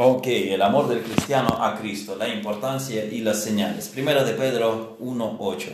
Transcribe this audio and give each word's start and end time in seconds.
Ok, 0.00 0.28
el 0.28 0.62
amor 0.62 0.86
del 0.86 1.02
cristiano 1.02 1.48
a 1.60 1.76
Cristo, 1.76 2.14
la 2.14 2.28
importancia 2.28 3.04
y 3.04 3.18
las 3.18 3.42
señales. 3.42 3.88
Primera 3.88 4.22
de 4.22 4.34
Pedro 4.34 4.96
1.8. 5.00 5.72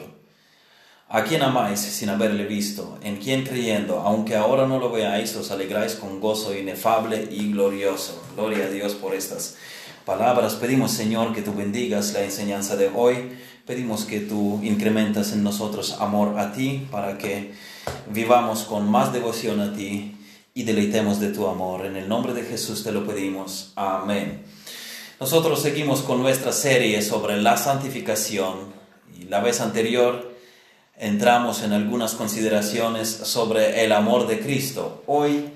A 1.10 1.24
quien 1.24 1.42
amáis 1.42 1.80
sin 1.80 2.08
haberle 2.08 2.46
visto, 2.46 2.98
en 3.02 3.16
quien 3.16 3.44
creyendo, 3.44 4.00
aunque 4.00 4.34
ahora 4.34 4.66
no 4.66 4.78
lo 4.78 4.90
veáis, 4.90 5.36
os 5.36 5.50
alegráis 5.50 5.96
con 5.96 6.20
gozo 6.20 6.56
inefable 6.56 7.28
y 7.30 7.52
glorioso. 7.52 8.18
Gloria 8.34 8.64
a 8.64 8.70
Dios 8.70 8.94
por 8.94 9.14
estas 9.14 9.58
palabras. 10.06 10.54
Pedimos, 10.54 10.92
Señor, 10.92 11.34
que 11.34 11.42
tú 11.42 11.52
bendigas 11.52 12.14
la 12.14 12.22
enseñanza 12.22 12.76
de 12.76 12.90
hoy. 12.94 13.36
Pedimos 13.66 14.06
que 14.06 14.20
tú 14.20 14.58
incrementas 14.62 15.32
en 15.32 15.42
nosotros 15.42 15.98
amor 16.00 16.38
a 16.38 16.54
ti 16.54 16.88
para 16.90 17.18
que 17.18 17.52
vivamos 18.10 18.62
con 18.62 18.90
más 18.90 19.12
devoción 19.12 19.60
a 19.60 19.74
ti 19.74 20.13
y 20.56 20.62
deleitemos 20.62 21.18
de 21.18 21.30
tu 21.30 21.48
amor. 21.48 21.84
En 21.84 21.96
el 21.96 22.08
nombre 22.08 22.32
de 22.32 22.44
Jesús 22.44 22.84
te 22.84 22.92
lo 22.92 23.04
pedimos. 23.04 23.72
Amén. 23.74 24.44
Nosotros 25.18 25.60
seguimos 25.60 26.02
con 26.02 26.22
nuestra 26.22 26.52
serie 26.52 27.02
sobre 27.02 27.42
la 27.42 27.56
santificación 27.56 28.72
y 29.18 29.24
la 29.24 29.40
vez 29.40 29.60
anterior 29.60 30.32
entramos 30.96 31.62
en 31.62 31.72
algunas 31.72 32.14
consideraciones 32.14 33.08
sobre 33.08 33.84
el 33.84 33.90
amor 33.90 34.28
de 34.28 34.38
Cristo. 34.38 35.02
Hoy 35.06 35.50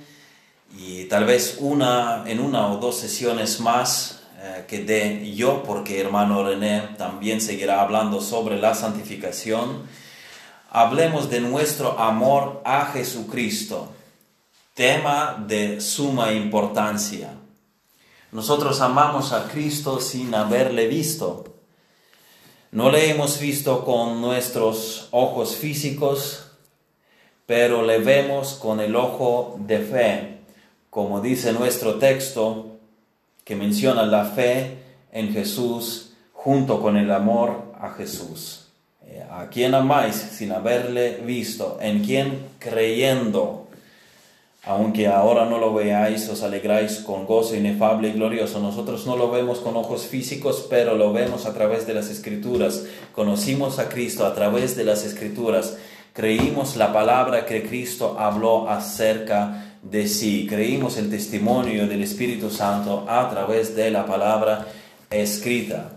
y 0.76 1.04
tal 1.04 1.26
vez 1.26 1.58
una 1.60 2.24
en 2.26 2.40
una 2.40 2.66
o 2.66 2.78
dos 2.78 2.98
sesiones 2.98 3.60
más 3.60 4.24
eh, 4.40 4.64
que 4.66 4.82
dé 4.82 5.32
yo 5.32 5.62
porque 5.62 6.00
hermano 6.00 6.42
René 6.44 6.96
también 6.98 7.40
seguirá 7.40 7.82
hablando 7.82 8.20
sobre 8.20 8.58
la 8.58 8.74
santificación. 8.74 9.84
Hablemos 10.70 11.30
de 11.30 11.40
nuestro 11.40 12.00
amor 12.00 12.62
a 12.64 12.86
Jesucristo 12.86 13.92
tema 14.78 15.44
de 15.48 15.80
suma 15.80 16.32
importancia. 16.32 17.30
Nosotros 18.30 18.80
amamos 18.80 19.32
a 19.32 19.48
Cristo 19.48 20.00
sin 20.00 20.32
haberle 20.36 20.86
visto. 20.86 21.42
No 22.70 22.88
le 22.88 23.10
hemos 23.10 23.40
visto 23.40 23.84
con 23.84 24.20
nuestros 24.20 25.08
ojos 25.10 25.56
físicos, 25.56 26.52
pero 27.44 27.82
le 27.82 27.98
vemos 27.98 28.54
con 28.54 28.78
el 28.78 28.94
ojo 28.94 29.56
de 29.58 29.80
fe, 29.80 30.38
como 30.90 31.20
dice 31.20 31.52
nuestro 31.52 31.96
texto 31.96 32.78
que 33.42 33.56
menciona 33.56 34.04
la 34.04 34.26
fe 34.26 34.78
en 35.10 35.32
Jesús 35.32 36.12
junto 36.32 36.80
con 36.80 36.96
el 36.96 37.10
amor 37.10 37.74
a 37.80 37.90
Jesús. 37.94 38.68
Eh, 39.04 39.26
a 39.28 39.48
quien 39.48 39.74
amáis 39.74 40.14
sin 40.14 40.52
haberle 40.52 41.16
visto, 41.16 41.78
en 41.80 42.04
quien 42.04 42.46
creyendo 42.60 43.67
aunque 44.68 45.06
ahora 45.06 45.46
no 45.46 45.56
lo 45.56 45.72
veáis, 45.72 46.28
os 46.28 46.42
alegráis 46.42 46.98
con 46.98 47.24
gozo 47.24 47.56
inefable 47.56 48.08
y 48.08 48.12
glorioso. 48.12 48.60
Nosotros 48.60 49.06
no 49.06 49.16
lo 49.16 49.30
vemos 49.30 49.60
con 49.60 49.74
ojos 49.78 50.02
físicos, 50.02 50.66
pero 50.68 50.94
lo 50.94 51.10
vemos 51.10 51.46
a 51.46 51.54
través 51.54 51.86
de 51.86 51.94
las 51.94 52.10
escrituras. 52.10 52.84
Conocimos 53.14 53.78
a 53.78 53.88
Cristo 53.88 54.26
a 54.26 54.34
través 54.34 54.76
de 54.76 54.84
las 54.84 55.06
escrituras. 55.06 55.78
Creímos 56.12 56.76
la 56.76 56.92
palabra 56.92 57.46
que 57.46 57.66
Cristo 57.66 58.16
habló 58.18 58.68
acerca 58.68 59.78
de 59.82 60.06
sí. 60.06 60.46
Creímos 60.46 60.98
el 60.98 61.08
testimonio 61.08 61.86
del 61.86 62.02
Espíritu 62.02 62.50
Santo 62.50 63.06
a 63.08 63.30
través 63.30 63.74
de 63.74 63.90
la 63.90 64.04
palabra 64.04 64.66
escrita. 65.08 65.92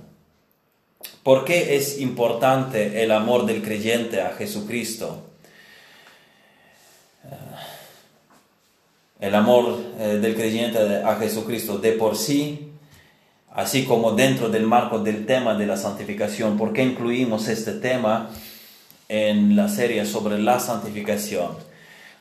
¿Por 1.24 1.44
qué 1.44 1.76
es 1.76 2.00
importante 2.00 3.04
el 3.04 3.12
amor 3.12 3.46
del 3.46 3.62
creyente 3.62 4.22
a 4.22 4.30
Jesucristo? 4.30 5.31
El 9.22 9.36
amor 9.36 9.78
eh, 10.00 10.18
del 10.20 10.36
creyente 10.36 10.80
a 11.06 11.16
Jesucristo 11.16 11.78
de 11.78 11.92
por 11.94 12.18
sí, 12.18 12.72
así 13.52 13.86
como 13.86 14.14
dentro 14.14 14.50
del 14.50 14.66
marco 14.66 15.00
del 15.00 15.26
tema 15.28 15.54
de 15.54 15.68
la 15.68 15.78
santificación. 15.78 16.58
¿Por 16.58 16.74
qué 16.74 16.84
incluimos 16.84 17.48
este 17.48 17.74
tema 17.74 18.32
en 19.08 19.56
la 19.56 19.70
serie 19.70 20.06
sobre 20.06 20.40
la 20.40 20.60
santificación? 20.60 21.50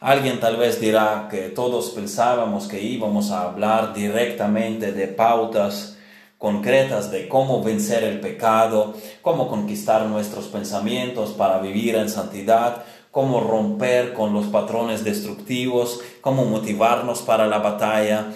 Alguien 0.00 0.41
tal 0.41 0.56
vez 0.56 0.80
dirá 0.80 1.28
que 1.30 1.48
todos 1.48 1.91
pensábamos 1.91 2.69
que 2.69 2.82
íbamos 2.82 3.30
a 3.30 3.44
hablar 3.44 3.94
directamente 3.94 4.92
de 4.92 5.08
pautas 5.08 5.96
concretas 6.36 7.10
de 7.10 7.28
cómo 7.28 7.62
vencer 7.62 8.02
el 8.04 8.20
pecado, 8.20 8.94
cómo 9.20 9.48
conquistar 9.48 10.06
nuestros 10.06 10.46
pensamientos 10.46 11.30
para 11.30 11.60
vivir 11.60 11.96
en 11.96 12.08
santidad, 12.08 12.82
cómo 13.10 13.41
romper 13.41 14.12
con 14.12 14.32
los 14.32 14.47
patrones 14.47 15.04
destructivos, 15.04 16.00
cómo 16.21 16.44
motivarnos 16.44 17.22
para 17.22 17.47
la 17.47 17.59
batalla 17.59 18.32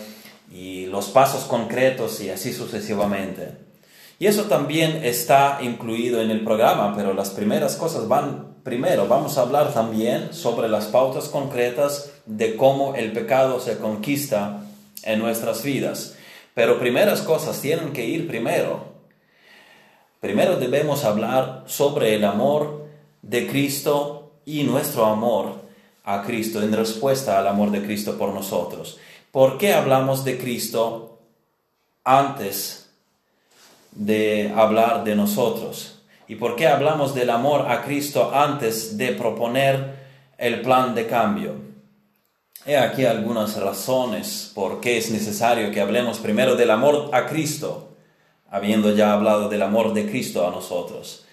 y 0.50 0.86
los 0.86 1.08
pasos 1.08 1.44
concretos 1.44 2.20
y 2.20 2.30
así 2.30 2.52
sucesivamente. 2.52 3.64
Y 4.18 4.26
eso 4.26 4.44
también 4.44 5.04
está 5.04 5.58
incluido 5.60 6.20
en 6.20 6.30
el 6.30 6.44
programa, 6.44 6.94
pero 6.96 7.14
las 7.14 7.30
primeras 7.30 7.76
cosas 7.76 8.08
van 8.08 8.54
primero. 8.62 9.06
Vamos 9.06 9.36
a 9.36 9.42
hablar 9.42 9.74
también 9.74 10.32
sobre 10.32 10.68
las 10.68 10.86
pautas 10.86 11.28
concretas 11.28 12.12
de 12.26 12.56
cómo 12.56 12.94
el 12.94 13.12
pecado 13.12 13.60
se 13.60 13.78
conquista 13.78 14.62
en 15.02 15.18
nuestras 15.18 15.62
vidas. 15.62 16.16
Pero 16.54 16.78
primeras 16.78 17.22
cosas 17.22 17.60
tienen 17.60 17.92
que 17.92 18.06
ir 18.06 18.28
primero. 18.28 18.94
Primero 20.20 20.56
debemos 20.56 21.04
hablar 21.04 21.64
sobre 21.66 22.14
el 22.14 22.24
amor 22.24 22.86
de 23.22 23.46
Cristo 23.46 24.23
y 24.46 24.64
nuestro 24.64 25.06
amor 25.06 25.64
a 26.04 26.22
Cristo 26.22 26.62
en 26.62 26.72
respuesta 26.72 27.38
al 27.38 27.48
amor 27.48 27.70
de 27.70 27.82
Cristo 27.82 28.18
por 28.18 28.32
nosotros. 28.32 28.98
¿Por 29.30 29.58
qué 29.58 29.72
hablamos 29.72 30.24
de 30.24 30.38
Cristo 30.38 31.18
antes 32.04 32.90
de 33.92 34.52
hablar 34.54 35.04
de 35.04 35.16
nosotros? 35.16 36.02
¿Y 36.28 36.36
por 36.36 36.56
qué 36.56 36.68
hablamos 36.68 37.14
del 37.14 37.30
amor 37.30 37.70
a 37.70 37.82
Cristo 37.82 38.32
antes 38.34 38.96
de 38.96 39.12
proponer 39.12 40.04
el 40.38 40.60
plan 40.60 40.94
de 40.94 41.06
cambio? 41.06 41.54
He 42.66 42.76
aquí 42.76 43.04
algunas 43.04 43.56
razones 43.60 44.52
por 44.54 44.80
qué 44.80 44.96
es 44.98 45.10
necesario 45.10 45.70
que 45.70 45.80
hablemos 45.80 46.18
primero 46.18 46.56
del 46.56 46.70
amor 46.70 47.10
a 47.12 47.26
Cristo, 47.26 47.96
habiendo 48.50 48.94
ya 48.94 49.12
hablado 49.12 49.48
del 49.48 49.62
amor 49.62 49.92
de 49.92 50.08
Cristo 50.08 50.46
a 50.46 50.50
nosotros 50.50 51.23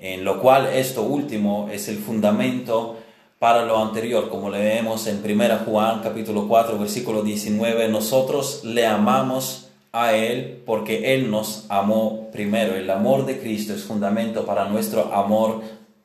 en 0.00 0.24
lo 0.24 0.40
cual 0.40 0.66
esto 0.66 1.02
último 1.02 1.68
es 1.70 1.88
el 1.88 1.98
fundamento 1.98 2.96
para 3.38 3.64
lo 3.64 3.78
anterior, 3.78 4.28
como 4.28 4.50
leemos 4.50 5.06
en 5.06 5.22
1 5.24 5.58
Juan 5.64 6.00
capítulo 6.02 6.48
4 6.48 6.78
versículo 6.78 7.22
19, 7.22 7.88
nosotros 7.88 8.62
le 8.64 8.86
amamos 8.86 9.68
a 9.92 10.14
Él 10.14 10.62
porque 10.64 11.14
Él 11.14 11.30
nos 11.30 11.66
amó 11.68 12.30
primero. 12.32 12.74
El 12.74 12.90
amor 12.90 13.26
de 13.26 13.40
Cristo 13.40 13.74
es 13.74 13.82
fundamento 13.82 14.44
para 14.44 14.68
nuestro 14.68 15.12
amor 15.14 15.62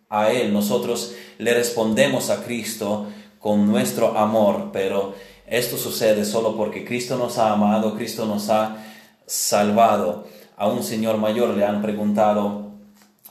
a 0.09 0.31
Él. 0.31 0.53
Nosotros 0.53 1.13
le 1.38 1.53
respondemos 1.53 2.29
a 2.29 2.44
Cristo 2.44 3.07
con 3.39 3.67
nuestro 3.67 4.17
amor, 4.17 4.69
pero 4.73 5.13
esto 5.47 5.78
sucede 5.78 6.25
solo 6.25 6.57
porque 6.57 6.84
Cristo 6.84 7.17
nos 7.17 7.38
ha 7.38 7.51
amado, 7.51 7.95
Cristo 7.95 8.25
nos 8.25 8.50
ha 8.50 8.78
salvado. 9.25 10.25
A 10.57 10.67
un 10.67 10.84
señor 10.84 11.17
mayor 11.17 11.50
le 11.50 11.66
han 11.66 11.81
preguntado, 11.81 12.65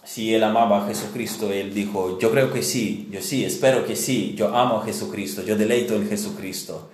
si 0.04 0.34
él 0.34 0.44
amaba 0.44 0.84
a 0.84 0.86
Jesucristo, 0.86 1.50
él 1.50 1.72
dijo, 1.72 2.18
yo 2.18 2.30
creo 2.30 2.52
que 2.52 2.62
sí, 2.62 3.08
yo 3.10 3.22
sí, 3.22 3.44
espero 3.44 3.86
que 3.86 3.96
sí, 3.96 4.34
yo 4.36 4.54
amo 4.54 4.78
a 4.78 4.84
Jesucristo, 4.84 5.42
yo 5.42 5.56
deleito 5.56 5.94
en 5.94 6.08
Jesucristo. 6.08 6.90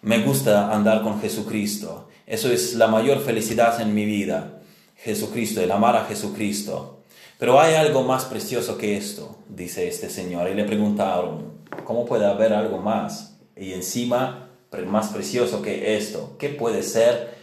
Me 0.00 0.18
gusta 0.18 0.72
andar 0.72 1.02
con 1.02 1.20
Jesucristo. 1.20 2.08
Eso 2.26 2.50
es 2.50 2.74
la 2.74 2.88
mayor 2.88 3.20
felicidad 3.20 3.80
en 3.80 3.94
mi 3.94 4.04
vida. 4.04 4.62
Jesucristo, 4.96 5.60
el 5.60 5.70
amar 5.70 5.96
a 5.96 6.06
Jesucristo. 6.06 7.02
Pero 7.38 7.60
hay 7.60 7.74
algo 7.74 8.02
más 8.02 8.24
precioso 8.24 8.78
que 8.78 8.96
esto, 8.96 9.36
dice 9.48 9.86
este 9.86 10.08
señor. 10.08 10.48
Y 10.48 10.54
le 10.54 10.64
preguntaron, 10.64 11.52
¿cómo 11.84 12.06
puede 12.06 12.26
haber 12.26 12.52
algo 12.52 12.78
más? 12.78 13.36
Y 13.56 13.72
encima, 13.72 14.48
más 14.86 15.08
precioso 15.08 15.60
que 15.60 15.96
esto. 15.96 16.36
¿Qué 16.38 16.48
puede 16.48 16.82
ser 16.82 17.34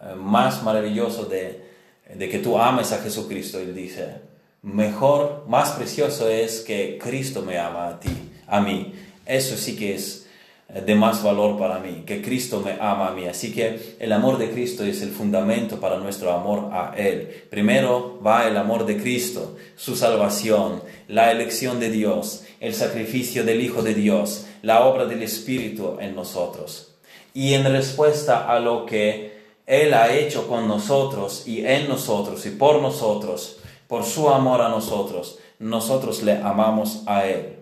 eh, 0.00 0.14
más 0.16 0.62
maravilloso 0.62 1.26
de, 1.26 1.71
de 2.14 2.28
que 2.28 2.38
tú 2.38 2.58
ames 2.58 2.92
a 2.92 2.98
Jesucristo. 2.98 3.58
Él 3.58 3.74
dice, 3.74 4.20
mejor, 4.62 5.44
más 5.48 5.70
precioso 5.72 6.28
es 6.28 6.60
que 6.60 6.98
Cristo 7.02 7.42
me 7.42 7.58
ama 7.58 7.88
a 7.88 8.00
ti, 8.00 8.30
a 8.46 8.60
mí. 8.60 8.94
Eso 9.26 9.56
sí 9.56 9.76
que 9.76 9.94
es 9.94 10.26
eh, 10.68 10.80
de 10.80 10.94
más 10.94 11.22
valor 11.22 11.58
para 11.58 11.78
mí, 11.78 12.02
que 12.06 12.22
Cristo 12.22 12.60
me 12.60 12.72
ama 12.80 13.08
a 13.08 13.12
mí. 13.12 13.26
Así 13.26 13.52
que 13.52 13.96
el 13.98 14.12
amor 14.12 14.38
de 14.38 14.50
Cristo 14.50 14.84
es 14.84 15.02
el 15.02 15.10
fundamento 15.10 15.80
para 15.80 15.98
nuestro 15.98 16.32
amor 16.32 16.70
a 16.72 16.94
Él. 16.96 17.44
Primero 17.50 18.20
va 18.24 18.48
el 18.48 18.56
amor 18.56 18.86
de 18.86 18.96
Cristo, 18.96 19.56
su 19.76 19.96
salvación, 19.96 20.82
la 21.08 21.30
elección 21.30 21.80
de 21.80 21.90
Dios, 21.90 22.44
el 22.60 22.74
sacrificio 22.74 23.44
del 23.44 23.60
Hijo 23.60 23.82
de 23.82 23.94
Dios, 23.94 24.46
la 24.62 24.84
obra 24.84 25.06
del 25.06 25.22
Espíritu 25.22 25.98
en 26.00 26.14
nosotros. 26.14 26.94
Y 27.34 27.54
en 27.54 27.64
respuesta 27.64 28.50
a 28.52 28.60
lo 28.60 28.84
que 28.86 29.31
él 29.72 29.94
ha 29.94 30.12
hecho 30.12 30.48
con 30.48 30.68
nosotros 30.68 31.46
y 31.46 31.64
en 31.64 31.88
nosotros 31.88 32.44
y 32.44 32.50
por 32.50 32.82
nosotros, 32.82 33.56
por 33.88 34.04
su 34.04 34.28
amor 34.28 34.60
a 34.60 34.68
nosotros, 34.68 35.38
nosotros 35.58 36.22
le 36.22 36.36
amamos 36.42 37.04
a 37.06 37.24
Él. 37.24 37.56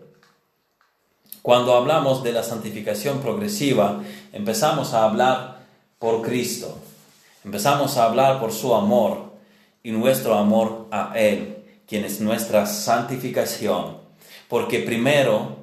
Cuando 1.41 1.77
hablamos 1.77 2.25
de 2.25 2.33
la 2.33 2.43
santificación 2.43 3.21
progresiva, 3.21 4.03
empezamos 4.33 4.93
a 4.93 5.05
hablar 5.05 5.61
por 6.01 6.23
Cristo. 6.23 6.77
Empezamos 7.45 7.97
a 7.97 8.07
hablar 8.07 8.41
por 8.41 8.53
su 8.53 8.75
amor 8.75 9.31
y 9.85 9.93
nuestro 9.93 10.35
amor 10.35 10.89
a 10.91 11.13
Él, 11.15 11.63
quien 11.87 12.05
es 12.05 12.21
nuestra 12.21 12.67
santificación. 12.67 13.99
Porque 14.49 14.81
primero, 14.81 15.59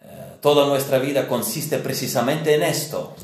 eh, 0.00 0.06
toda 0.40 0.66
nuestra 0.66 0.98
vida 0.98 1.28
consiste 1.28 1.76
precisamente 1.76 2.54
en 2.54 2.62
esto, 2.62 3.14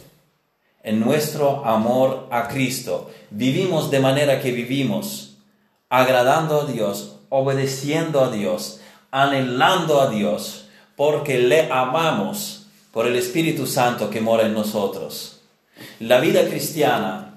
en 0.88 1.00
nuestro 1.00 1.66
amor 1.66 2.28
a 2.30 2.48
Cristo. 2.48 3.10
Vivimos 3.28 3.90
de 3.90 4.00
manera 4.00 4.40
que 4.40 4.52
vivimos, 4.52 5.36
agradando 5.90 6.62
a 6.62 6.64
Dios, 6.64 7.16
obedeciendo 7.28 8.24
a 8.24 8.30
Dios, 8.30 8.80
anhelando 9.10 10.00
a 10.00 10.08
Dios, 10.08 10.68
porque 10.96 11.38
le 11.38 11.70
amamos 11.70 12.68
por 12.90 13.06
el 13.06 13.16
Espíritu 13.16 13.66
Santo 13.66 14.08
que 14.08 14.22
mora 14.22 14.46
en 14.46 14.54
nosotros. 14.54 15.40
La 16.00 16.20
vida 16.20 16.48
cristiana 16.48 17.34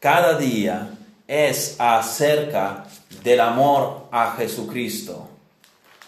cada 0.00 0.36
día 0.36 0.90
es 1.28 1.76
acerca 1.78 2.86
del 3.22 3.38
amor 3.38 4.08
a 4.10 4.32
Jesucristo. 4.32 5.28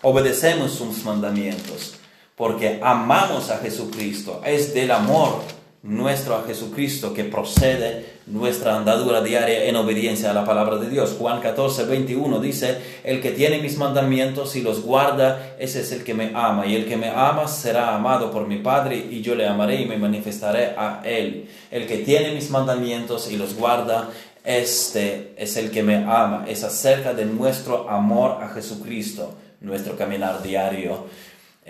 Obedecemos 0.03 0.73
sus 0.73 1.05
mandamientos 1.05 1.95
porque 2.35 2.81
amamos 2.83 3.49
a 3.51 3.59
Jesucristo. 3.59 4.43
Es 4.45 4.75
del 4.75 4.91
amor 4.91 5.60
nuestro 5.83 6.37
a 6.37 6.43
Jesucristo 6.43 7.15
que 7.15 7.25
procede 7.25 8.05
nuestra 8.27 8.77
andadura 8.77 9.23
diaria 9.23 9.65
en 9.65 9.77
obediencia 9.77 10.31
a 10.31 10.35
la 10.35 10.45
palabra 10.45 10.77
de 10.77 10.91
Dios. 10.91 11.17
Juan 11.19 11.41
14, 11.41 11.87
21 11.87 12.39
dice, 12.41 12.79
el 13.03 13.23
que 13.23 13.31
tiene 13.31 13.61
mis 13.61 13.79
mandamientos 13.79 14.57
y 14.57 14.63
los 14.63 14.83
guarda, 14.83 15.55
ese 15.59 15.81
es 15.81 15.93
el 15.93 16.05
que 16.05 16.13
me 16.13 16.33
ama, 16.35 16.67
y 16.67 16.77
el 16.77 16.87
que 16.87 16.99
me 16.99 17.09
ama 17.09 17.49
será 17.49 17.95
amado 17.95 18.31
por 18.31 18.47
mi 18.47 18.59
Padre, 18.59 18.97
y 19.11 19.23
yo 19.23 19.35
le 19.35 19.47
amaré 19.47 19.81
y 19.81 19.87
me 19.87 19.97
manifestaré 19.97 20.75
a 20.77 21.01
él. 21.05 21.49
El 21.71 21.87
que 21.87 21.99
tiene 21.99 22.35
mis 22.35 22.51
mandamientos 22.51 23.31
y 23.31 23.39
los 23.39 23.57
guarda, 23.57 24.11
este 24.45 25.33
es 25.37 25.57
el 25.57 25.71
que 25.71 25.83
me 25.83 25.97
ama, 25.97 26.45
es 26.47 26.63
acerca 26.63 27.15
de 27.15 27.25
nuestro 27.25 27.89
amor 27.89 28.43
a 28.43 28.49
Jesucristo, 28.49 29.35
nuestro 29.61 29.97
caminar 29.97 30.43
diario 30.43 31.07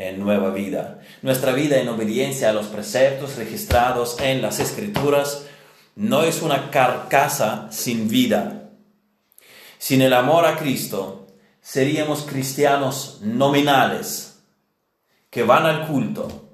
en 0.00 0.19
nueva 0.19 0.50
vida. 0.50 1.00
Nuestra 1.20 1.52
vida 1.52 1.79
en 1.79 1.88
obediencia 1.88 2.49
a 2.49 2.52
los 2.55 2.67
preceptos 2.67 3.37
registrados 3.37 4.19
en 4.19 4.41
las 4.41 4.58
escrituras 4.58 5.47
no 5.94 6.23
es 6.23 6.41
una 6.41 6.70
carcasa 6.70 7.69
sin 7.70 8.08
vida. 8.08 8.70
Sin 9.76 10.00
el 10.00 10.14
amor 10.14 10.47
a 10.47 10.56
Cristo 10.56 11.26
seríamos 11.61 12.23
cristianos 12.23 13.19
nominales 13.20 14.43
que 15.29 15.43
van 15.43 15.67
al 15.67 15.87
culto, 15.87 16.49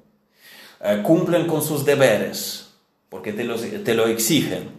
eh, 0.80 1.00
cumplen 1.04 1.46
con 1.46 1.62
sus 1.62 1.84
deberes, 1.84 2.74
porque 3.08 3.32
te, 3.32 3.44
te 3.44 3.94
lo 3.94 4.08
exigen, 4.08 4.70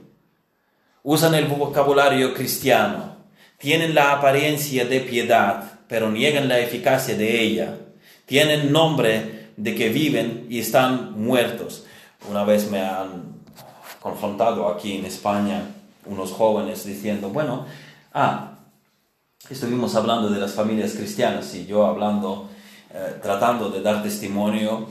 usan 1.04 1.36
el 1.36 1.46
vocabulario 1.46 2.34
cristiano, 2.34 3.16
tienen 3.58 3.96
la 3.96 4.12
apariencia 4.12 4.86
de 4.86 5.00
piedad, 5.00 5.80
pero 5.88 6.12
niegan 6.12 6.50
la 6.50 6.60
eficacia 6.60 7.16
de 7.16 7.42
ella 7.42 7.78
tienen 8.28 8.72
nombre 8.72 9.48
de 9.56 9.74
que 9.74 9.90
viven 9.90 10.46
y 10.50 10.60
están 10.60 11.20
muertos. 11.20 11.86
Una 12.30 12.44
vez 12.44 12.70
me 12.70 12.82
han 12.82 13.38
confrontado 14.00 14.68
aquí 14.68 14.98
en 14.98 15.06
España 15.06 15.64
unos 16.06 16.32
jóvenes 16.32 16.86
diciendo, 16.86 17.30
bueno, 17.30 17.66
ah, 18.14 18.52
estuvimos 19.50 19.96
hablando 19.96 20.30
de 20.30 20.40
las 20.40 20.54
familias 20.54 20.94
cristianas 20.94 21.56
y 21.56 21.66
yo 21.66 21.86
hablando, 21.86 22.50
eh, 22.94 23.16
tratando 23.22 23.70
de 23.70 23.82
dar 23.82 24.04
testimonio 24.04 24.88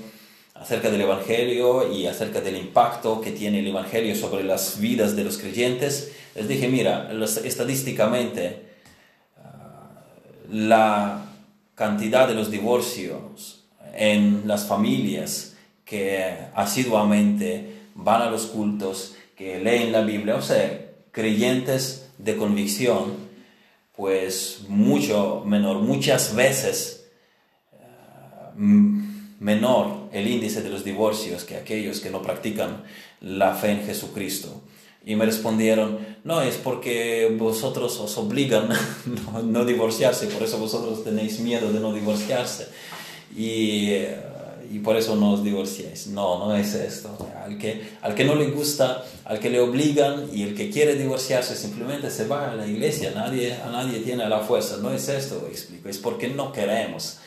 acerca 0.55 0.91
del 0.91 1.03
Evangelio 1.03 1.93
y 1.93 2.07
acerca 2.07 2.41
del 2.41 2.57
impacto 2.57 3.21
que 3.21 3.33
tiene 3.33 3.61
el 3.61 3.67
Evangelio 3.67 4.17
sobre 4.17 4.45
las 4.45 4.81
vidas 4.81 5.15
de 5.15 5.25
los 5.25 5.37
creyentes, 5.37 6.13
les 6.35 6.49
dije, 6.49 6.69
mira, 6.69 7.11
estadísticamente 7.45 8.63
ah, 9.37 9.91
la 10.51 11.27
cantidad 11.77 12.27
de 12.27 12.35
los 12.35 12.51
divorcios 12.51 13.65
en 13.95 14.43
las 14.47 14.67
familias 14.67 15.55
que 15.85 16.35
asiduamente 16.55 17.77
van 17.95 18.23
a 18.23 18.31
los 18.31 18.47
cultos, 18.47 19.15
que 19.37 19.61
leen 19.61 19.93
la 19.93 20.01
Biblia, 20.01 20.37
o 20.37 20.43
sea, 20.43 20.91
creyentes 21.13 22.11
de 22.19 22.37
convicción, 22.37 23.15
pues 23.95 24.63
mucho 24.69 25.43
menor, 25.47 25.79
muchas 25.81 26.35
veces 26.35 27.07
eh, 27.73 28.57
menor 29.39 30.09
el 30.13 30.27
índice 30.27 30.63
de 30.63 30.71
los 30.71 30.83
divorcios 30.83 31.45
que 31.45 31.57
aquellos 31.57 32.01
que 32.01 32.11
no 32.11 32.23
practican 32.23 32.85
la 33.21 33.55
fe 33.55 33.73
en 33.73 33.87
Jesucristo. 33.87 34.63
Y 35.07 35.15
me 35.15 35.25
respondieron, 35.25 36.01
no, 36.25 36.43
es 36.43 36.57
porque 36.57 37.33
vosotros 37.39 37.99
os 38.01 38.19
obligan 38.19 38.69
no, 39.33 39.41
no 39.41 39.65
divorciarse, 39.65 40.27
por 40.27 40.43
eso 40.43 40.59
vosotros 40.59 41.05
tenéis 41.05 41.39
miedo 41.39 41.73
de 41.73 41.79
no 41.79 41.93
divorciarse. 41.93 42.67
Y, 43.37 43.91
eh, 43.91 44.21
y, 44.73 44.81
por 44.81 44.97
eso 44.97 45.15
no 45.15 45.35
os 45.35 45.45
divorciáis. 45.45 46.09
No, 46.09 46.41
no 46.41 46.57
es 46.57 46.75
esto. 46.75 47.17
Al 47.45 47.57
que, 47.57 47.89
al 48.03 48.17
que 48.17 48.25
no 48.25 48.35
le 48.35 48.49
gusta, 48.49 49.05
al 49.25 49.39
que 49.39 49.49
le 49.49 49.61
obligan 49.61 50.29
y 50.33 50.43
el 50.43 50.57
que 50.57 50.71
quiere 50.71 50.97
divorciarse 50.97 51.55
simplemente 51.55 52.11
se 52.11 52.27
va 52.27 52.51
a 52.51 52.55
la 52.57 52.67
iglesia. 52.67 53.13
Nadie, 53.15 53.55
a 53.55 53.71
nadie 53.71 54.01
tiene 54.01 54.29
la 54.29 54.41
fuerza. 54.41 54.79
No 54.79 54.93
es 54.93 55.09
esto, 55.09 55.47
explico. 55.49 55.89
Es 55.89 55.99
porque 55.99 56.27
no 56.29 56.51
queremos 56.51 57.19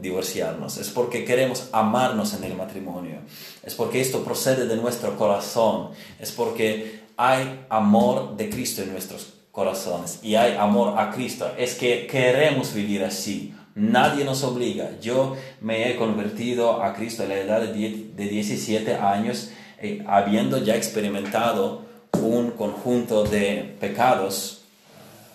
divorciarnos, 0.00 0.78
es 0.78 0.90
porque 0.90 1.24
queremos 1.24 1.68
amarnos 1.72 2.34
en 2.34 2.44
el 2.44 2.54
matrimonio, 2.54 3.20
es 3.62 3.74
porque 3.74 4.00
esto 4.00 4.22
procede 4.22 4.66
de 4.66 4.76
nuestro 4.76 5.16
corazón, 5.16 5.90
es 6.18 6.30
porque 6.30 7.00
hay 7.18 7.66
amor 7.68 8.36
de 8.36 8.48
Cristo 8.48 8.80
en 8.80 8.92
nuestros 8.92 9.34
corazones 9.50 10.20
y 10.22 10.36
hay 10.36 10.54
amor 10.54 10.98
a 10.98 11.10
Cristo. 11.10 11.50
Es 11.58 11.74
que 11.74 12.06
queremos 12.06 12.72
vivir 12.72 13.02
así. 13.02 13.52
Nadie 13.74 14.24
nos 14.24 14.44
obliga. 14.44 14.92
Yo 15.02 15.36
me 15.60 15.90
he 15.90 15.96
convertido 15.96 16.80
a 16.80 16.94
Cristo 16.94 17.24
a 17.24 17.26
la 17.26 17.34
edad 17.34 17.60
de 17.62 18.12
17 18.16 18.94
años, 18.94 19.50
eh, 19.82 20.04
habiendo 20.06 20.58
ya 20.58 20.76
experimentado 20.76 21.82
un 22.22 22.52
conjunto 22.52 23.24
de 23.24 23.76
pecados 23.80 24.62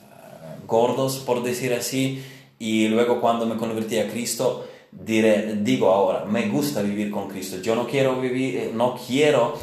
eh, 0.09 0.63
gordos, 0.65 1.17
por 1.17 1.43
decir 1.43 1.73
así, 1.73 2.23
y 2.59 2.87
luego 2.87 3.19
cuando 3.19 3.45
me 3.45 3.57
convertí 3.57 3.99
a 3.99 4.07
Cristo, 4.09 4.65
diré, 4.89 5.57
digo 5.61 5.89
ahora, 5.89 6.23
me 6.23 6.47
gusta 6.47 6.81
vivir 6.81 7.11
con 7.11 7.27
Cristo. 7.27 7.57
Yo 7.61 7.75
no 7.75 7.87
quiero 7.87 8.21
vivir, 8.21 8.55
eh, 8.55 8.71
no 8.73 8.97
quiero 9.05 9.57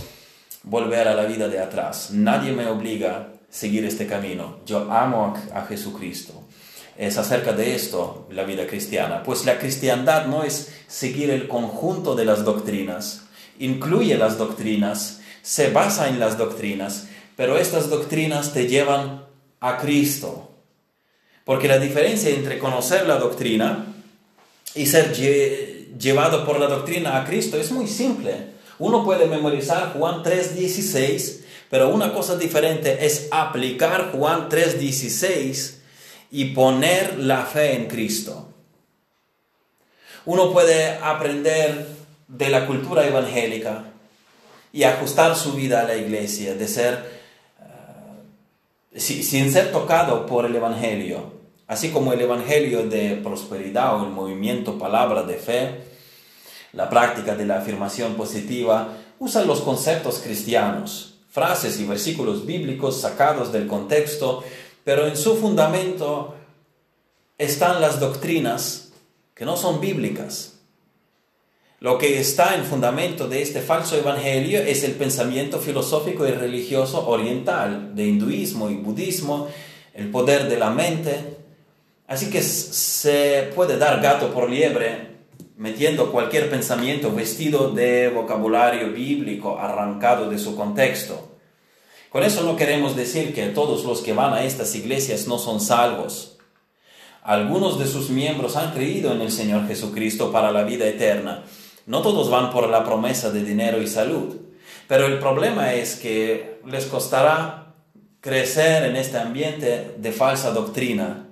volver 0.62 1.08
a 1.08 1.14
la 1.14 1.24
vida 1.24 1.48
de 1.48 1.58
atrás. 1.58 2.10
Nadie 2.12 2.52
me 2.52 2.66
obliga 2.66 3.16
a 3.16 3.29
seguir 3.50 3.84
este 3.84 4.06
camino. 4.06 4.58
Yo 4.67 4.90
amo 4.90 5.34
a, 5.55 5.67
Jesucristo. 5.67 6.34
Es 6.96 7.17
acerca 7.17 7.52
de 7.52 7.74
esto 7.74 8.26
la 8.31 8.44
vida 8.44 8.67
cristiana. 8.67 9.22
Pues 9.22 9.44
la 9.46 9.58
cristiandad 9.58 10.26
no 10.26 10.44
es 10.44 10.72
seguir 10.86 11.31
el 11.31 11.48
conjunto 11.48 12.14
de 12.14 12.24
las 12.24 12.44
doctrinas. 12.44 13.22
Incluye 13.58 14.17
las 14.19 14.38
doctrinas, 14.38 15.20
se 15.43 15.70
basa 15.70 16.08
en 16.08 16.20
las 16.20 16.36
doctrinas, 16.36 17.08
pero 17.36 17.56
estas 17.56 17.88
doctrinas 17.88 18.52
te 18.52 18.67
llevan 18.67 19.24
a 19.60 19.79
Cristo. 19.79 20.50
Porque 21.44 21.69
la 21.69 21.79
diferencia 21.79 22.31
entre 22.31 22.58
conocer 22.58 23.06
la 23.06 23.19
doctrina 23.19 23.86
y 24.74 24.86
ser 24.86 25.14
llevado 25.98 26.44
por 26.44 26.60
la 26.60 26.67
doctrina 26.67 27.17
a 27.17 27.24
Cristo 27.24 27.56
es 27.56 27.72
muy 27.72 27.86
simple. 27.86 28.59
Uno 28.81 29.05
puede 29.05 29.27
memorizar 29.27 29.93
Juan 29.93 30.25
3.16, 30.25 31.41
pero 31.69 31.91
una 31.91 32.15
cosa 32.15 32.37
diferente 32.37 33.05
es 33.05 33.29
aplicar 33.31 34.10
Juan 34.10 34.49
3.16 34.49 35.75
y 36.31 36.46
poner 36.46 37.19
la 37.19 37.44
fe 37.44 37.77
en 37.77 37.89
Cristo. 37.89 38.49
Uno 40.25 40.51
puede 40.53 40.96
aprender 40.96 41.89
de 42.27 42.49
la 42.49 42.67
cultura 42.67 43.06
evangélica 43.06 43.84
y 44.72 44.84
ajustar 44.84 45.37
su 45.37 45.53
vida 45.53 45.82
a 45.82 45.84
la 45.84 45.96
iglesia, 45.96 46.55
de 46.55 46.67
ser, 46.67 47.20
eh, 48.94 48.99
sin 48.99 49.53
ser 49.53 49.72
tocado 49.72 50.25
por 50.25 50.46
el 50.46 50.56
Evangelio, 50.56 51.34
así 51.67 51.91
como 51.91 52.15
el 52.15 52.20
Evangelio 52.22 52.89
de 52.89 53.17
prosperidad 53.17 54.01
o 54.01 54.05
el 54.05 54.10
movimiento 54.10 54.79
palabra 54.79 55.22
de 55.25 55.34
fe, 55.34 55.90
la 56.72 56.89
práctica 56.89 57.34
de 57.34 57.46
la 57.46 57.58
afirmación 57.58 58.15
positiva 58.15 58.96
usa 59.19 59.44
los 59.44 59.60
conceptos 59.60 60.19
cristianos, 60.19 61.19
frases 61.29 61.79
y 61.81 61.84
versículos 61.84 62.46
bíblicos 62.46 63.00
sacados 63.00 63.53
del 63.53 63.67
contexto, 63.67 64.43
pero 64.84 65.06
en 65.06 65.17
su 65.17 65.36
fundamento 65.36 66.34
están 67.39 67.81
las 67.81 68.00
doctrinas 68.00 68.93
que 69.34 69.44
no 69.44 69.56
son 69.56 69.81
bíblicas. 69.81 70.58
Lo 71.81 71.96
que 71.96 72.20
está 72.20 72.56
en 72.56 72.65
fundamento 72.65 73.27
de 73.27 73.41
este 73.41 73.62
falso 73.62 73.96
evangelio 73.96 74.60
es 74.60 74.84
el 74.84 74.93
pensamiento 74.93 75.58
filosófico 75.58 76.27
y 76.27 76.31
religioso 76.31 77.08
oriental, 77.08 77.94
de 77.94 78.06
hinduismo 78.06 78.69
y 78.69 78.77
budismo, 78.77 79.48
el 79.94 80.10
poder 80.10 80.48
de 80.48 80.58
la 80.58 80.70
mente. 80.70 81.39
Así 82.06 82.29
que 82.29 82.43
se 82.43 83.50
puede 83.55 83.79
dar 83.79 84.03
gato 84.03 84.31
por 84.34 84.50
liebre 84.50 85.19
metiendo 85.60 86.10
cualquier 86.10 86.48
pensamiento 86.48 87.14
vestido 87.14 87.70
de 87.70 88.08
vocabulario 88.08 88.93
bíblico 88.93 89.58
arrancado 89.58 90.31
de 90.31 90.38
su 90.38 90.56
contexto. 90.56 91.36
Con 92.08 92.24
eso 92.24 92.44
no 92.44 92.56
queremos 92.56 92.96
decir 92.96 93.34
que 93.34 93.44
todos 93.48 93.84
los 93.84 94.00
que 94.00 94.14
van 94.14 94.32
a 94.32 94.44
estas 94.44 94.74
iglesias 94.74 95.26
no 95.26 95.38
son 95.38 95.60
salvos. 95.60 96.38
Algunos 97.22 97.79
de 97.79 97.86
sus 97.86 98.08
miembros 98.08 98.56
han 98.56 98.72
creído 98.72 99.12
en 99.12 99.20
el 99.20 99.31
Señor 99.31 99.69
Jesucristo 99.69 100.32
para 100.32 100.50
la 100.50 100.62
vida 100.62 100.86
eterna. 100.86 101.44
No 101.84 102.00
todos 102.00 102.31
van 102.31 102.50
por 102.52 102.70
la 102.70 102.82
promesa 102.82 103.31
de 103.31 103.44
dinero 103.44 103.82
y 103.82 103.86
salud. 103.86 104.36
Pero 104.88 105.05
el 105.05 105.19
problema 105.19 105.74
es 105.74 105.96
que 105.96 106.58
les 106.64 106.86
costará 106.86 107.74
crecer 108.22 108.84
en 108.84 108.96
este 108.96 109.19
ambiente 109.19 109.94
de 109.98 110.12
falsa 110.12 110.52
doctrina. 110.52 111.26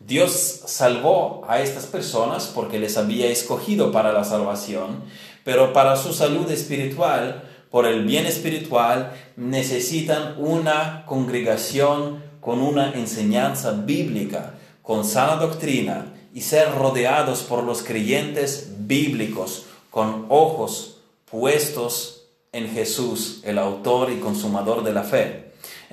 Dios 0.00 0.62
salvó 0.66 1.44
a 1.48 1.60
estas 1.60 1.86
personas 1.86 2.50
porque 2.54 2.78
les 2.78 2.96
había 2.96 3.28
escogido 3.28 3.92
para 3.92 4.12
la 4.12 4.24
salvación, 4.24 5.02
pero 5.44 5.72
para 5.72 5.96
su 5.96 6.12
salud 6.12 6.50
espiritual 6.50 7.42
por 7.70 7.86
el 7.86 8.04
bien 8.04 8.26
espiritual 8.26 9.12
necesitan 9.36 10.36
una 10.38 11.04
congregación 11.06 12.22
con 12.40 12.60
una 12.60 12.92
enseñanza 12.92 13.72
bíblica, 13.72 14.54
con 14.82 15.04
sana 15.04 15.36
doctrina 15.36 16.12
y 16.32 16.42
ser 16.42 16.72
rodeados 16.74 17.42
por 17.42 17.64
los 17.64 17.82
creyentes 17.82 18.68
bíblicos 18.78 19.66
con 19.90 20.26
ojos 20.28 20.98
puestos 21.24 22.26
en 22.52 22.68
Jesús, 22.68 23.40
el 23.44 23.58
autor 23.58 24.12
y 24.12 24.20
consumador 24.20 24.84
de 24.84 24.92
la 24.92 25.02
fe. 25.02 25.43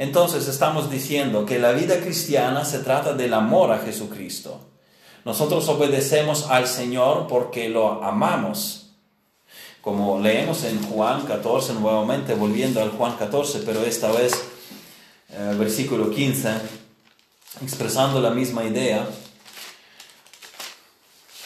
Entonces 0.02 0.48
estamos 0.48 0.90
diciendo 0.90 1.46
que 1.46 1.60
la 1.60 1.74
vida 1.74 2.00
cristiana 2.00 2.66
se 2.66 2.80
trata 2.80 3.14
del 3.14 3.36
amor 3.36 3.72
a 3.72 3.78
Jesucristo. 3.78 4.60
Nosotros 5.26 5.70
obedecemos 5.70 6.48
al 6.50 6.66
Señor 6.66 7.28
porque 7.28 7.70
lo 7.70 8.04
amamos 8.04 8.88
como 9.80 10.20
leemos 10.20 10.64
en 10.64 10.82
Juan 10.82 11.28
14, 11.28 11.74
nuevamente 11.74 12.34
volviendo 12.34 12.82
al 12.82 12.90
Juan 12.90 13.16
14, 13.16 13.62
pero 13.64 13.84
esta 13.84 14.12
vez 14.12 14.34
eh, 15.30 15.56
versículo 15.60 16.10
15, 16.10 16.50
expresando 17.62 18.20
la 18.22 18.32
misma 18.32 18.64
idea. 18.64 19.08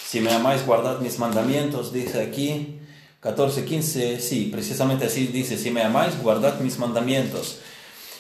Si 0.08 0.22
me 0.22 0.32
amáis, 0.32 0.66
guardad 0.66 1.00
mis 1.00 1.20
mandamientos, 1.20 1.92
dice 1.92 2.22
aquí 2.22 2.80
14, 3.20 3.66
15, 3.66 4.22
sí, 4.22 4.50
precisamente 4.50 5.08
así 5.08 5.28
dice, 5.28 5.58
si 5.58 5.72
me 5.72 5.84
amáis, 5.84 6.18
guardad 6.22 6.62
mis 6.62 6.80
mandamientos. 6.80 7.60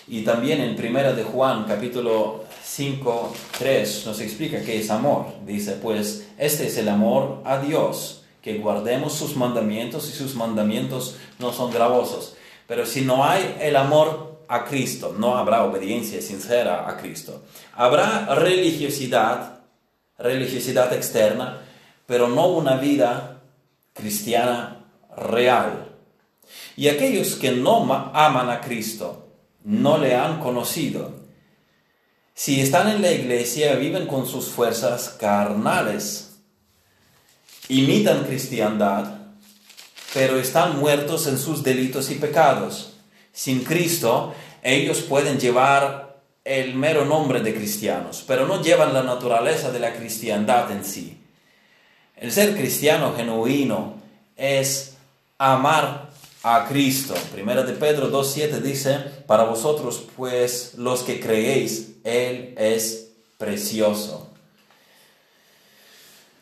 Y 0.07 0.21
también 0.21 0.62
en 0.62 0.75
primera 0.75 1.13
de 1.13 1.24
Juan, 1.24 1.65
capítulo 1.67 2.43
5, 2.63 3.33
3, 3.57 4.05
nos 4.05 4.19
explica 4.19 4.62
qué 4.62 4.79
es 4.79 4.91
amor. 4.91 5.25
Dice, 5.45 5.74
pues 5.74 6.27
este 6.38 6.67
es 6.67 6.77
el 6.77 6.89
amor 6.89 7.41
a 7.43 7.57
Dios 7.57 8.24
que 8.41 8.59
guardemos 8.59 9.13
sus 9.13 9.35
mandamientos 9.35 10.07
y 10.07 10.13
sus 10.13 10.35
mandamientos 10.35 11.15
no 11.39 11.51
son 11.51 11.71
gravosos. 11.71 12.35
Pero 12.67 12.85
si 12.85 13.01
no 13.01 13.25
hay 13.25 13.57
el 13.59 13.75
amor 13.75 14.41
a 14.47 14.65
Cristo, 14.65 15.15
no 15.17 15.38
habrá 15.38 15.63
obediencia 15.63 16.21
sincera 16.21 16.88
a 16.88 16.97
Cristo. 16.97 17.41
Habrá 17.74 18.35
religiosidad, 18.35 19.62
religiosidad 20.19 20.93
externa, 20.93 21.62
pero 22.05 22.27
no 22.27 22.47
una 22.47 22.75
vida 22.77 23.41
cristiana 23.93 24.85
real. 25.17 25.95
Y 26.75 26.89
aquellos 26.89 27.35
que 27.35 27.51
no 27.51 28.12
aman 28.13 28.51
a 28.51 28.62
Cristo, 28.62 29.25
no 29.65 29.98
le 29.98 30.15
han 30.15 30.39
conocido, 30.39 31.25
si 32.34 32.62
están 32.62 32.89
en 32.89 33.01
la 33.01 33.12
iglesia, 33.12 33.75
viven 33.75 34.07
con 34.07 34.25
sus 34.25 34.48
fuerzas 34.48 35.10
carnales 35.19 36.25
imitan 37.67 38.25
cristiandad, 38.25 39.05
pero 40.13 40.39
están 40.39 40.79
muertos 40.79 41.27
en 41.27 41.38
sus 41.38 41.63
delitos 41.63 42.12
y 42.12 42.15
pecados. 42.15 42.93
Sin 43.34 43.63
Cristo, 43.63 44.34
ellos 44.62 45.01
pueden 45.01 45.39
llevar 45.39 46.19
el 46.43 46.75
mero 46.75 47.05
nombre 47.05 47.41
de 47.41 47.55
cristianos, 47.55 48.24
pero 48.27 48.45
no 48.48 48.62
llevan 48.62 48.93
la 48.93 49.03
naturaleza 49.03 49.72
de 49.72 49.79
la 49.79 49.93
cristiandad 49.93 50.72
en 50.72 50.86
sí. 50.86 51.17
El 52.15 52.31
ser 52.31 52.55
cristiano 52.55 53.13
genuino 53.15 53.95
es 54.38 54.95
amar 55.38 56.04
a 56.48 56.68
Cristo. 56.68 57.16
Primera 57.32 57.64
de 57.64 57.74
Pedro 57.74 58.12
2.7 58.12 58.62
dice, 58.62 59.00
para 59.25 59.46
vosotros 59.46 60.06
pues 60.16 60.75
los 60.78 61.02
que 61.02 61.20
creéis, 61.20 61.96
Él 62.04 62.54
es 62.56 63.14
precioso. 63.40 64.28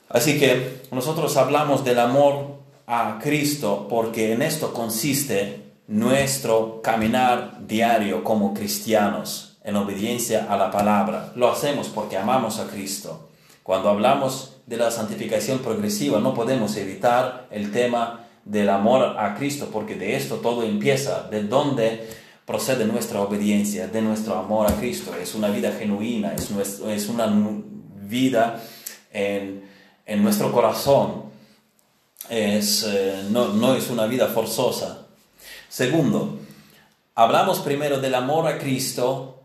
Así 0.10 0.38
que 0.38 0.82
nosotros 0.92 1.38
hablamos 1.38 1.86
del 1.86 2.00
amor 2.00 2.58
a 2.86 3.18
Cristo 3.24 3.88
porque 3.90 4.34
en 4.34 4.42
esto 4.42 4.74
consiste 4.74 5.72
nuestro 5.88 6.82
caminar 6.82 7.66
diario 7.66 8.26
como 8.26 8.54
cristianos 8.54 9.58
en 9.64 9.78
obediencia 9.78 10.48
a 10.50 10.58
la 10.58 10.70
palabra. 10.70 11.32
Lo 11.38 11.50
hacemos 11.50 11.88
porque 11.88 12.18
amamos 12.18 12.60
a 12.60 12.68
Cristo. 12.68 13.30
Cuando 13.64 13.88
hablamos 13.88 14.58
de 14.66 14.76
la 14.76 14.92
santificación 14.92 15.60
progresiva 15.60 16.20
no 16.20 16.34
podemos 16.34 16.76
evitar 16.76 17.48
el 17.52 17.72
tema 17.72 18.23
del 18.46 18.70
amor 18.70 19.18
a 19.18 19.36
Cristo 19.36 19.70
porque 19.72 19.96
de 19.96 20.16
esto 20.16 20.38
todo 20.38 20.64
empieza, 20.64 21.24
de 21.30 21.44
dónde 21.44 22.08
procede 22.46 22.86
nuestra 22.86 23.22
obediencia, 23.22 23.88
de 23.88 24.02
nuestro 24.02 24.36
amor 24.36 24.68
a 24.70 24.76
Cristo. 24.76 25.16
Es 25.16 25.34
una 25.36 25.50
vida 25.50 25.72
genuina, 25.72 26.34
es, 26.34 27.10
una 27.10 27.28
vida 28.08 28.62
en 29.12 29.74
en 30.06 30.24
nuestro 30.24 30.52
corazón 30.52 31.24
es, 32.30 32.84
eh, 32.84 33.26
no, 33.30 33.50
no 33.50 33.76
es 33.76 33.90
una 33.90 34.06
vida 34.06 34.28
forzosa. 34.28 35.08
Segundo, 35.70 36.40
hablamos 37.16 37.60
primero 37.60 38.00
del 38.00 38.16
amor 38.16 38.48
a 38.48 38.58
Cristo 38.58 39.42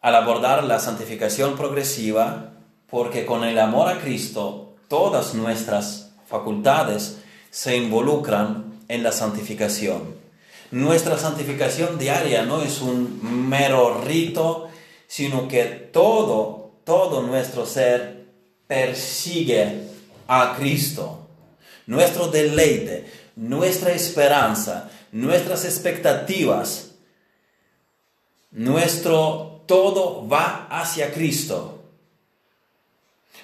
al 0.00 0.14
abordar 0.14 0.64
la 0.64 0.78
santificación 0.78 1.56
progresiva, 1.56 2.52
porque 2.88 3.26
con 3.26 3.44
el 3.44 3.58
amor 3.58 3.88
a 3.88 4.00
Cristo 4.00 4.76
todas 4.88 5.34
nuestras 5.34 6.12
facultades 6.26 7.19
se 7.50 7.76
involucran 7.76 8.80
en 8.88 9.02
la 9.02 9.12
santificación. 9.12 10.14
Nuestra 10.70 11.18
santificación 11.18 11.98
diaria 11.98 12.44
no 12.44 12.62
es 12.62 12.80
un 12.80 13.48
mero 13.48 14.02
rito, 14.04 14.68
sino 15.06 15.48
que 15.48 15.64
todo, 15.64 16.72
todo 16.84 17.22
nuestro 17.22 17.66
ser 17.66 18.26
persigue 18.68 19.82
a 20.28 20.54
Cristo. 20.56 21.26
Nuestro 21.86 22.28
deleite, 22.28 23.10
nuestra 23.34 23.92
esperanza, 23.92 24.88
nuestras 25.10 25.64
expectativas, 25.64 26.92
nuestro 28.52 29.62
todo 29.66 30.28
va 30.28 30.68
hacia 30.70 31.12
Cristo. 31.12 31.79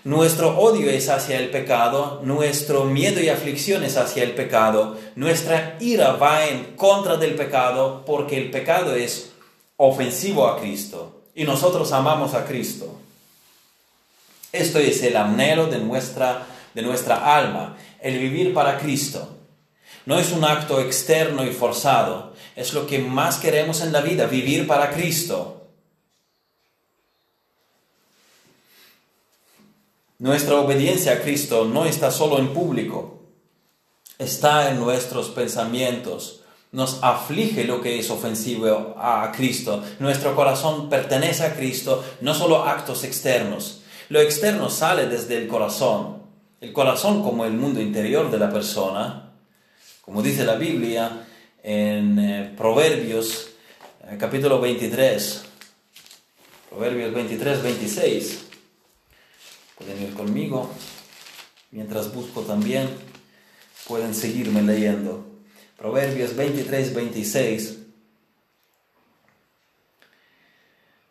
Nuestro 0.06 0.56
odio 0.56 0.88
es 0.88 1.08
hacia 1.08 1.36
el 1.36 1.50
pecado, 1.50 2.20
nuestro 2.22 2.84
miedo 2.84 3.20
y 3.20 3.28
aflicción 3.28 3.82
es 3.82 3.96
hacia 3.96 4.22
el 4.22 4.36
pecado, 4.36 4.96
nuestra 5.16 5.76
ira 5.80 6.12
va 6.12 6.46
en 6.46 6.76
contra 6.76 7.16
del 7.16 7.34
pecado 7.34 8.04
porque 8.06 8.36
el 8.38 8.52
pecado 8.52 8.94
es 8.94 9.32
ofensivo 9.76 10.46
a 10.46 10.60
Cristo 10.60 11.22
y 11.34 11.42
nosotros 11.42 11.90
amamos 11.90 12.34
a 12.34 12.44
Cristo. 12.44 13.00
Esto 14.52 14.78
es 14.78 15.02
el 15.02 15.16
anhelo 15.16 15.66
de 15.66 15.78
nuestra, 15.78 16.46
de 16.72 16.82
nuestra 16.82 17.36
alma, 17.36 17.76
el 18.00 18.20
vivir 18.20 18.54
para 18.54 18.78
Cristo. 18.78 19.36
No 20.04 20.20
es 20.20 20.30
un 20.30 20.44
acto 20.44 20.80
externo 20.80 21.44
y 21.44 21.50
forzado, 21.50 22.32
es 22.54 22.74
lo 22.74 22.86
que 22.86 23.00
más 23.00 23.38
queremos 23.38 23.80
en 23.80 23.92
la 23.92 24.02
vida, 24.02 24.26
vivir 24.26 24.68
para 24.68 24.92
Cristo. 24.92 25.55
Nuestra 30.18 30.56
obediencia 30.56 31.12
a 31.12 31.20
Cristo 31.20 31.66
no 31.66 31.84
está 31.84 32.10
solo 32.10 32.38
en 32.38 32.54
público, 32.54 33.20
está 34.18 34.70
en 34.70 34.80
nuestros 34.80 35.28
pensamientos. 35.28 36.40
Nos 36.72 37.00
aflige 37.02 37.64
lo 37.64 37.82
que 37.82 37.98
es 37.98 38.10
ofensivo 38.10 38.94
a 38.98 39.30
Cristo. 39.36 39.82
Nuestro 39.98 40.34
corazón 40.34 40.88
pertenece 40.88 41.44
a 41.44 41.54
Cristo, 41.54 42.02
no 42.22 42.34
solo 42.34 42.64
actos 42.64 43.04
externos. 43.04 43.82
Lo 44.08 44.20
externo 44.20 44.70
sale 44.70 45.06
desde 45.06 45.36
el 45.36 45.48
corazón. 45.48 46.22
El 46.62 46.72
corazón 46.72 47.22
como 47.22 47.44
el 47.44 47.52
mundo 47.52 47.80
interior 47.80 48.30
de 48.30 48.38
la 48.38 48.50
persona, 48.50 49.32
como 50.00 50.22
dice 50.22 50.44
la 50.44 50.54
Biblia 50.54 51.26
en 51.62 52.18
eh, 52.18 52.54
Proverbios 52.56 53.50
eh, 54.08 54.16
capítulo 54.18 54.60
23, 54.60 55.42
Proverbios 56.70 57.12
23, 57.12 57.62
26. 57.62 58.45
Pueden 59.78 60.02
ir 60.02 60.14
conmigo. 60.14 60.70
Mientras 61.70 62.12
busco 62.14 62.42
también, 62.42 62.88
pueden 63.86 64.14
seguirme 64.14 64.62
leyendo. 64.62 65.24
Proverbios 65.76 66.34
23, 66.34 66.94
26 66.94 67.86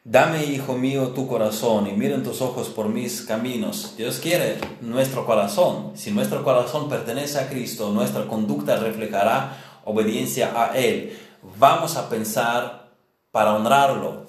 Dame, 0.08 0.46
hijo 0.46 0.78
mío, 0.78 1.08
tu 1.16 1.28
corazón 1.28 1.88
y 1.88 1.94
miren 1.94 2.22
tus 2.22 2.40
ojos 2.40 2.70
por 2.70 2.90
mis 2.90 3.24
caminos. 3.24 3.96
Dios 3.98 4.20
quiere 4.20 4.60
nuestro 4.80 5.26
corazón. 5.26 5.94
Si 5.96 6.12
nuestro 6.12 6.44
corazón 6.44 6.88
pertenece 6.90 7.40
a 7.40 7.50
Cristo, 7.50 7.90
nuestra 7.90 8.28
conducta 8.28 8.76
reflejará 8.76 9.58
obediencia 9.84 10.52
a 10.56 10.78
Él. 10.78 11.18
Vamos 11.58 11.96
a 11.96 12.08
pensar 12.08 12.92
para 13.32 13.56
honrarlo. 13.56 14.28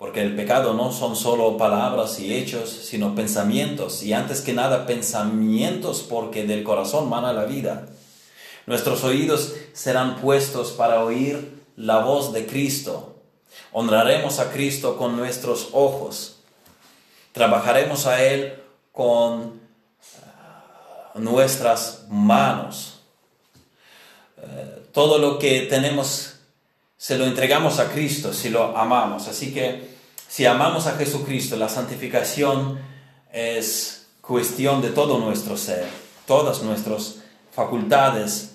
Porque 0.00 0.22
el 0.22 0.34
pecado 0.34 0.72
no 0.72 0.92
son 0.92 1.14
solo 1.14 1.58
palabras 1.58 2.18
y 2.20 2.32
hechos, 2.32 2.70
sino 2.70 3.14
pensamientos. 3.14 4.02
Y 4.02 4.14
antes 4.14 4.40
que 4.40 4.54
nada 4.54 4.86
pensamientos 4.86 6.00
porque 6.08 6.46
del 6.46 6.64
corazón 6.64 7.10
mana 7.10 7.34
la 7.34 7.44
vida. 7.44 7.86
Nuestros 8.64 9.04
oídos 9.04 9.52
serán 9.74 10.16
puestos 10.16 10.70
para 10.70 11.04
oír 11.04 11.52
la 11.76 11.98
voz 11.98 12.32
de 12.32 12.46
Cristo. 12.46 13.16
Honraremos 13.72 14.38
a 14.38 14.50
Cristo 14.50 14.96
con 14.96 15.18
nuestros 15.18 15.68
ojos. 15.72 16.36
Trabajaremos 17.32 18.06
a 18.06 18.24
Él 18.24 18.54
con 18.92 19.60
ah, 20.24 21.10
nuestras 21.16 22.06
manos. 22.08 23.00
Eh, 24.38 24.82
todo 24.94 25.18
lo 25.18 25.38
que 25.38 25.60
tenemos 25.68 26.36
se 26.96 27.18
lo 27.18 27.26
entregamos 27.26 27.78
a 27.80 27.90
Cristo 27.90 28.32
si 28.32 28.48
lo 28.48 28.74
amamos. 28.78 29.28
Así 29.28 29.52
que 29.52 29.89
si 30.30 30.46
amamos 30.46 30.86
a 30.86 30.92
Jesucristo, 30.92 31.56
la 31.56 31.68
santificación 31.68 32.78
es 33.32 34.06
cuestión 34.20 34.80
de 34.80 34.90
todo 34.90 35.18
nuestro 35.18 35.56
ser. 35.56 35.88
Todas 36.24 36.62
nuestras 36.62 37.16
facultades 37.50 38.52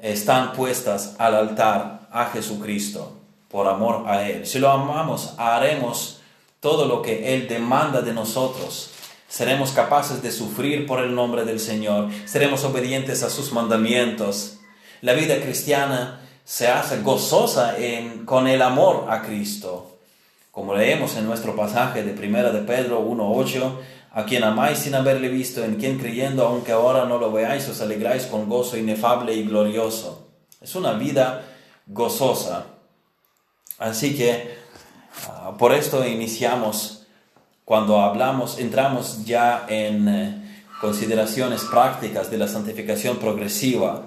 están 0.00 0.54
puestas 0.54 1.14
al 1.18 1.34
altar 1.34 2.08
a 2.10 2.30
Jesucristo 2.32 3.12
por 3.50 3.68
amor 3.68 4.04
a 4.08 4.26
Él. 4.26 4.46
Si 4.46 4.58
lo 4.58 4.70
amamos, 4.70 5.34
haremos 5.36 6.22
todo 6.60 6.86
lo 6.86 7.02
que 7.02 7.34
Él 7.34 7.46
demanda 7.46 8.00
de 8.00 8.14
nosotros. 8.14 8.88
Seremos 9.28 9.72
capaces 9.72 10.22
de 10.22 10.32
sufrir 10.32 10.86
por 10.86 11.00
el 11.00 11.14
nombre 11.14 11.44
del 11.44 11.60
Señor. 11.60 12.08
Seremos 12.24 12.64
obedientes 12.64 13.22
a 13.22 13.28
sus 13.28 13.52
mandamientos. 13.52 14.60
La 15.02 15.12
vida 15.12 15.38
cristiana 15.42 16.22
se 16.46 16.68
hace 16.68 17.02
gozosa 17.02 17.76
con 18.24 18.48
el 18.48 18.62
amor 18.62 19.08
a 19.10 19.20
Cristo. 19.20 19.91
Como 20.52 20.74
leemos 20.74 21.16
en 21.16 21.24
nuestro 21.24 21.56
pasaje 21.56 22.04
de 22.04 22.12
Primera 22.12 22.50
de 22.52 22.60
Pedro 22.60 23.02
1.8, 23.08 23.72
a 24.12 24.26
quien 24.26 24.44
amáis 24.44 24.80
sin 24.80 24.94
haberle 24.94 25.30
visto, 25.30 25.64
en 25.64 25.76
quien 25.76 25.98
creyendo, 25.98 26.46
aunque 26.46 26.72
ahora 26.72 27.06
no 27.06 27.16
lo 27.16 27.32
veáis, 27.32 27.66
os 27.70 27.80
alegráis 27.80 28.26
con 28.26 28.50
gozo 28.50 28.76
inefable 28.76 29.32
y 29.32 29.44
glorioso. 29.44 30.28
Es 30.60 30.74
una 30.74 30.92
vida 30.92 31.46
gozosa. 31.86 32.66
Así 33.78 34.14
que 34.14 34.54
ah, 35.26 35.54
por 35.58 35.72
esto 35.72 36.06
iniciamos, 36.06 37.06
cuando 37.64 38.02
hablamos, 38.02 38.58
entramos 38.58 39.24
ya 39.24 39.64
en 39.70 40.06
eh, 40.06 40.64
consideraciones 40.82 41.64
prácticas 41.64 42.30
de 42.30 42.36
la 42.36 42.46
santificación 42.46 43.16
progresiva 43.16 44.02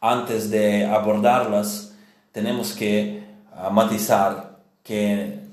antes 0.00 0.48
de 0.50 0.86
abordarlas, 0.86 1.94
tenemos 2.32 2.72
que 2.72 3.26
ah, 3.54 3.68
matizar 3.68 4.56
que 4.82 5.45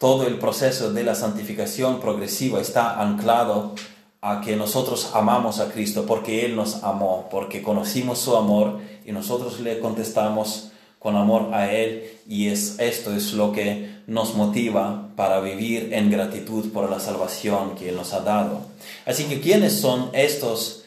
todo 0.00 0.26
el 0.26 0.38
proceso 0.38 0.92
de 0.92 1.04
la 1.04 1.14
santificación 1.14 2.00
progresiva 2.00 2.60
está 2.60 3.00
anclado 3.00 3.76
a 4.20 4.40
que 4.40 4.56
nosotros 4.56 5.12
amamos 5.14 5.60
a 5.60 5.70
Cristo 5.70 6.06
porque 6.06 6.44
Él 6.44 6.56
nos 6.56 6.82
amó, 6.82 7.28
porque 7.30 7.62
conocimos 7.62 8.18
su 8.18 8.36
amor 8.36 8.80
y 9.06 9.12
nosotros 9.12 9.60
le 9.60 9.78
contestamos 9.78 10.72
con 10.98 11.16
amor 11.16 11.54
a 11.54 11.72
Él 11.72 12.10
y 12.26 12.48
es, 12.48 12.80
esto 12.80 13.14
es 13.14 13.34
lo 13.34 13.52
que 13.52 14.00
nos 14.08 14.34
motiva 14.34 15.10
para 15.14 15.40
vivir 15.40 15.92
en 15.92 16.10
gratitud 16.10 16.72
por 16.72 16.90
la 16.90 16.98
salvación 16.98 17.76
que 17.76 17.90
Él 17.90 17.96
nos 17.96 18.12
ha 18.12 18.20
dado. 18.20 18.62
Así 19.06 19.26
que, 19.26 19.40
¿quiénes 19.40 19.80
son 19.80 20.10
estos 20.12 20.80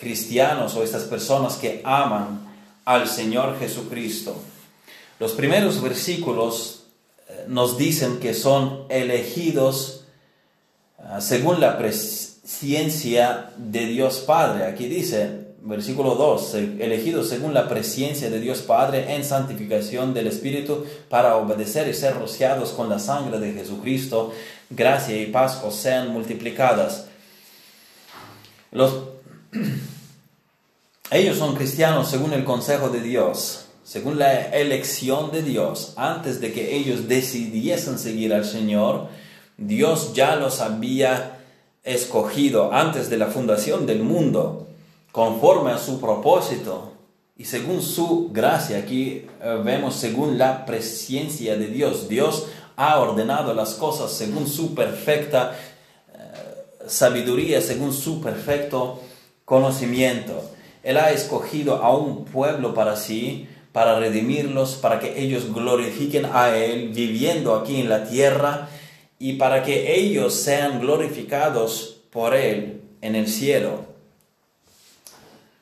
cristianos 0.00 0.74
o 0.74 0.82
estas 0.82 1.02
personas 1.02 1.56
que 1.56 1.82
aman 1.84 2.48
al 2.86 3.06
Señor 3.06 3.58
Jesucristo. 3.58 4.34
Los 5.20 5.32
primeros 5.32 5.80
versículos 5.82 6.79
nos 7.48 7.78
dicen 7.78 8.18
que 8.18 8.34
son 8.34 8.84
elegidos 8.88 10.04
ah, 10.98 11.20
según 11.20 11.60
la 11.60 11.78
presencia 11.78 13.50
de 13.56 13.86
Dios 13.86 14.20
Padre. 14.26 14.64
Aquí 14.66 14.86
dice, 14.86 15.50
versículo 15.62 16.14
2, 16.14 16.54
elegidos 16.80 17.28
según 17.28 17.52
la 17.54 17.68
presencia 17.68 18.30
de 18.30 18.40
Dios 18.40 18.60
Padre 18.60 19.14
en 19.14 19.24
santificación 19.24 20.14
del 20.14 20.26
Espíritu 20.26 20.86
para 21.08 21.36
obedecer 21.36 21.88
y 21.88 21.94
ser 21.94 22.16
rociados 22.16 22.70
con 22.70 22.88
la 22.88 22.98
sangre 22.98 23.38
de 23.38 23.52
Jesucristo, 23.52 24.32
gracia 24.70 25.20
y 25.20 25.26
paz 25.26 25.60
sean 25.72 26.08
multiplicadas. 26.08 27.06
Los 28.72 29.04
ellos 31.10 31.36
son 31.36 31.54
cristianos 31.54 32.08
según 32.08 32.32
el 32.32 32.44
consejo 32.44 32.88
de 32.88 33.00
Dios, 33.00 33.66
según 33.90 34.20
la 34.20 34.40
elección 34.50 35.32
de 35.32 35.42
Dios. 35.42 35.94
Antes 35.96 36.40
de 36.40 36.52
que 36.52 36.76
ellos 36.76 37.08
decidiesen 37.08 37.98
seguir 37.98 38.32
al 38.32 38.44
Señor, 38.44 39.08
Dios 39.56 40.12
ya 40.14 40.36
los 40.36 40.60
había 40.60 41.40
escogido 41.82 42.72
antes 42.72 43.10
de 43.10 43.18
la 43.18 43.26
fundación 43.26 43.86
del 43.86 44.04
mundo, 44.04 44.68
conforme 45.10 45.72
a 45.72 45.78
su 45.78 46.00
propósito 46.00 46.92
y 47.36 47.46
según 47.46 47.82
su 47.82 48.30
gracia. 48.32 48.78
Aquí 48.78 49.26
eh, 49.42 49.60
vemos 49.64 49.96
según 49.96 50.38
la 50.38 50.66
presencia 50.66 51.56
de 51.56 51.66
Dios. 51.66 52.08
Dios 52.08 52.46
ha 52.76 53.00
ordenado 53.00 53.54
las 53.54 53.74
cosas 53.74 54.12
según 54.12 54.46
su 54.46 54.72
perfecta 54.72 55.56
eh, 56.14 56.86
sabiduría, 56.86 57.60
según 57.60 57.92
su 57.92 58.20
perfecto 58.20 59.00
conocimiento. 59.44 60.48
Él 60.84 60.96
ha 60.96 61.10
escogido 61.10 61.82
a 61.82 61.96
un 61.96 62.24
pueblo 62.24 62.72
para 62.72 62.94
sí, 62.94 63.48
para 63.72 63.98
redimirlos, 63.98 64.74
para 64.74 64.98
que 64.98 65.22
ellos 65.22 65.52
glorifiquen 65.52 66.26
a 66.32 66.56
Él 66.56 66.90
viviendo 66.90 67.54
aquí 67.54 67.80
en 67.80 67.88
la 67.88 68.04
tierra 68.04 68.68
y 69.18 69.34
para 69.34 69.62
que 69.62 69.94
ellos 69.94 70.34
sean 70.34 70.80
glorificados 70.80 72.00
por 72.10 72.34
Él 72.34 72.80
en 73.00 73.14
el 73.14 73.28
cielo. 73.28 73.90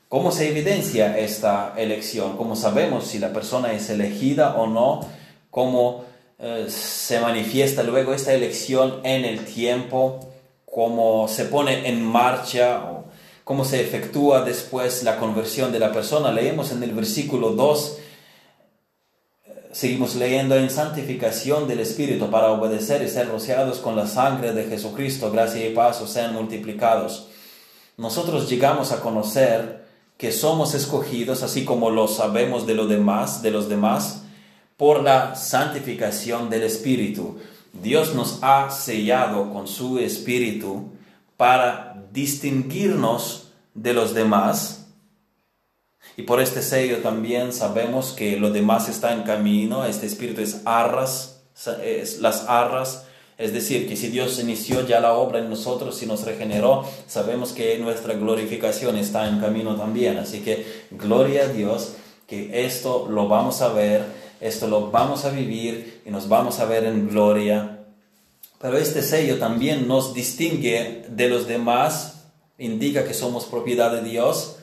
¿Cómo 0.08 0.32
se 0.32 0.48
evidencia 0.48 1.18
esta 1.18 1.74
elección? 1.76 2.38
¿Cómo 2.38 2.56
sabemos 2.56 3.06
si 3.06 3.18
la 3.18 3.32
persona 3.32 3.72
es 3.72 3.90
elegida 3.90 4.56
o 4.56 4.66
no? 4.66 5.00
¿Cómo 5.50 6.04
eh, 6.38 6.66
se 6.68 7.20
manifiesta 7.20 7.82
luego 7.82 8.14
esta 8.14 8.32
elección 8.32 9.00
en 9.04 9.26
el 9.26 9.44
tiempo? 9.44 10.20
¿Cómo 10.64 11.28
se 11.28 11.44
pone 11.44 11.88
en 11.88 12.02
marcha 12.02 12.97
cómo 13.48 13.64
se 13.64 13.80
efectúa 13.80 14.44
después 14.44 15.02
la 15.04 15.16
conversión 15.16 15.72
de 15.72 15.78
la 15.78 15.90
persona. 15.90 16.30
Leemos 16.30 16.70
en 16.70 16.82
el 16.82 16.92
versículo 16.92 17.52
2, 17.52 17.96
seguimos 19.72 20.16
leyendo 20.16 20.54
en 20.54 20.68
santificación 20.68 21.66
del 21.66 21.80
Espíritu 21.80 22.30
para 22.30 22.50
obedecer 22.50 23.02
y 23.02 23.08
ser 23.08 23.30
rociados 23.30 23.78
con 23.78 23.96
la 23.96 24.06
sangre 24.06 24.52
de 24.52 24.64
Jesucristo, 24.64 25.32
gracia 25.32 25.66
y 25.66 25.72
paz 25.72 25.98
sean 26.10 26.34
multiplicados. 26.34 27.28
Nosotros 27.96 28.50
llegamos 28.50 28.92
a 28.92 29.00
conocer 29.00 29.86
que 30.18 30.30
somos 30.30 30.74
escogidos, 30.74 31.42
así 31.42 31.64
como 31.64 31.88
lo 31.88 32.06
sabemos 32.06 32.66
de, 32.66 32.74
lo 32.74 32.86
demás, 32.86 33.40
de 33.40 33.50
los 33.50 33.70
demás, 33.70 34.24
por 34.76 35.02
la 35.02 35.36
santificación 35.36 36.50
del 36.50 36.64
Espíritu. 36.64 37.38
Dios 37.72 38.14
nos 38.14 38.40
ha 38.42 38.70
sellado 38.70 39.50
con 39.54 39.66
su 39.66 39.98
Espíritu 40.00 40.97
para 41.38 41.94
distinguirnos 42.12 43.52
de 43.72 43.94
los 43.94 44.12
demás. 44.12 44.88
Y 46.16 46.22
por 46.22 46.40
este 46.40 46.62
sello 46.62 46.98
también 46.98 47.52
sabemos 47.52 48.12
que 48.12 48.36
lo 48.36 48.50
demás 48.50 48.88
está 48.88 49.14
en 49.14 49.22
camino. 49.22 49.84
Este 49.84 50.06
espíritu 50.06 50.40
es 50.40 50.62
arras, 50.64 51.44
es 51.82 52.18
las 52.18 52.46
arras. 52.48 53.06
Es 53.38 53.52
decir, 53.52 53.88
que 53.88 53.96
si 53.96 54.08
Dios 54.08 54.40
inició 54.40 54.84
ya 54.84 54.98
la 54.98 55.12
obra 55.12 55.38
en 55.38 55.48
nosotros 55.48 56.02
y 56.02 56.06
nos 56.06 56.24
regeneró, 56.24 56.84
sabemos 57.06 57.52
que 57.52 57.78
nuestra 57.78 58.14
glorificación 58.14 58.96
está 58.96 59.28
en 59.28 59.38
camino 59.38 59.76
también. 59.76 60.18
Así 60.18 60.40
que 60.40 60.66
gloria 60.90 61.44
a 61.44 61.48
Dios 61.48 61.94
que 62.26 62.66
esto 62.66 63.06
lo 63.08 63.28
vamos 63.28 63.62
a 63.62 63.68
ver, 63.68 64.04
esto 64.40 64.66
lo 64.66 64.90
vamos 64.90 65.24
a 65.24 65.30
vivir 65.30 66.02
y 66.04 66.10
nos 66.10 66.28
vamos 66.28 66.58
a 66.58 66.64
ver 66.64 66.82
en 66.82 67.08
gloria 67.08 67.77
pero 68.60 68.76
este 68.76 69.02
sello 69.02 69.38
también 69.38 69.86
nos 69.86 70.14
distingue 70.14 71.04
de 71.08 71.28
los 71.28 71.46
demás, 71.46 72.24
indica 72.58 73.04
que 73.04 73.14
somos 73.14 73.44
propiedad 73.44 73.92
de 73.92 74.02
Dios. 74.02 74.56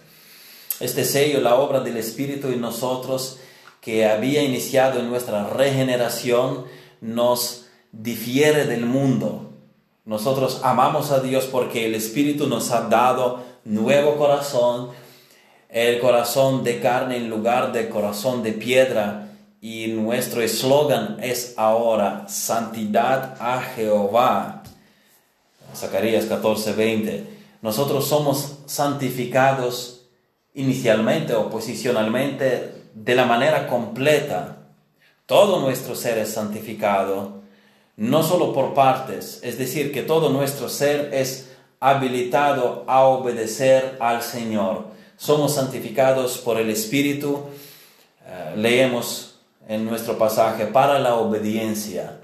Este 0.81 1.05
sello, 1.05 1.39
la 1.39 1.55
obra 1.55 1.79
del 1.79 1.95
Espíritu 1.95 2.49
en 2.49 2.59
nosotros, 2.59 3.37
que 3.79 4.05
había 4.05 4.43
iniciado 4.43 4.99
en 4.99 5.09
nuestra 5.09 5.47
regeneración, 5.47 6.65
nos 6.99 7.67
difiere 7.93 8.65
del 8.65 8.85
mundo. 8.85 9.51
Nosotros 10.03 10.59
amamos 10.63 11.11
a 11.11 11.21
Dios 11.21 11.45
porque 11.45 11.85
el 11.85 11.95
Espíritu 11.95 12.47
nos 12.47 12.71
ha 12.71 12.81
dado 12.89 13.43
nuevo 13.63 14.17
corazón, 14.17 14.89
el 15.69 15.99
corazón 15.99 16.63
de 16.63 16.81
carne 16.81 17.17
en 17.17 17.29
lugar 17.29 17.71
de 17.71 17.89
corazón 17.89 18.43
de 18.43 18.51
piedra 18.51 19.24
y 19.65 19.87
nuestro 19.87 20.43
eslogan 20.43 21.17
es 21.23 21.55
ahora 21.57 22.27
santidad 22.27 23.35
a 23.39 23.63
Jehová. 23.63 24.61
Zacarías 25.75 26.25
14:20. 26.25 27.23
Nosotros 27.63 28.07
somos 28.07 28.59
santificados 28.67 30.05
inicialmente 30.53 31.33
o 31.33 31.49
posicionalmente 31.49 32.73
de 32.93 33.15
la 33.15 33.25
manera 33.25 33.67
completa 33.67 34.57
Todo 35.25 35.59
nuestro 35.59 35.95
ser 35.95 36.19
es 36.19 36.33
santificado, 36.33 37.41
no 37.97 38.21
solo 38.21 38.53
por 38.53 38.75
partes, 38.75 39.39
es 39.41 39.57
decir, 39.57 39.91
que 39.91 40.03
todo 40.03 40.29
nuestro 40.29 40.69
ser 40.69 41.11
es 41.11 41.49
habilitado 41.79 42.83
a 42.85 43.05
obedecer 43.05 43.97
al 43.99 44.21
Señor. 44.21 44.85
Somos 45.17 45.55
santificados 45.55 46.37
por 46.37 46.59
el 46.59 46.69
Espíritu. 46.69 47.45
Eh, 48.27 48.53
leemos 48.57 49.34
en 49.67 49.85
nuestro 49.85 50.17
pasaje 50.17 50.65
para 50.67 50.99
la 50.99 51.15
obediencia. 51.15 52.19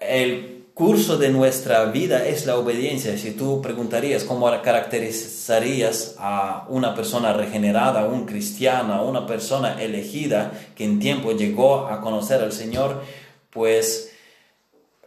El 0.00 0.54
curso 0.74 1.16
de 1.18 1.30
nuestra 1.30 1.84
vida 1.86 2.26
es 2.26 2.46
la 2.46 2.58
obediencia. 2.58 3.16
Si 3.16 3.30
tú 3.30 3.62
preguntarías 3.62 4.24
cómo 4.24 4.50
caracterizarías 4.60 6.16
a 6.18 6.66
una 6.68 6.94
persona 6.94 7.32
regenerada, 7.32 8.06
un 8.06 8.26
cristiano, 8.26 9.04
una 9.06 9.26
persona 9.26 9.80
elegida 9.80 10.52
que 10.74 10.84
en 10.84 10.98
tiempo 10.98 11.32
llegó 11.32 11.86
a 11.86 12.00
conocer 12.00 12.42
al 12.42 12.52
Señor, 12.52 13.02
pues 13.50 14.10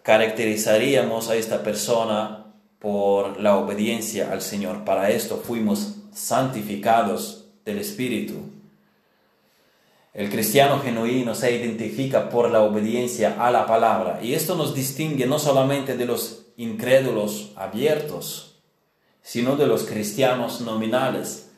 caracterizaríamos 0.04 1.30
a 1.30 1.36
esta 1.36 1.64
persona 1.64 2.46
por 2.80 3.42
la 3.42 3.58
obediencia 3.58 4.32
al 4.32 4.42
Señor. 4.42 4.86
Para 4.86 5.10
esto 5.10 5.44
fuimos 5.46 5.96
santificados 6.14 7.50
del 7.66 7.80
Espíritu. 7.80 8.36
El 10.18 10.32
cristiano 10.32 10.82
genuino 10.82 11.36
se 11.36 11.56
identifica 11.56 12.28
por 12.30 12.50
la 12.50 12.62
obediencia 12.62 13.36
a 13.40 13.52
la 13.52 13.68
palabra 13.68 14.20
y 14.22 14.34
esto 14.34 14.56
nos 14.56 14.74
distingue 14.74 15.28
no 15.28 15.38
solamente 15.38 15.96
de 15.96 16.08
los 16.08 16.48
incrédulos 16.58 17.52
abiertos, 17.56 18.56
sino 19.22 19.56
de 19.56 19.68
los 19.68 19.84
cristianos 19.84 20.62
nominales. 20.62 21.52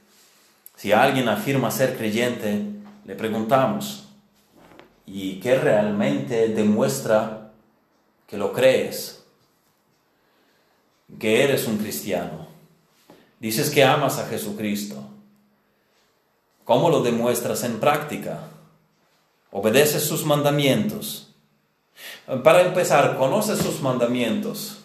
Si 0.75 0.91
alguien 0.91 1.29
afirma 1.29 1.71
ser 1.71 1.97
creyente, 1.97 2.65
le 3.05 3.15
preguntamos, 3.15 4.09
¿y 5.05 5.39
qué 5.39 5.55
realmente 5.55 6.49
demuestra 6.49 7.39
que 8.27 8.37
lo 8.37 8.53
crees, 8.53 9.23
que 11.17 11.43
eres 11.43 11.65
un 11.65 11.77
cristiano. 11.77 12.47
Dices 13.39 13.71
que 13.71 13.83
amas 13.83 14.19
a 14.19 14.27
Jesucristo. 14.27 15.08
¿Cómo 16.69 16.91
lo 16.91 17.01
demuestras 17.01 17.63
en 17.63 17.79
práctica? 17.79 18.41
Obedeces 19.49 20.03
sus 20.03 20.23
mandamientos. 20.23 21.33
Para 22.43 22.61
empezar, 22.61 23.17
conoces 23.17 23.57
sus 23.57 23.81
mandamientos. 23.81 24.77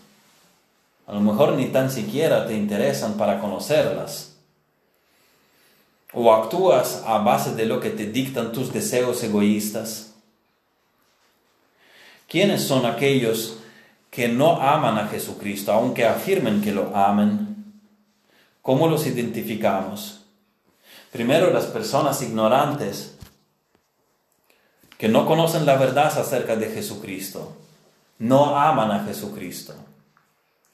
A 1.07 1.13
lo 1.13 1.21
mejor 1.21 1.53
ni 1.53 1.67
tan 1.67 1.91
siquiera 1.91 2.47
te 2.47 2.55
interesan 2.55 3.19
para 3.19 3.39
conocerlas. 3.39 4.35
O 6.15 6.33
actúas 6.33 7.03
a 7.07 7.19
base 7.19 7.55
de 7.55 7.67
lo 7.67 7.81
que 7.81 7.91
te 7.91 8.07
dictan 8.07 8.53
tus 8.53 8.73
deseos 8.73 9.23
egoístas. 9.23 10.15
¿Quiénes 12.29 12.63
son 12.67 12.87
aquellos 12.87 13.59
que 14.11 14.29
no 14.29 14.59
aman 14.59 14.97
a 14.97 15.09
Jesucristo, 15.09 15.71
aunque 15.71 16.07
afirmen 16.07 16.63
que 16.63 16.73
lo 16.73 16.97
aman? 16.97 17.75
¿Cómo 18.63 18.89
los 18.89 19.07
identificamos? 19.07 20.14
Primero, 21.15 21.53
las 21.53 21.67
personas 21.67 22.23
ignorantes 22.23 23.15
que 24.99 25.07
no 25.07 25.29
conocen 25.29 25.65
la 25.65 25.77
verdad 25.77 26.07
acerca 26.19 26.57
de 26.57 26.67
Jesucristo, 26.71 27.53
no 28.19 28.59
aman 28.59 28.91
a 28.91 29.05
Jesucristo. 29.05 29.75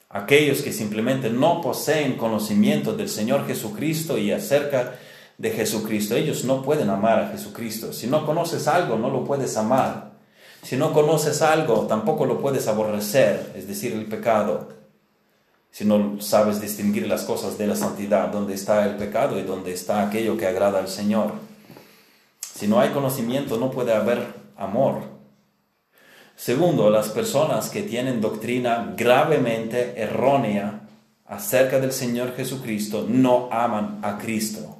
Aquellos 0.09 0.63
que 0.63 0.73
simplemente 0.73 1.29
no 1.29 1.61
poseen 1.61 2.17
conocimiento 2.17 2.93
del 2.93 3.07
Señor 3.07 3.45
Jesucristo 3.45 4.17
y 4.17 4.31
acerca 4.31 4.95
de 5.37 5.51
Jesucristo, 5.51 6.15
ellos 6.15 6.43
no 6.43 6.63
pueden 6.63 6.89
amar 6.89 7.19
a 7.19 7.27
Jesucristo. 7.27 7.93
Si 7.93 8.07
no 8.07 8.25
conoces 8.25 8.67
algo, 8.67 8.97
no 8.97 9.11
lo 9.11 9.23
puedes 9.23 9.55
amar. 9.57 10.13
Si 10.63 10.75
no 10.75 10.91
conoces 10.91 11.43
algo, 11.43 11.85
tampoco 11.85 12.25
lo 12.25 12.41
puedes 12.41 12.67
aborrecer, 12.67 13.53
es 13.55 13.67
decir, 13.67 13.93
el 13.93 14.07
pecado. 14.07 14.80
Si 15.71 15.85
no 15.85 16.19
sabes 16.19 16.59
distinguir 16.59 17.07
las 17.07 17.23
cosas 17.23 17.57
de 17.57 17.67
la 17.67 17.75
santidad, 17.75 18.27
dónde 18.27 18.53
está 18.53 18.85
el 18.85 18.97
pecado 18.97 19.39
y 19.39 19.43
dónde 19.43 19.73
está 19.73 20.05
aquello 20.05 20.37
que 20.37 20.45
agrada 20.45 20.79
al 20.79 20.89
Señor. 20.89 21.31
Si 22.53 22.67
no 22.67 22.79
hay 22.79 22.89
conocimiento, 22.89 23.57
no 23.57 23.71
puede 23.71 23.93
haber 23.93 24.33
amor. 24.57 25.03
Segundo, 26.35 26.89
las 26.89 27.09
personas 27.09 27.69
que 27.69 27.83
tienen 27.83 28.19
doctrina 28.19 28.93
gravemente 28.97 29.93
errónea 29.95 30.81
acerca 31.27 31.79
del 31.79 31.93
Señor 31.93 32.35
Jesucristo 32.35 33.05
no 33.07 33.47
aman 33.51 33.99
a 34.01 34.17
Cristo. 34.17 34.77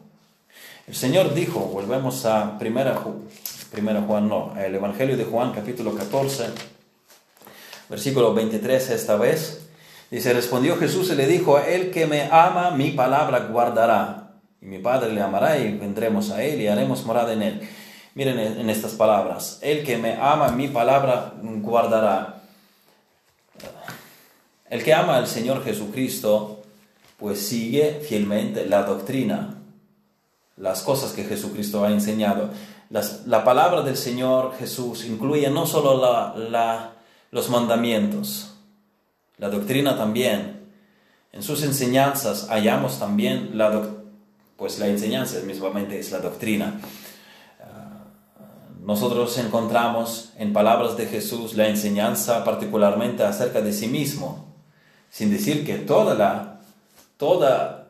El 0.87 0.95
Señor 0.95 1.33
dijo, 1.33 1.59
volvemos 1.59 2.25
a 2.25 2.57
primera 2.59 2.95
Juan 2.95 4.27
no, 4.27 4.53
el 4.59 4.75
Evangelio 4.75 5.15
de 5.15 5.23
Juan 5.23 5.53
capítulo 5.53 5.95
14, 5.95 6.47
versículo 7.89 8.33
23 8.33 8.89
esta 8.89 9.15
vez. 9.15 9.60
Dice, 10.11 10.33
respondió 10.33 10.77
Jesús 10.77 11.09
y 11.09 11.15
le 11.15 11.25
dijo, 11.25 11.57
el 11.57 11.89
que 11.89 12.05
me 12.05 12.23
ama, 12.23 12.69
mi 12.71 12.91
palabra 12.91 13.47
guardará. 13.49 14.33
Y 14.61 14.65
mi 14.65 14.77
Padre 14.77 15.11
le 15.11 15.21
amará 15.21 15.57
y 15.57 15.75
vendremos 15.75 16.29
a 16.29 16.43
él 16.43 16.61
y 16.61 16.67
haremos 16.67 17.05
morada 17.05 17.33
en 17.33 17.41
él. 17.41 17.69
Miren 18.13 18.37
en 18.37 18.69
estas 18.69 18.91
palabras, 18.91 19.57
el 19.61 19.83
que 19.83 19.97
me 19.97 20.13
ama, 20.13 20.49
mi 20.49 20.67
palabra 20.67 21.33
guardará. 21.41 22.43
El 24.69 24.83
que 24.83 24.93
ama 24.93 25.17
al 25.17 25.27
Señor 25.27 25.63
Jesucristo, 25.63 26.61
pues 27.17 27.39
sigue 27.47 28.01
fielmente 28.07 28.67
la 28.67 28.83
doctrina, 28.83 29.55
las 30.57 30.83
cosas 30.83 31.13
que 31.13 31.23
Jesucristo 31.23 31.83
ha 31.83 31.89
enseñado 31.89 32.51
la 33.25 33.43
palabra 33.45 33.83
del 33.83 33.95
Señor 33.95 34.53
Jesús 34.59 35.05
incluye 35.05 35.49
no 35.49 35.65
solo 35.65 36.01
los 37.31 37.49
mandamientos, 37.49 38.50
la 39.41 39.49
doctrina 39.49 39.97
también. 39.97 40.61
En 41.33 41.41
sus 41.41 41.63
enseñanzas 41.63 42.47
hallamos 42.49 42.99
también 42.99 43.57
la 43.57 43.89
pues 44.55 44.77
la 44.77 44.87
enseñanza 44.87 45.39
mismamente 45.45 45.97
es 45.99 46.11
la 46.11 46.19
doctrina. 46.19 46.79
Ah, 47.59 48.05
nosotros 48.85 49.35
encontramos 49.39 50.33
en 50.37 50.53
palabras 50.53 50.95
de 50.95 51.07
Jesús 51.07 51.55
la 51.55 51.67
enseñanza 51.67 52.43
particularmente 52.43 53.23
acerca 53.23 53.61
de 53.61 53.73
sí 53.73 53.87
mismo, 53.87 54.53
sin 55.09 55.31
decir 55.31 55.65
que 55.65 55.77
toda 55.77 56.13
la, 56.13 56.59
toda 57.17 57.87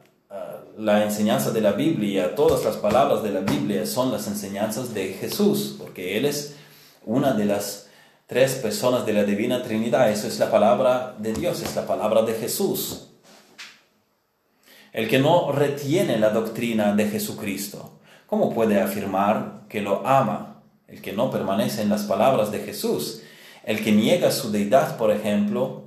la 0.77 1.03
enseñanza 1.03 1.51
de 1.51 1.59
la 1.59 1.73
Biblia, 1.73 2.33
todas 2.33 2.63
las 2.63 2.77
palabras 2.77 3.23
de 3.23 3.31
la 3.31 3.41
Biblia 3.41 3.85
son 3.85 4.11
las 4.11 4.27
enseñanzas 4.27 4.93
de 4.93 5.13
Jesús, 5.13 5.75
porque 5.77 6.17
Él 6.17 6.23
es 6.23 6.55
una 7.05 7.33
de 7.33 7.43
las 7.43 7.90
tres 8.31 8.55
personas 8.55 9.05
de 9.05 9.11
la 9.11 9.25
Divina 9.25 9.61
Trinidad. 9.61 10.09
Eso 10.09 10.25
es 10.25 10.39
la 10.39 10.49
palabra 10.49 11.15
de 11.17 11.33
Dios, 11.33 11.61
es 11.63 11.75
la 11.75 11.85
palabra 11.85 12.21
de 12.21 12.33
Jesús. 12.33 13.09
El 14.93 15.09
que 15.09 15.19
no 15.19 15.51
retiene 15.51 16.17
la 16.17 16.29
doctrina 16.29 16.95
de 16.95 17.09
Jesucristo, 17.09 17.99
¿cómo 18.27 18.53
puede 18.53 18.79
afirmar 18.79 19.63
que 19.67 19.81
lo 19.81 20.07
ama? 20.07 20.61
El 20.87 21.01
que 21.01 21.11
no 21.11 21.29
permanece 21.29 21.81
en 21.81 21.89
las 21.89 22.03
palabras 22.03 22.53
de 22.53 22.59
Jesús. 22.59 23.21
El 23.65 23.83
que 23.83 23.91
niega 23.91 24.31
su 24.31 24.49
deidad, 24.49 24.95
por 24.95 25.11
ejemplo, 25.11 25.83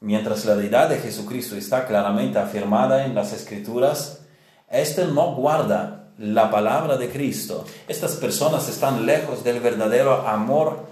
mientras 0.00 0.44
la 0.44 0.56
deidad 0.56 0.90
de 0.90 0.98
Jesucristo 0.98 1.56
está 1.56 1.86
claramente 1.86 2.38
afirmada 2.38 3.06
en 3.06 3.14
las 3.14 3.32
Escrituras, 3.32 4.26
este 4.68 5.06
no 5.06 5.34
guarda 5.34 6.10
la 6.18 6.50
palabra 6.50 6.98
de 6.98 7.08
Cristo. 7.08 7.64
Estas 7.88 8.16
personas 8.16 8.68
están 8.68 9.06
lejos 9.06 9.42
del 9.42 9.60
verdadero 9.60 10.28
amor 10.28 10.87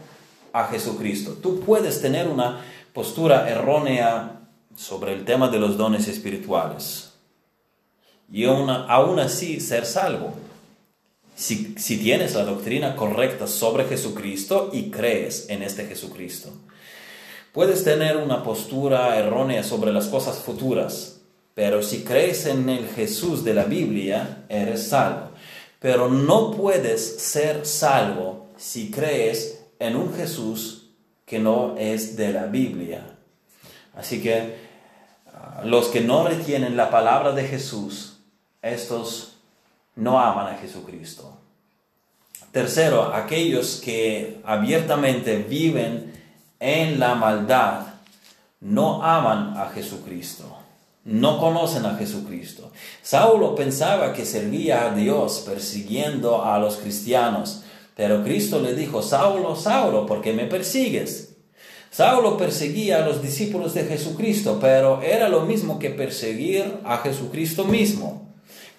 a 0.56 0.68
Jesucristo. 0.68 1.32
Tú 1.42 1.60
puedes 1.60 2.00
tener 2.00 2.28
una 2.28 2.64
postura 2.94 3.48
errónea 3.50 4.40
sobre 4.74 5.12
el 5.12 5.24
tema 5.24 5.48
de 5.48 5.58
los 5.58 5.76
dones 5.76 6.08
espirituales 6.08 7.12
y 8.32 8.44
aún 8.44 9.18
así 9.18 9.60
ser 9.60 9.84
salvo. 9.84 10.32
Si, 11.34 11.74
si 11.76 11.98
tienes 11.98 12.34
la 12.34 12.44
doctrina 12.44 12.96
correcta 12.96 13.46
sobre 13.46 13.84
Jesucristo 13.84 14.70
y 14.72 14.90
crees 14.90 15.50
en 15.50 15.62
este 15.62 15.84
Jesucristo. 15.84 16.50
Puedes 17.52 17.84
tener 17.84 18.16
una 18.16 18.42
postura 18.42 19.18
errónea 19.18 19.62
sobre 19.62 19.92
las 19.92 20.06
cosas 20.06 20.38
futuras, 20.38 21.20
pero 21.52 21.82
si 21.82 22.02
crees 22.02 22.46
en 22.46 22.70
el 22.70 22.88
Jesús 22.88 23.44
de 23.44 23.52
la 23.52 23.64
Biblia, 23.64 24.46
eres 24.48 24.88
salvo. 24.88 25.32
Pero 25.78 26.08
no 26.08 26.52
puedes 26.52 27.20
ser 27.20 27.66
salvo 27.66 28.46
si 28.56 28.90
crees 28.90 29.55
en 29.78 29.96
un 29.96 30.14
Jesús 30.14 30.90
que 31.24 31.38
no 31.38 31.76
es 31.76 32.16
de 32.16 32.32
la 32.32 32.46
Biblia. 32.46 33.16
Así 33.94 34.22
que 34.22 34.56
ah, 35.34 35.62
los 35.64 35.88
que 35.88 36.00
no 36.00 36.26
retienen 36.26 36.76
la 36.76 36.90
palabra 36.90 37.32
de 37.32 37.46
Jesús, 37.46 38.18
estos 38.62 39.36
no 39.96 40.20
aman 40.20 40.54
a 40.54 40.58
Jesucristo. 40.58 41.36
Tercero, 42.52 43.14
aquellos 43.14 43.80
que 43.84 44.40
abiertamente 44.44 45.36
viven 45.36 46.12
en 46.58 46.98
la 46.98 47.14
maldad 47.14 47.86
no 48.60 49.02
aman 49.02 49.56
a 49.56 49.68
Jesucristo, 49.70 50.56
no 51.04 51.38
conocen 51.38 51.84
a 51.86 51.96
Jesucristo. 51.96 52.72
Saulo 53.02 53.54
pensaba 53.54 54.12
que 54.12 54.24
servía 54.24 54.86
a 54.86 54.94
Dios 54.94 55.42
persiguiendo 55.46 56.44
a 56.44 56.58
los 56.58 56.76
cristianos, 56.76 57.62
Pero 57.96 58.22
Cristo 58.22 58.60
le 58.60 58.74
dijo, 58.74 59.02
Saulo, 59.02 59.56
Saulo, 59.56 60.04
¿por 60.04 60.20
qué 60.20 60.34
me 60.34 60.44
persigues? 60.44 61.34
Saulo 61.90 62.36
perseguía 62.36 62.98
a 62.98 63.06
los 63.06 63.22
discípulos 63.22 63.72
de 63.72 63.84
Jesucristo, 63.84 64.58
pero 64.60 65.00
era 65.00 65.30
lo 65.30 65.46
mismo 65.46 65.78
que 65.78 65.88
perseguir 65.88 66.80
a 66.84 66.98
Jesucristo 66.98 67.64
mismo. 67.64 68.28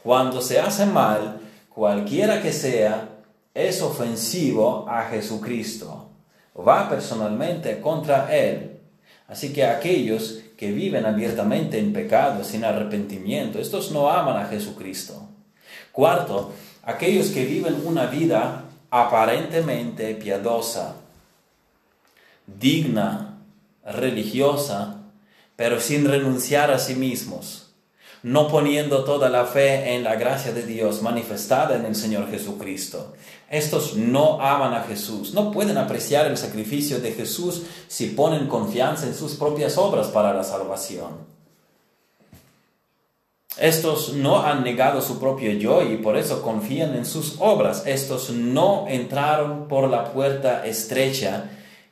Cuando 0.03 0.39
se 0.39 0.59
hace 0.59 0.85
mal, 0.85 1.39
cualquiera 1.73 2.43
que 2.43 2.53
sea, 2.53 3.09
es 3.55 3.81
ofensivo 3.81 4.85
a 4.87 5.05
Jesucristo. 5.05 6.11
Va 6.55 6.87
personalmente 6.87 7.81
contra 7.81 8.31
Él. 8.37 8.81
Así 9.27 9.51
que 9.51 9.65
aquellos 9.65 10.41
que 10.55 10.71
viven 10.71 11.07
abiertamente 11.07 11.79
en 11.79 11.91
pecado, 11.91 12.43
sin 12.43 12.63
arrepentimiento, 12.63 13.57
estos 13.57 13.91
no 13.91 14.11
aman 14.11 14.37
a 14.37 14.45
Jesucristo. 14.45 15.27
Cuarto, 15.91 16.51
aquellos 16.83 17.29
que 17.29 17.45
viven 17.45 17.81
una 17.83 18.05
vida 18.05 18.66
aparentemente 18.89 20.15
piadosa, 20.15 20.95
digna, 22.45 23.39
religiosa, 23.85 25.01
pero 25.55 25.79
sin 25.79 26.05
renunciar 26.05 26.71
a 26.71 26.79
sí 26.79 26.95
mismos, 26.95 27.73
no 28.23 28.47
poniendo 28.47 29.03
toda 29.03 29.29
la 29.29 29.45
fe 29.45 29.95
en 29.95 30.03
la 30.03 30.15
gracia 30.15 30.53
de 30.53 30.63
Dios 30.63 31.01
manifestada 31.01 31.75
en 31.75 31.85
el 31.85 31.95
Señor 31.95 32.29
Jesucristo. 32.29 33.13
Estos 33.49 33.95
no 33.95 34.41
aman 34.41 34.73
a 34.73 34.83
Jesús, 34.83 35.33
no 35.33 35.51
pueden 35.51 35.77
apreciar 35.77 36.25
el 36.27 36.37
sacrificio 36.37 36.99
de 36.99 37.13
Jesús 37.13 37.63
si 37.87 38.07
ponen 38.07 38.47
confianza 38.47 39.05
en 39.05 39.15
sus 39.15 39.35
propias 39.35 39.77
obras 39.77 40.07
para 40.07 40.33
la 40.33 40.43
salvación. 40.43 41.36
Estos 43.59 44.13
no 44.13 44.43
han 44.43 44.63
negado 44.63 45.01
su 45.01 45.19
propio 45.19 45.51
yo 45.53 45.81
y 45.81 45.97
por 45.97 46.15
eso 46.15 46.41
confían 46.43 46.95
en 46.95 47.05
sus 47.05 47.37
obras. 47.39 47.83
Estos 47.87 48.29
no 48.29 48.85
entraron 48.87 49.67
por 49.67 49.89
la 49.89 50.13
puerta 50.13 50.65
estrecha 50.65 51.49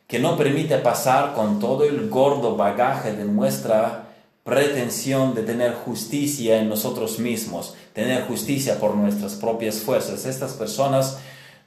que 0.08 0.19
no 0.19 0.38
permite 0.38 0.78
pasar 0.78 1.34
con 1.34 1.60
todo 1.60 1.84
el 1.84 2.10
gordo 2.10 2.56
bagaje 2.56 3.13
de 3.13 3.25
nuestra 3.25 4.10
pretensión 4.43 5.34
de 5.34 5.41
tener 5.41 5.73
justicia 5.73 6.60
en 6.60 6.69
nosotros 6.69 7.17
mismos, 7.17 7.73
tener 7.93 8.28
justicia 8.28 8.80
por 8.80 8.93
nuestras 8.93 9.34
propias 9.34 9.80
fuerzas. 9.80 10.25
Estas 10.25 10.54
personas 10.54 11.17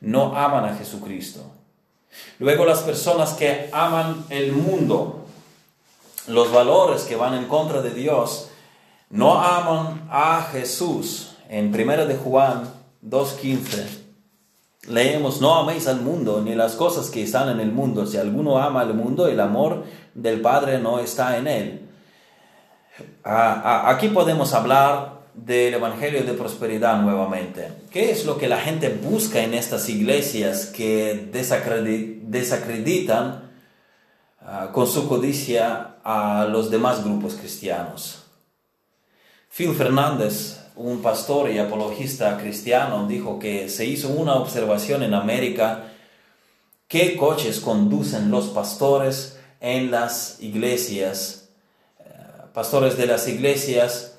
no 0.01 0.37
aman 0.37 0.65
a 0.65 0.77
Jesucristo. 0.77 1.41
Luego 2.39 2.65
las 2.65 2.81
personas 2.81 3.33
que 3.33 3.69
aman 3.73 4.25
el 4.31 4.53
mundo, 4.53 5.25
los 6.29 6.53
valores 6.53 7.03
que 7.03 7.17
van 7.17 7.35
en 7.35 7.47
contra 7.47 7.83
de 7.83 7.91
Dios, 7.91 8.48
no 9.11 9.41
aman 9.41 10.09
a 10.11 10.49
Jesús. 10.53 11.37
En 11.49 11.75
1 11.75 12.07
de 12.07 12.17
Juan 12.17 12.69
2.15 13.07 14.09
leemos, 14.89 15.41
no 15.41 15.55
améis 15.55 15.87
al 15.87 16.01
mundo 16.01 16.43
ni 16.45 16.55
las 16.55 16.75
cosas 16.75 17.11
que 17.11 17.23
están 17.23 17.49
en 17.49 17.61
el 17.61 17.73
mundo. 17.73 18.07
Si 18.07 18.17
alguno 18.17 18.59
ama 18.59 18.81
al 18.81 18.95
mundo, 18.95 19.29
el 19.29 19.41
amor 19.41 19.85
del 20.15 20.41
Padre 20.41 20.79
no 20.79 20.99
está 20.99 21.39
en 21.39 21.47
él. 21.47 21.89
Aquí 23.25 24.09
podemos 24.09 24.55
hablar 24.55 25.19
del 25.35 25.75
Evangelio 25.75 26.25
de 26.25 26.33
Prosperidad 26.33 27.01
nuevamente. 27.01 27.69
¿Qué 27.91 28.11
es 28.11 28.27
lo 28.27 28.39
que 28.39 28.49
la 28.49 28.59
gente 28.59 28.89
busca 28.89 29.41
en 29.41 29.55
estas 29.55 29.89
iglesias 29.89 30.67
que 30.67 31.31
desacreditan 31.33 33.51
ah, 34.43 34.71
con 34.73 34.89
su 34.89 35.09
codicia 35.09 35.97
a 36.03 36.49
los 36.51 36.71
demás 36.71 37.05
grupos 37.05 37.35
cristianos? 37.35 38.18
Phil 39.59 39.75
Fernández, 39.75 40.61
un 40.77 41.03
pastor 41.03 41.51
y 41.51 41.59
apologista 41.59 42.39
cristiano, 42.39 43.09
dijo 43.09 43.41
que 43.41 43.69
se 43.69 43.87
hizo 43.87 44.09
una 44.09 44.37
observación 44.37 45.03
en 45.03 45.15
América 45.15 45.95
qué 46.87 47.17
coches 47.17 47.59
conducen 47.59 48.31
los 48.31 48.51
pastores 48.51 49.37
en 49.61 49.91
las 49.91 50.41
iglesias, 50.41 51.49
eh, 51.99 52.05
pastores 52.55 52.97
de 52.97 53.09
las 53.09 53.27
iglesias, 53.27 54.19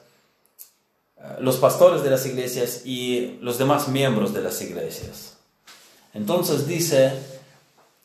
eh, 1.15 1.21
los 1.39 1.55
pastores 1.55 2.03
de 2.03 2.09
las 2.09 2.25
iglesias 2.25 2.81
y 2.85 3.37
los 3.39 3.57
demás 3.57 3.87
miembros 3.87 4.33
de 4.33 4.41
las 4.41 4.61
iglesias. 4.61 5.37
Entonces 6.13 6.67
dice 6.67 7.13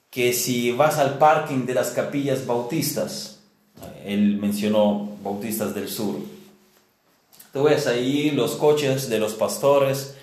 que 0.09 0.33
si 0.35 0.71
vas 0.71 0.99
al 0.99 1.19
parking 1.19 1.67
de 1.67 1.75
las 1.75 1.91
capillas 1.91 2.47
bautistas, 2.47 3.41
eh, 3.83 4.15
él 4.15 4.37
mencionó 4.37 5.17
bautistas 5.25 5.75
del 5.75 5.89
sur, 5.89 6.34
Tú 7.55 7.63
ves 7.63 7.87
ahí 7.87 8.33
los 8.33 8.57
coches 8.57 9.09
de 9.09 9.21
los 9.21 9.35
pastores, 9.35 10.17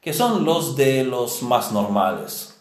que 0.00 0.14
son 0.14 0.46
los 0.46 0.76
de 0.76 1.04
los 1.04 1.42
más 1.42 1.72
normales. 1.72 2.58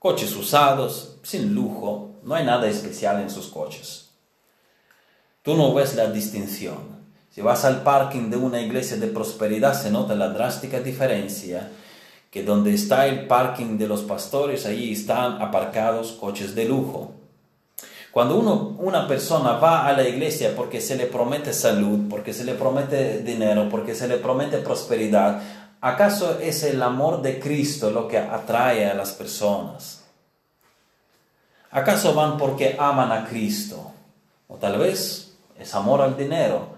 Coches 0.00 0.34
usados, 0.34 1.18
sin 1.22 1.54
lujo, 1.54 2.16
no 2.24 2.34
hay 2.34 2.44
nada 2.44 2.68
especial 2.68 3.20
en 3.20 3.30
sus 3.30 3.46
coches. 3.46 4.10
Tú 5.42 5.54
no 5.54 5.72
ves 5.72 5.94
la 5.94 6.10
distinción. 6.10 7.06
Si 7.30 7.42
vas 7.42 7.64
al 7.64 7.84
parking 7.84 8.28
de 8.28 8.38
una 8.38 8.60
iglesia 8.60 8.96
de 8.96 9.06
prosperidad 9.06 9.80
se 9.80 9.92
nota 9.92 10.16
la 10.16 10.30
drástica 10.30 10.80
diferencia 10.80 11.70
que 12.32 12.42
donde 12.42 12.74
está 12.74 13.06
el 13.06 13.28
parking 13.28 13.78
de 13.78 13.86
los 13.86 14.02
pastores, 14.02 14.66
allí 14.66 14.92
están 14.92 15.40
aparcados 15.40 16.10
coches 16.10 16.56
de 16.56 16.64
lujo. 16.64 17.14
Cuando 18.14 18.36
uno, 18.36 18.76
una 18.78 19.08
persona 19.08 19.54
va 19.54 19.88
a 19.88 19.92
la 19.92 20.08
iglesia 20.08 20.54
porque 20.54 20.80
se 20.80 20.94
le 20.94 21.06
promete 21.06 21.52
salud, 21.52 22.08
porque 22.08 22.32
se 22.32 22.44
le 22.44 22.54
promete 22.54 23.22
dinero, 23.22 23.68
porque 23.68 23.96
se 23.96 24.06
le 24.06 24.18
promete 24.18 24.58
prosperidad, 24.58 25.42
¿acaso 25.80 26.38
es 26.38 26.62
el 26.62 26.80
amor 26.80 27.22
de 27.22 27.40
Cristo 27.40 27.90
lo 27.90 28.06
que 28.06 28.18
atrae 28.18 28.88
a 28.88 28.94
las 28.94 29.10
personas? 29.10 30.04
¿Acaso 31.72 32.14
van 32.14 32.38
porque 32.38 32.76
aman 32.78 33.10
a 33.10 33.26
Cristo? 33.26 33.90
O 34.46 34.58
tal 34.58 34.78
vez 34.78 35.32
es 35.58 35.74
amor 35.74 36.00
al 36.00 36.16
dinero. 36.16 36.68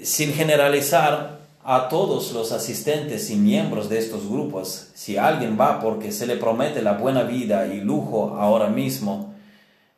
Sin 0.00 0.32
generalizar 0.32 1.38
a 1.62 1.88
todos 1.88 2.32
los 2.32 2.50
asistentes 2.50 3.30
y 3.30 3.36
miembros 3.36 3.88
de 3.88 4.00
estos 4.00 4.28
grupos, 4.28 4.88
si 4.94 5.16
alguien 5.16 5.56
va 5.56 5.78
porque 5.78 6.10
se 6.10 6.26
le 6.26 6.34
promete 6.34 6.82
la 6.82 6.94
buena 6.94 7.22
vida 7.22 7.68
y 7.68 7.80
lujo 7.80 8.36
ahora 8.36 8.66
mismo, 8.66 9.30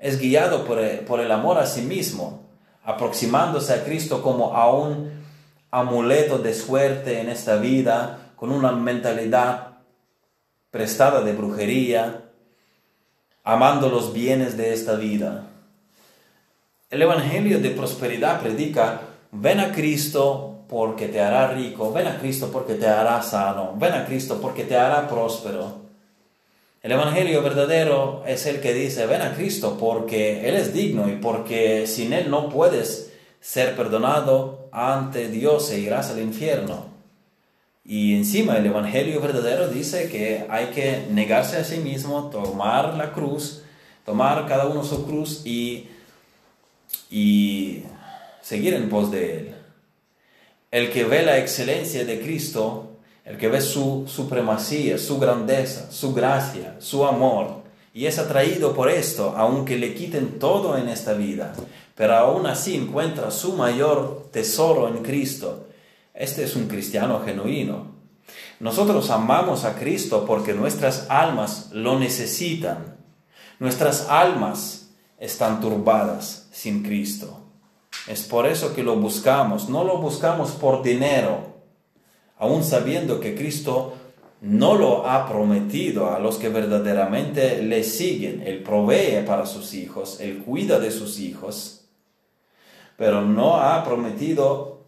es 0.03 0.19
guiado 0.19 0.65
por 0.65 0.81
el, 0.81 1.31
amor 1.31 1.59
a 1.59 1.67
sí 1.67 1.81
mismo, 1.83 2.43
aproximándose 2.85 3.73
a 3.73 3.85
Cristo 3.85 4.21
como 4.21 4.57
a 4.57 4.75
un 4.75 5.23
amuleto 5.71 6.39
de 6.39 6.55
suerte 6.55 7.21
en 7.21 7.29
esta 7.29 7.57
vida, 7.57 8.33
con 8.35 8.51
una 8.51 8.73
mentalidad 8.73 9.79
prestada 10.73 11.23
de 11.23 11.33
brujería, 11.33 12.25
amando 13.45 13.89
los 13.89 14.13
bienes 14.13 14.57
de 14.57 14.75
esta 14.75 14.97
vida. 14.97 15.45
El 16.91 17.03
Evangelio 17.03 17.61
de 17.61 17.71
prosperidad 17.71 18.41
predica, 18.41 19.03
ven 19.31 19.61
a 19.61 19.71
Cristo 19.71 20.65
porque 20.69 21.07
te 21.07 21.21
hará 21.21 21.47
rico, 21.53 21.93
ven 21.93 22.09
a 22.09 22.19
Cristo 22.19 22.51
porque 22.53 22.75
te 22.75 22.89
hará 22.89 23.23
sano, 23.23 23.75
ven 23.77 23.93
a 23.93 24.05
Cristo 24.05 24.41
porque 24.43 24.65
te 24.65 24.77
hará 24.77 25.07
próspero. 25.07 25.82
El 26.83 26.91
Evangelio 26.91 27.43
verdadero 27.43 28.25
es 28.27 28.45
el 28.47 28.61
que 28.61 28.75
dice, 28.75 29.07
ven 29.07 29.23
a 29.23 29.35
Cristo 29.35 29.77
porque 29.79 30.49
Él 30.49 30.57
es 30.57 30.75
digno 30.75 31.09
y 31.09 31.15
porque 31.15 31.87
sin 31.87 32.13
Él 32.13 32.29
no 32.29 32.49
puedes 32.49 33.13
ser 33.41 33.77
perdonado 33.77 34.69
ante 34.73 35.29
Dios 35.29 35.71
e 35.71 35.79
irás 35.79 36.11
al 36.11 36.19
infierno. 36.19 36.87
Y 37.85 38.17
encima 38.17 38.57
el 38.57 38.67
Evangelio 38.67 39.21
verdadero 39.21 39.69
dice 39.69 40.09
que 40.09 40.45
hay 40.51 40.67
que 40.67 41.07
negarse 41.09 41.57
a 41.57 41.65
sí 41.65 41.79
mismo, 41.79 42.31
tomar 42.31 42.95
la 42.95 43.13
cruz, 43.13 43.63
tomar 44.05 44.49
cada 44.49 44.67
uno 44.67 44.83
su 44.83 45.07
cruz 45.07 45.47
y, 45.47 45.89
y 47.09 47.85
seguir 48.41 48.75
en 48.75 48.89
pos 48.89 49.13
de 49.13 49.39
Él. 49.39 49.55
El 50.73 50.91
que 50.91 51.05
ve 51.05 51.23
la 51.23 51.39
excelencia 51.39 52.05
de 52.05 52.21
Cristo 52.21 52.92
el 53.25 53.39
que 53.39 53.49
ve 53.49 53.61
su 53.61 54.05
supremacía, 54.07 54.99
su 54.99 55.19
grandeza, 55.19 55.91
su 55.91 56.13
gracia, 56.13 56.77
su 56.81 57.05
amor, 57.05 57.63
y 57.95 58.07
es 58.07 58.19
atraído 58.19 58.75
por 58.75 58.91
esto, 58.91 59.35
aunque 59.37 59.77
le 59.77 59.95
quiten 59.95 60.39
todo 60.39 60.79
en 60.79 60.89
esta 60.89 61.13
vida, 61.13 61.53
pero 61.95 62.15
aún 62.15 62.47
así 62.47 62.75
encuentra 62.75 63.31
su 63.31 63.53
mayor 63.53 64.29
tesoro 64.33 64.89
en 64.89 65.03
Cristo. 65.03 65.69
Este 66.15 66.45
es 66.45 66.57
un 66.57 66.69
cristiano 66.69 67.21
genuino. 67.25 67.93
Nosotros 68.61 69.11
amamos 69.11 69.65
a 69.65 69.75
Cristo 69.75 70.25
porque 70.27 70.55
nuestras 70.55 71.07
almas 71.11 71.69
lo 71.73 71.99
necesitan. 71.99 72.97
Nuestras 73.59 74.09
almas 74.09 74.91
están 75.19 75.61
turbadas 75.61 76.49
sin 76.51 76.83
Cristo. 76.83 77.41
Es 78.07 78.23
por 78.23 78.47
eso 78.47 78.75
que 78.75 78.83
lo 78.83 78.97
buscamos. 78.97 79.69
No 79.69 79.85
lo 79.85 79.99
buscamos 79.99 80.53
por 80.53 80.83
dinero, 80.83 81.52
aún 82.43 82.65
sabiendo 82.65 83.21
que 83.21 83.37
Cristo 83.37 83.95
no 84.41 84.75
lo 84.75 85.09
ha 85.09 85.29
prometido 85.29 86.13
a 86.13 86.19
los 86.19 86.39
que 86.39 86.49
verdaderamente 86.49 87.63
le 87.63 87.85
siguen. 87.85 88.43
Él 88.45 88.65
provee 88.65 89.25
para 89.25 89.47
sus 89.47 89.75
hijos, 89.75 90.19
Él 90.19 90.43
cuida 90.43 90.81
de 90.81 90.91
sus 90.91 91.21
hijos, 91.21 91.85
pero 92.97 93.23
no 93.23 93.59
ha 93.59 93.85
prometido 93.85 94.81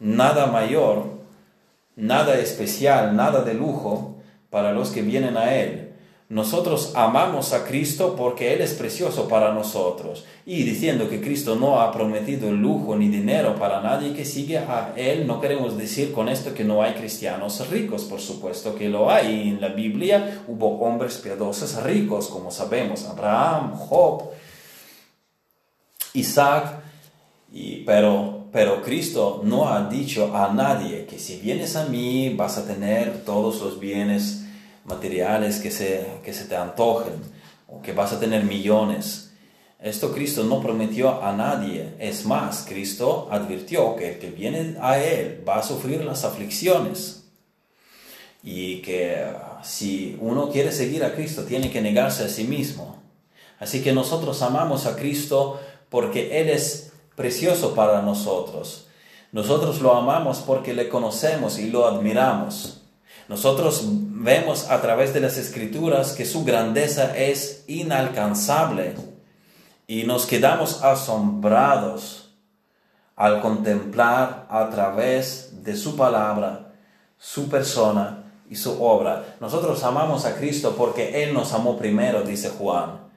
nada 0.00 0.46
mayor, 0.46 1.04
nada 1.94 2.36
especial, 2.40 3.14
nada 3.14 3.42
de 3.42 3.54
lujo 3.54 4.16
para 4.50 4.72
los 4.72 4.90
que 4.90 5.02
vienen 5.02 5.36
a 5.36 5.54
Él. 5.54 5.87
Nosotros 6.30 6.92
amamos 6.94 7.54
a 7.54 7.64
Cristo 7.64 8.14
porque 8.14 8.52
Él 8.52 8.60
es 8.60 8.74
precioso 8.74 9.28
para 9.28 9.54
nosotros. 9.54 10.26
Y 10.44 10.62
diciendo 10.62 11.08
que 11.08 11.22
Cristo 11.22 11.56
no 11.56 11.80
ha 11.80 11.90
prometido 11.90 12.52
lujo 12.52 12.96
ni 12.96 13.08
dinero 13.08 13.54
para 13.58 13.80
nadie 13.80 14.12
que 14.12 14.26
sigue 14.26 14.58
a 14.58 14.92
Él, 14.94 15.26
no 15.26 15.40
queremos 15.40 15.78
decir 15.78 16.12
con 16.12 16.28
esto 16.28 16.52
que 16.52 16.64
no 16.64 16.82
hay 16.82 16.92
cristianos 16.92 17.66
ricos, 17.70 18.04
por 18.04 18.20
supuesto 18.20 18.74
que 18.74 18.90
lo 18.90 19.10
hay. 19.10 19.48
En 19.48 19.60
la 19.62 19.68
Biblia 19.68 20.42
hubo 20.46 20.80
hombres 20.80 21.16
piadosos 21.16 21.82
ricos, 21.82 22.28
como 22.28 22.50
sabemos, 22.50 23.06
Abraham, 23.06 23.72
Job, 23.74 24.24
Isaac, 26.12 26.82
pero, 27.86 28.44
pero 28.52 28.82
Cristo 28.82 29.40
no 29.44 29.66
ha 29.66 29.88
dicho 29.88 30.36
a 30.36 30.52
nadie 30.52 31.06
que 31.06 31.18
si 31.18 31.38
vienes 31.38 31.74
a 31.74 31.86
mí 31.86 32.34
vas 32.36 32.58
a 32.58 32.66
tener 32.66 33.24
todos 33.24 33.62
los 33.62 33.80
bienes 33.80 34.44
materiales 34.88 35.60
que 35.60 35.70
se, 35.70 36.06
que 36.24 36.32
se 36.32 36.44
te 36.44 36.56
antojen 36.56 37.14
o 37.68 37.80
que 37.82 37.92
vas 37.92 38.12
a 38.12 38.18
tener 38.20 38.44
millones. 38.44 39.32
Esto 39.78 40.12
Cristo 40.12 40.42
no 40.42 40.60
prometió 40.60 41.22
a 41.22 41.32
nadie. 41.32 41.94
Es 42.00 42.24
más, 42.24 42.64
Cristo 42.66 43.28
advirtió 43.30 43.94
que 43.94 44.14
el 44.14 44.18
que 44.18 44.30
viene 44.30 44.76
a 44.80 44.98
Él 44.98 45.44
va 45.48 45.58
a 45.58 45.62
sufrir 45.62 46.04
las 46.04 46.24
aflicciones. 46.24 47.26
Y 48.42 48.82
que 48.82 49.24
si 49.62 50.16
uno 50.20 50.50
quiere 50.50 50.72
seguir 50.72 51.04
a 51.04 51.14
Cristo, 51.14 51.44
tiene 51.44 51.70
que 51.70 51.80
negarse 51.80 52.24
a 52.24 52.28
sí 52.28 52.44
mismo. 52.44 52.96
Así 53.60 53.82
que 53.82 53.92
nosotros 53.92 54.42
amamos 54.42 54.86
a 54.86 54.96
Cristo 54.96 55.60
porque 55.90 56.40
Él 56.40 56.48
es 56.48 56.92
precioso 57.14 57.74
para 57.74 58.02
nosotros. 58.02 58.86
Nosotros 59.30 59.80
lo 59.80 59.94
amamos 59.94 60.38
porque 60.38 60.72
le 60.72 60.88
conocemos 60.88 61.58
y 61.58 61.70
lo 61.70 61.86
admiramos. 61.86 62.77
Nosotros 63.28 63.82
vemos 63.84 64.70
a 64.70 64.80
través 64.80 65.12
de 65.12 65.20
las 65.20 65.36
escrituras 65.36 66.12
que 66.12 66.24
su 66.24 66.44
grandeza 66.44 67.16
es 67.16 67.62
inalcanzable 67.66 68.94
y 69.86 70.04
nos 70.04 70.24
quedamos 70.24 70.82
asombrados 70.82 72.30
al 73.16 73.42
contemplar 73.42 74.46
a 74.48 74.70
través 74.70 75.62
de 75.62 75.76
su 75.76 75.94
palabra, 75.96 76.72
su 77.18 77.50
persona 77.50 78.24
y 78.48 78.56
su 78.56 78.82
obra. 78.82 79.36
Nosotros 79.40 79.84
amamos 79.84 80.24
a 80.24 80.36
Cristo 80.36 80.74
porque 80.76 81.22
Él 81.22 81.34
nos 81.34 81.52
amó 81.52 81.76
primero, 81.76 82.22
dice 82.22 82.48
Juan. 82.48 83.08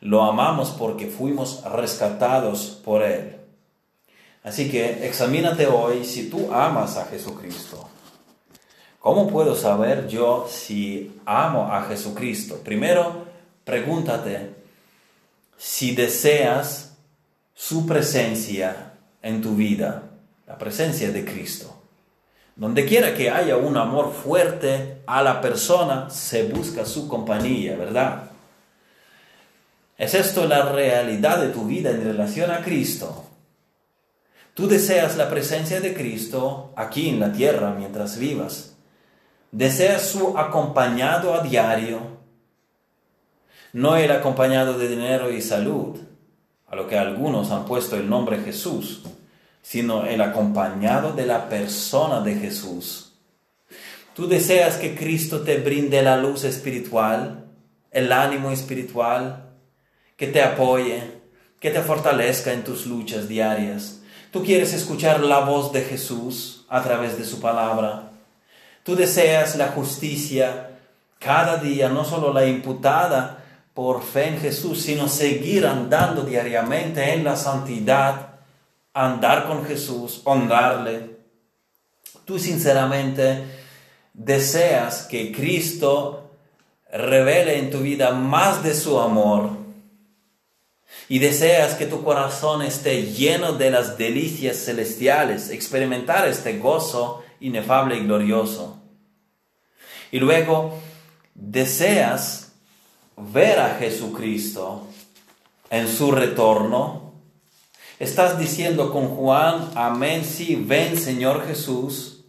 Lo 0.00 0.24
amamos 0.24 0.70
porque 0.70 1.06
fuimos 1.06 1.62
rescatados 1.64 2.80
por 2.84 3.02
Él. 3.02 3.36
Así 4.42 4.68
que 4.68 5.06
examínate 5.06 5.68
hoy 5.68 6.04
si 6.04 6.28
tú 6.28 6.52
amas 6.52 6.96
a 6.96 7.04
Jesucristo. 7.04 7.91
¿Cómo 9.02 9.26
puedo 9.26 9.56
saber 9.56 10.06
yo 10.06 10.46
si 10.48 11.20
amo 11.26 11.72
a 11.72 11.82
Jesucristo? 11.86 12.60
Primero, 12.62 13.24
pregúntate 13.64 14.54
si 15.56 15.92
deseas 15.92 16.94
su 17.52 17.84
presencia 17.84 18.92
en 19.20 19.42
tu 19.42 19.56
vida, 19.56 20.04
la 20.46 20.56
presencia 20.56 21.10
de 21.10 21.24
Cristo. 21.24 21.82
Donde 22.54 22.86
quiera 22.86 23.12
que 23.16 23.28
haya 23.28 23.56
un 23.56 23.76
amor 23.76 24.12
fuerte 24.12 24.98
a 25.06 25.20
la 25.24 25.40
persona, 25.40 26.08
se 26.08 26.44
busca 26.44 26.86
su 26.86 27.08
compañía, 27.08 27.74
¿verdad? 27.74 28.30
¿Es 29.98 30.14
esto 30.14 30.46
la 30.46 30.70
realidad 30.70 31.38
de 31.40 31.48
tu 31.48 31.64
vida 31.64 31.90
en 31.90 32.04
relación 32.04 32.52
a 32.52 32.62
Cristo? 32.62 33.24
Tú 34.54 34.68
deseas 34.68 35.16
la 35.16 35.28
presencia 35.28 35.80
de 35.80 35.92
Cristo 35.92 36.72
aquí 36.76 37.08
en 37.08 37.18
la 37.18 37.32
tierra 37.32 37.74
mientras 37.76 38.16
vivas 38.16 38.71
desea 39.52 39.98
su 39.98 40.36
acompañado 40.36 41.34
a 41.34 41.42
diario, 41.42 42.00
no 43.72 43.96
el 43.96 44.10
acompañado 44.10 44.76
de 44.78 44.88
dinero 44.88 45.30
y 45.30 45.40
salud, 45.40 45.98
a 46.66 46.74
lo 46.74 46.88
que 46.88 46.98
algunos 46.98 47.50
han 47.50 47.66
puesto 47.66 47.96
el 47.96 48.08
nombre 48.08 48.38
Jesús, 48.38 49.02
sino 49.60 50.06
el 50.06 50.20
acompañado 50.22 51.12
de 51.12 51.26
la 51.26 51.48
persona 51.48 52.20
de 52.22 52.34
Jesús. 52.34 53.12
Tú 54.14 54.26
deseas 54.26 54.76
que 54.76 54.94
Cristo 54.94 55.42
te 55.42 55.58
brinde 55.58 56.02
la 56.02 56.16
luz 56.16 56.44
espiritual, 56.44 57.44
el 57.90 58.10
ánimo 58.10 58.50
espiritual, 58.50 59.50
que 60.16 60.26
te 60.26 60.42
apoye, 60.42 61.22
que 61.60 61.70
te 61.70 61.80
fortalezca 61.80 62.52
en 62.52 62.64
tus 62.64 62.86
luchas 62.86 63.28
diarias. 63.28 64.02
Tú 64.30 64.42
quieres 64.42 64.72
escuchar 64.72 65.20
la 65.20 65.40
voz 65.40 65.72
de 65.72 65.82
Jesús 65.82 66.64
a 66.68 66.82
través 66.82 67.18
de 67.18 67.24
su 67.24 67.40
palabra. 67.40 68.11
Tú 68.82 68.96
deseas 68.96 69.56
la 69.56 69.68
justicia 69.68 70.70
cada 71.18 71.56
día, 71.58 71.88
no 71.88 72.04
solo 72.04 72.32
la 72.32 72.46
imputada 72.46 73.44
por 73.74 74.02
fe 74.02 74.28
en 74.28 74.40
Jesús, 74.40 74.82
sino 74.82 75.08
seguir 75.08 75.66
andando 75.66 76.22
diariamente 76.22 77.12
en 77.12 77.24
la 77.24 77.36
santidad, 77.36 78.40
andar 78.92 79.46
con 79.46 79.64
Jesús, 79.64 80.20
honrarle. 80.24 81.16
Tú 82.24 82.38
sinceramente 82.38 83.44
deseas 84.12 85.04
que 85.04 85.32
Cristo 85.32 86.30
revele 86.92 87.58
en 87.58 87.70
tu 87.70 87.78
vida 87.78 88.12
más 88.12 88.62
de 88.62 88.74
su 88.74 89.00
amor 89.00 89.62
y 91.08 91.18
deseas 91.18 91.74
que 91.74 91.86
tu 91.86 92.04
corazón 92.04 92.62
esté 92.62 93.02
lleno 93.04 93.54
de 93.54 93.70
las 93.70 93.96
delicias 93.96 94.58
celestiales, 94.58 95.50
experimentar 95.50 96.28
este 96.28 96.58
gozo 96.58 97.21
inefable 97.42 97.96
y 97.96 98.04
glorioso. 98.04 98.78
Y 100.10 100.20
luego 100.20 100.78
deseas 101.34 102.52
ver 103.16 103.58
a 103.58 103.76
Jesucristo 103.76 104.86
en 105.70 105.88
su 105.88 106.12
retorno. 106.12 107.12
Estás 107.98 108.38
diciendo 108.38 108.92
con 108.92 109.08
Juan, 109.08 109.70
amén, 109.74 110.24
sí, 110.24 110.56
ven 110.56 110.98
Señor 110.98 111.46
Jesús. 111.46 112.24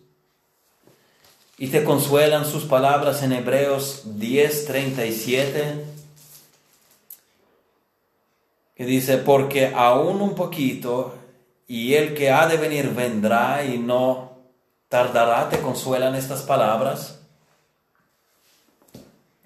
Y 1.58 1.68
te 1.68 1.84
consuelan 1.84 2.46
sus 2.46 2.64
palabras 2.64 3.22
en 3.24 3.34
Hebreos 3.34 4.04
10:37, 4.18 5.84
que 8.76 8.86
dice, 8.86 9.18
porque 9.18 9.72
aún 9.74 10.22
un 10.22 10.36
poquito, 10.36 11.16
y 11.68 11.94
el 11.94 12.16
que 12.16 12.32
ha 12.32 12.48
de 12.48 12.58
venir 12.58 12.90
vendrá 12.90 13.64
y 13.64 13.78
no 13.78 14.33
tardará, 14.94 15.50
te 15.50 15.60
consuelan 15.60 16.14
estas 16.14 16.44
palabras. 16.44 17.20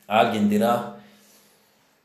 Alguien 0.05 0.49
dirá, 0.49 0.97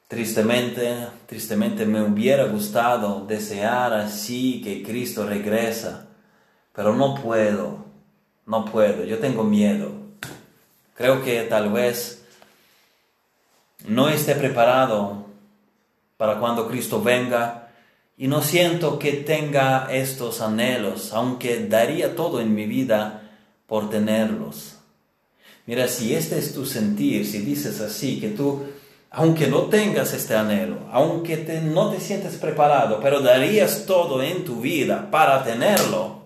tristemente, 0.07 1.09
tristemente 1.26 1.85
me 1.85 2.02
hubiera 2.02 2.44
gustado 2.44 3.26
desear 3.26 3.94
así 3.94 4.62
que 4.62 4.85
Cristo 4.85 5.26
regresa, 5.26 6.07
pero 6.72 6.94
no 6.94 7.16
puedo, 7.16 7.85
no 8.46 8.64
puedo, 8.64 9.02
yo 9.02 9.18
tengo 9.18 9.42
miedo. 9.42 9.90
Creo 10.94 11.24
que 11.24 11.42
tal 11.42 11.72
vez 11.72 12.24
no 13.88 14.09
esté 14.09 14.37
preparado 14.37 15.26
para 16.16 16.38
cuando 16.38 16.68
Cristo 16.68 17.02
venga 17.02 17.70
y 18.16 18.28
no 18.28 18.40
siento 18.40 19.00
que 19.00 19.14
tenga 19.14 19.88
estos 19.90 20.40
anhelos, 20.40 21.12
aunque 21.12 21.66
daría 21.66 22.14
todo 22.14 22.40
en 22.40 22.55
mi 22.55 22.66
vida 22.66 23.18
por 23.73 23.89
tenerlos. 23.89 24.75
Mira, 25.65 25.89
si 25.89 26.15
este 26.15 26.39
es 26.39 26.53
tu 26.53 26.67
sentir, 26.67 27.25
si 27.25 27.39
dices 27.39 27.81
así, 27.81 28.21
que 28.21 28.29
tú, 28.29 28.65
aunque 29.11 29.47
no 29.47 29.63
tengas 29.63 30.13
este 30.13 30.35
anhelo, 30.35 30.81
aunque 30.93 31.39
te, 31.39 31.63
no 31.63 31.89
te 31.89 31.99
sientes 31.99 32.35
preparado, 32.35 33.01
pero 33.01 33.21
darías 33.21 33.87
todo 33.87 34.23
en 34.23 34.45
tu 34.45 34.61
vida 34.61 35.11
para 35.11 35.43
tenerlo, 35.43 36.21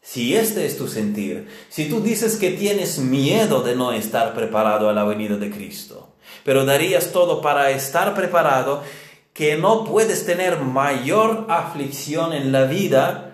si 0.00 0.36
este 0.36 0.64
es 0.64 0.78
tu 0.78 0.86
sentir, 0.86 1.48
si 1.68 1.88
tú 1.88 2.00
dices 2.00 2.36
que 2.36 2.50
tienes 2.50 3.00
miedo 3.00 3.62
de 3.62 3.74
no 3.74 3.90
estar 3.92 4.32
preparado 4.32 4.88
a 4.88 4.92
la 4.92 5.02
venida 5.02 5.38
de 5.38 5.50
Cristo, 5.50 6.14
pero 6.44 6.64
darías 6.64 7.10
todo 7.10 7.42
para 7.42 7.72
estar 7.72 8.14
preparado, 8.14 8.84
que 9.32 9.56
no 9.56 9.82
puedes 9.82 10.24
tener 10.24 10.58
mayor 10.58 11.46
aflicción 11.48 12.32
en 12.32 12.52
la 12.52 12.66
vida 12.66 13.31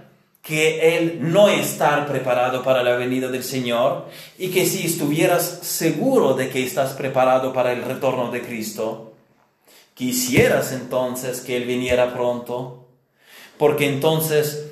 que 0.49 0.97
el 0.97 1.31
no 1.31 1.51
estar 1.51 2.07
preparado 2.07 2.63
para 2.63 2.83
la 2.83 2.97
venida 2.97 3.29
del 3.29 3.45
Señor 3.45 4.07
y 4.39 4.49
que 4.49 4.65
si 4.65 4.87
estuvieras 4.87 5.59
seguro 5.61 6.33
de 6.33 6.49
que 6.49 6.65
estás 6.65 6.95
preparado 6.95 7.53
para 7.53 7.71
el 7.75 7.83
retorno 7.83 8.31
de 8.31 8.41
Cristo, 8.41 9.13
quisieras 9.93 10.73
entonces 10.73 11.43
que 11.43 11.55
Él 11.55 11.65
viniera 11.67 12.15
pronto, 12.15 12.87
porque 13.59 13.91
entonces 13.91 14.71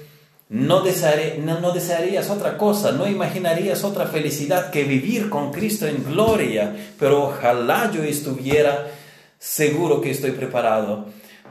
no, 0.49 0.83
no, 0.83 1.73
desearías 1.73 2.31
otra 2.31 2.57
cosa, 2.57 2.93
no 2.93 3.07
imaginarías 3.07 3.85
otra 3.85 4.07
felicidad 4.07 4.71
que 4.71 4.85
vivir 4.85 5.29
con 5.29 5.53
Cristo 5.53 5.87
en 5.87 6.03
gloria, 6.05 6.75
pero 6.99 7.25
ojalá 7.25 7.91
yo 7.93 8.03
estuviera 8.03 8.87
seguro 9.39 10.01
que 10.01 10.13
estoy 10.13 10.31
preparado. 10.31 11.05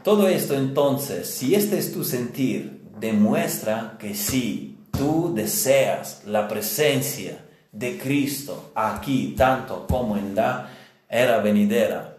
Todo 0.03 0.27
esto 0.27 0.55
entonces, 0.55 1.29
si 1.29 1.53
este 1.53 1.77
es 1.77 1.93
tu 1.93 2.03
sentir, 2.03 2.74
demuestra 2.99 3.97
que 3.99 4.15
sí, 4.15 4.77
tú 4.91 5.33
deseas 5.33 6.23
la 6.25 6.47
presencia 6.47 7.45
de 7.71 7.97
Cristo 7.97 8.71
aquí, 8.73 9.35
tanto 9.37 9.85
como 9.87 10.17
en 10.17 10.35
la 10.35 10.69
era 11.09 11.39
venidera. 11.39 12.17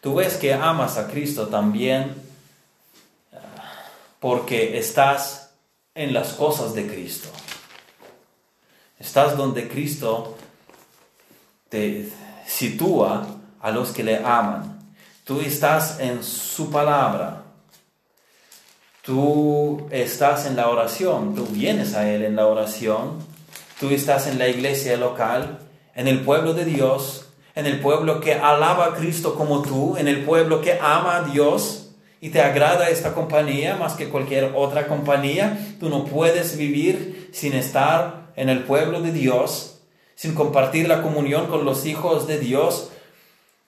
Tú 0.00 0.16
ves 0.16 0.36
que 0.36 0.52
amas 0.52 0.98
a 0.98 1.08
Cristo 1.08 1.48
también 1.48 2.14
ah, 3.32 3.36
porque 4.20 4.78
estás 4.78 5.52
en 5.94 6.12
las 6.12 6.32
cosas 6.32 6.74
de 6.74 6.86
Cristo. 6.86 7.28
Estás 8.98 9.36
donde 9.36 9.68
Cristo 9.68 10.36
te 11.68 12.10
sitúa 12.46 13.26
a 13.60 13.70
los 13.70 13.90
que 13.92 14.04
le 14.04 14.18
aman. 14.18 14.78
Tú 15.24 15.40
estás 15.40 16.00
en 16.00 16.22
su 16.22 16.70
palabra. 16.70 17.43
Tú 19.04 19.86
estás 19.90 20.46
en 20.46 20.56
la 20.56 20.70
oración. 20.70 21.34
Tú 21.34 21.46
vienes 21.46 21.94
a 21.94 22.10
Él 22.10 22.22
en 22.22 22.36
la 22.36 22.46
oración. 22.46 23.18
Tú 23.78 23.90
estás 23.90 24.26
en 24.26 24.38
la 24.38 24.48
iglesia 24.48 24.96
local, 24.96 25.58
en 25.94 26.08
el 26.08 26.20
pueblo 26.20 26.54
de 26.54 26.64
Dios, 26.64 27.26
en 27.54 27.66
el 27.66 27.80
pueblo 27.80 28.20
que 28.20 28.32
alaba 28.32 28.86
a 28.86 28.94
Cristo 28.94 29.34
como 29.34 29.60
tú, 29.60 29.98
en 29.98 30.08
el 30.08 30.24
pueblo 30.24 30.62
que 30.62 30.78
ama 30.80 31.16
a 31.16 31.22
Dios 31.24 31.90
y 32.22 32.30
te 32.30 32.40
agrada 32.40 32.88
esta 32.88 33.12
compañía 33.12 33.76
más 33.76 33.92
que 33.92 34.08
cualquier 34.08 34.52
otra 34.54 34.86
compañía. 34.86 35.76
Tú 35.78 35.90
no 35.90 36.06
puedes 36.06 36.56
vivir 36.56 37.28
sin 37.32 37.52
estar 37.52 38.32
en 38.36 38.48
el 38.48 38.62
pueblo 38.62 39.02
de 39.02 39.12
Dios, 39.12 39.80
sin 40.14 40.34
compartir 40.34 40.88
la 40.88 41.02
comunión 41.02 41.48
con 41.48 41.66
los 41.66 41.84
hijos 41.84 42.26
de 42.26 42.38
Dios, 42.38 42.90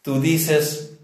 tú 0.00 0.20
dices 0.20 0.95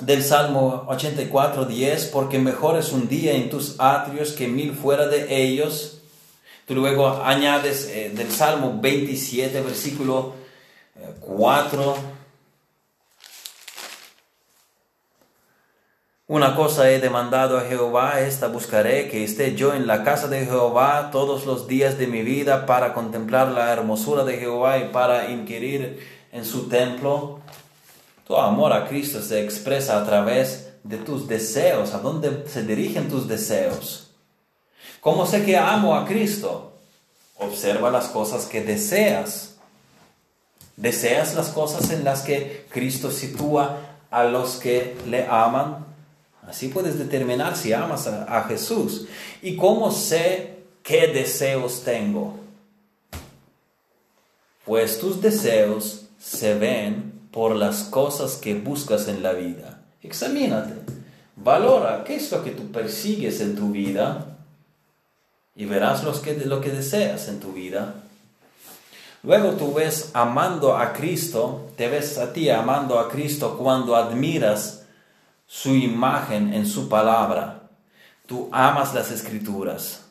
del 0.00 0.22
Salmo 0.22 0.84
84, 0.88 1.64
10, 1.66 2.06
porque 2.06 2.38
mejor 2.38 2.78
es 2.78 2.92
un 2.92 3.08
día 3.08 3.34
en 3.34 3.50
tus 3.50 3.76
atrios 3.78 4.32
que 4.32 4.48
mil 4.48 4.72
fuera 4.74 5.06
de 5.06 5.42
ellos. 5.42 5.98
Tú 6.66 6.74
luego 6.74 7.22
añades 7.22 7.88
eh, 7.88 8.10
del 8.14 8.30
Salmo 8.30 8.78
27, 8.80 9.60
versículo 9.60 10.34
4, 11.20 11.94
eh, 11.96 12.12
Una 16.32 16.56
cosa 16.56 16.90
he 16.90 16.98
demandado 16.98 17.58
a 17.58 17.60
Jehová, 17.60 18.20
esta 18.20 18.46
buscaré, 18.46 19.10
que 19.10 19.22
esté 19.22 19.54
yo 19.54 19.74
en 19.74 19.86
la 19.86 20.02
casa 20.02 20.28
de 20.28 20.46
Jehová 20.46 21.10
todos 21.12 21.44
los 21.44 21.68
días 21.68 21.98
de 21.98 22.06
mi 22.06 22.22
vida 22.22 22.64
para 22.64 22.94
contemplar 22.94 23.48
la 23.48 23.70
hermosura 23.70 24.24
de 24.24 24.38
Jehová 24.38 24.78
y 24.78 24.88
para 24.88 25.30
inquirir 25.30 26.00
en 26.32 26.46
su 26.46 26.70
templo. 26.70 27.41
Tu 28.32 28.38
amor 28.38 28.72
a 28.72 28.88
Cristo 28.88 29.20
se 29.20 29.44
expresa 29.44 29.98
a 29.98 30.06
través 30.06 30.70
de 30.84 30.96
tus 30.96 31.28
deseos, 31.28 31.92
a 31.92 31.98
dónde 31.98 32.46
se 32.48 32.62
dirigen 32.62 33.10
tus 33.10 33.28
deseos. 33.28 34.08
¿Cómo 35.02 35.26
sé 35.26 35.44
que 35.44 35.58
amo 35.58 35.94
a 35.94 36.06
Cristo? 36.06 36.78
Observa 37.36 37.90
las 37.90 38.06
cosas 38.06 38.46
que 38.46 38.62
deseas. 38.62 39.56
¿Deseas 40.78 41.34
las 41.34 41.50
cosas 41.50 41.90
en 41.90 42.04
las 42.04 42.22
que 42.22 42.64
Cristo 42.70 43.10
sitúa 43.10 43.98
a 44.10 44.24
los 44.24 44.54
que 44.56 44.96
le 45.06 45.26
aman? 45.26 45.84
Así 46.48 46.68
puedes 46.68 46.98
determinar 46.98 47.54
si 47.54 47.74
amas 47.74 48.06
a, 48.06 48.44
Jesús. 48.44 49.08
¿Y 49.42 49.56
cómo 49.56 49.90
sé 49.90 50.64
qué 50.82 51.08
deseos 51.08 51.82
tengo? 51.84 52.40
Pues 54.64 54.98
tus 54.98 55.20
deseos 55.20 56.06
se 56.18 56.54
ven 56.54 57.11
por 57.32 57.56
las 57.56 57.84
cosas 57.84 58.36
que 58.36 58.54
buscas 58.54 59.08
en 59.08 59.22
la 59.22 59.32
vida. 59.32 59.80
Examínate, 60.02 60.74
valora 61.36 62.04
qué 62.04 62.16
es 62.16 62.30
lo 62.30 62.44
que 62.44 62.50
tú 62.50 62.70
persigues 62.70 63.40
en 63.40 63.56
tu 63.56 63.70
vida 63.70 64.36
y 65.56 65.64
verás 65.64 66.04
lo 66.04 66.60
que 66.60 66.70
deseas 66.70 67.28
en 67.28 67.40
tu 67.40 67.52
vida. 67.52 67.94
Luego 69.22 69.52
tú 69.52 69.72
ves 69.74 70.10
amando 70.14 70.76
a 70.76 70.92
Cristo, 70.92 71.70
te 71.76 71.88
ves 71.88 72.18
a 72.18 72.32
ti 72.32 72.50
amando 72.50 72.98
a 72.98 73.08
Cristo 73.08 73.56
cuando 73.56 73.96
admiras 73.96 74.84
su 75.46 75.74
imagen 75.74 76.52
en 76.52 76.66
su 76.66 76.88
palabra. 76.88 77.68
Tú 78.26 78.48
amas 78.52 78.94
las 78.94 79.10
escrituras 79.10 80.02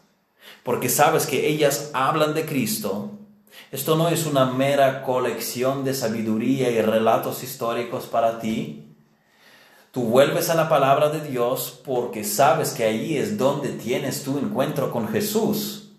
porque 0.64 0.90
sabes 0.90 1.26
que 1.26 1.48
ellas 1.48 1.90
hablan 1.94 2.34
de 2.34 2.46
Cristo. 2.46 3.12
Esto 3.72 3.96
no 3.96 4.10
es 4.10 4.26
una 4.26 4.46
mera 4.46 5.04
colección 5.04 5.84
de 5.84 5.94
sabiduría 5.94 6.70
y 6.70 6.82
relatos 6.82 7.44
históricos 7.44 8.06
para 8.06 8.40
ti. 8.40 8.88
Tú 9.92 10.04
vuelves 10.04 10.50
a 10.50 10.56
la 10.56 10.70
palabra 10.70 11.10
de 11.10 11.22
Dios 11.22 11.82
porque 11.84 12.24
sabes 12.24 12.72
que 12.72 12.86
allí 12.86 13.18
es 13.18 13.38
donde 13.38 13.70
tienes 13.70 14.24
tu 14.24 14.38
encuentro 14.38 14.92
con 14.92 15.08
Jesús. 15.10 15.90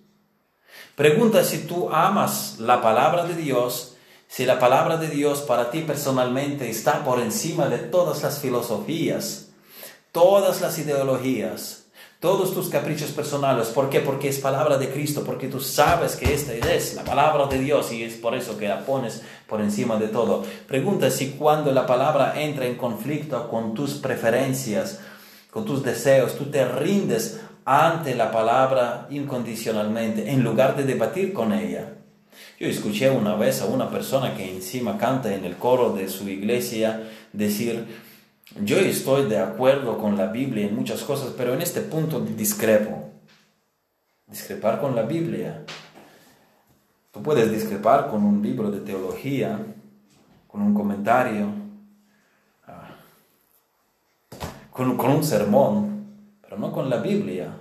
Pregunta 0.96 1.44
si 1.44 1.66
tú 1.66 1.90
amas 1.90 2.56
la 2.58 2.80
palabra 2.80 3.24
de 3.24 3.34
Dios 3.34 3.92
si 4.32 4.46
la 4.46 4.58
palabra 4.58 4.96
de 4.96 5.08
Dios 5.08 5.42
para 5.42 5.70
ti 5.70 5.82
personalmente 5.82 6.70
está 6.70 7.04
por 7.04 7.20
encima 7.20 7.68
de 7.68 7.76
todas 7.76 8.22
las 8.22 8.38
filosofías, 8.38 9.50
todas 10.10 10.62
las 10.62 10.78
ideologías, 10.78 11.81
todos 12.22 12.54
tus 12.54 12.68
caprichos 12.68 13.10
personales. 13.10 13.66
¿Por 13.70 13.90
qué? 13.90 13.98
Porque 13.98 14.28
es 14.28 14.38
palabra 14.38 14.78
de 14.78 14.90
Cristo, 14.90 15.24
porque 15.26 15.48
tú 15.48 15.58
sabes 15.58 16.14
que 16.14 16.32
esta 16.32 16.54
es 16.54 16.94
la 16.94 17.02
palabra 17.02 17.48
de 17.48 17.58
Dios 17.58 17.92
y 17.92 18.04
es 18.04 18.14
por 18.14 18.36
eso 18.36 18.56
que 18.56 18.68
la 18.68 18.86
pones 18.86 19.22
por 19.48 19.60
encima 19.60 19.96
de 19.96 20.06
todo. 20.06 20.44
Pregunta 20.68 21.10
si 21.10 21.30
cuando 21.30 21.72
la 21.72 21.84
palabra 21.84 22.40
entra 22.40 22.66
en 22.66 22.76
conflicto 22.76 23.48
con 23.48 23.74
tus 23.74 23.94
preferencias, 23.94 25.00
con 25.50 25.64
tus 25.64 25.82
deseos, 25.82 26.36
tú 26.36 26.44
te 26.44 26.64
rindes 26.64 27.40
ante 27.64 28.14
la 28.14 28.30
palabra 28.30 29.08
incondicionalmente 29.10 30.30
en 30.30 30.44
lugar 30.44 30.76
de 30.76 30.84
debatir 30.84 31.32
con 31.32 31.52
ella. 31.52 31.94
Yo 32.60 32.68
escuché 32.68 33.10
una 33.10 33.34
vez 33.34 33.60
a 33.62 33.66
una 33.66 33.90
persona 33.90 34.36
que 34.36 34.48
encima 34.48 34.96
canta 34.96 35.34
en 35.34 35.44
el 35.44 35.56
coro 35.56 35.92
de 35.92 36.08
su 36.08 36.28
iglesia 36.28 37.02
decir, 37.32 38.11
yo 38.60 38.76
estoy 38.76 39.28
de 39.28 39.38
acuerdo 39.38 39.98
con 39.98 40.16
la 40.16 40.26
Biblia 40.26 40.66
en 40.66 40.76
muchas 40.76 41.02
cosas, 41.02 41.32
pero 41.36 41.54
en 41.54 41.62
este 41.62 41.80
punto 41.80 42.20
discrepo. 42.20 43.10
Discrepar 44.26 44.80
con 44.80 44.94
la 44.94 45.02
Biblia. 45.02 45.64
Tú 47.12 47.22
puedes 47.22 47.50
discrepar 47.50 48.08
con 48.08 48.24
un 48.24 48.42
libro 48.42 48.70
de 48.70 48.80
teología, 48.80 49.58
con 50.48 50.62
un 50.62 50.74
comentario, 50.74 51.48
ah, 52.66 52.96
con, 54.70 54.96
con 54.96 55.10
un 55.10 55.24
sermón, 55.24 56.06
pero 56.42 56.58
no 56.58 56.72
con 56.72 56.88
la 56.88 56.98
Biblia. 56.98 57.54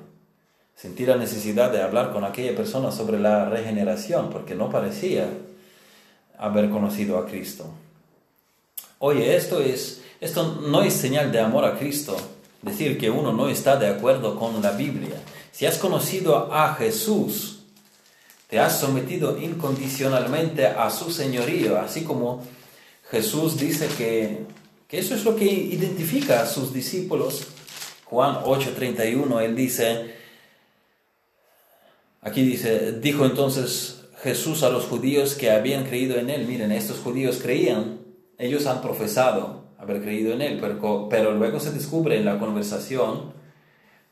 Sentí 0.75 1.05
la 1.05 1.17
necesidad 1.17 1.71
de 1.71 1.81
hablar 1.81 2.11
con 2.11 2.23
aquella 2.23 2.55
persona 2.55 2.91
sobre 2.91 3.19
la 3.19 3.49
regeneración, 3.49 4.29
porque 4.29 4.55
no 4.55 4.69
parecía 4.69 5.27
haber 6.37 6.69
conocido 6.69 7.17
a 7.17 7.25
Cristo. 7.25 7.69
Oye, 8.97 9.35
esto, 9.35 9.61
es, 9.61 10.03
esto 10.21 10.61
no 10.61 10.83
es 10.83 10.93
señal 10.93 11.31
de 11.31 11.39
amor 11.39 11.65
a 11.65 11.79
Cristo, 11.79 12.15
decir 12.61 12.99
que 12.99 13.09
uno 13.09 13.33
no 13.33 13.49
está 13.49 13.75
de 13.75 13.87
acuerdo 13.87 14.37
con 14.37 14.61
la 14.61 14.71
Biblia. 14.71 15.19
Si 15.51 15.65
has 15.65 15.79
conocido 15.79 16.53
a 16.53 16.75
Jesús, 16.75 17.63
te 18.47 18.59
has 18.59 18.79
sometido 18.79 19.41
incondicionalmente 19.41 20.67
a 20.67 20.91
su 20.91 21.11
señorío, 21.11 21.79
así 21.79 22.03
como 22.03 22.45
Jesús 23.09 23.57
dice 23.57 23.89
que, 23.97 24.45
que 24.87 24.99
eso 24.99 25.15
es 25.15 25.25
lo 25.25 25.35
que 25.35 25.45
identifica 25.45 26.43
a 26.43 26.45
sus 26.45 26.71
discípulos. 26.71 27.47
Juan 28.05 28.43
8:31, 28.43 29.41
él 29.41 29.55
dice, 29.55 30.21
Aquí 32.21 32.43
dice, 32.43 32.99
dijo 32.99 33.25
entonces 33.25 34.03
Jesús 34.21 34.61
a 34.61 34.69
los 34.69 34.85
judíos 34.85 35.33
que 35.33 35.49
habían 35.49 35.85
creído 35.85 36.17
en 36.19 36.29
él, 36.29 36.45
miren, 36.45 36.71
estos 36.71 36.99
judíos 36.99 37.39
creían, 37.41 38.01
ellos 38.37 38.67
han 38.67 38.83
profesado 38.83 39.60
haber 39.81 40.01
creído 40.01 40.33
en 40.33 40.41
él, 40.41 40.59
pero, 40.61 41.09
pero 41.09 41.33
luego 41.33 41.59
se 41.59 41.71
descubre 41.71 42.17
en 42.17 42.25
la 42.25 42.37
conversación 42.37 43.33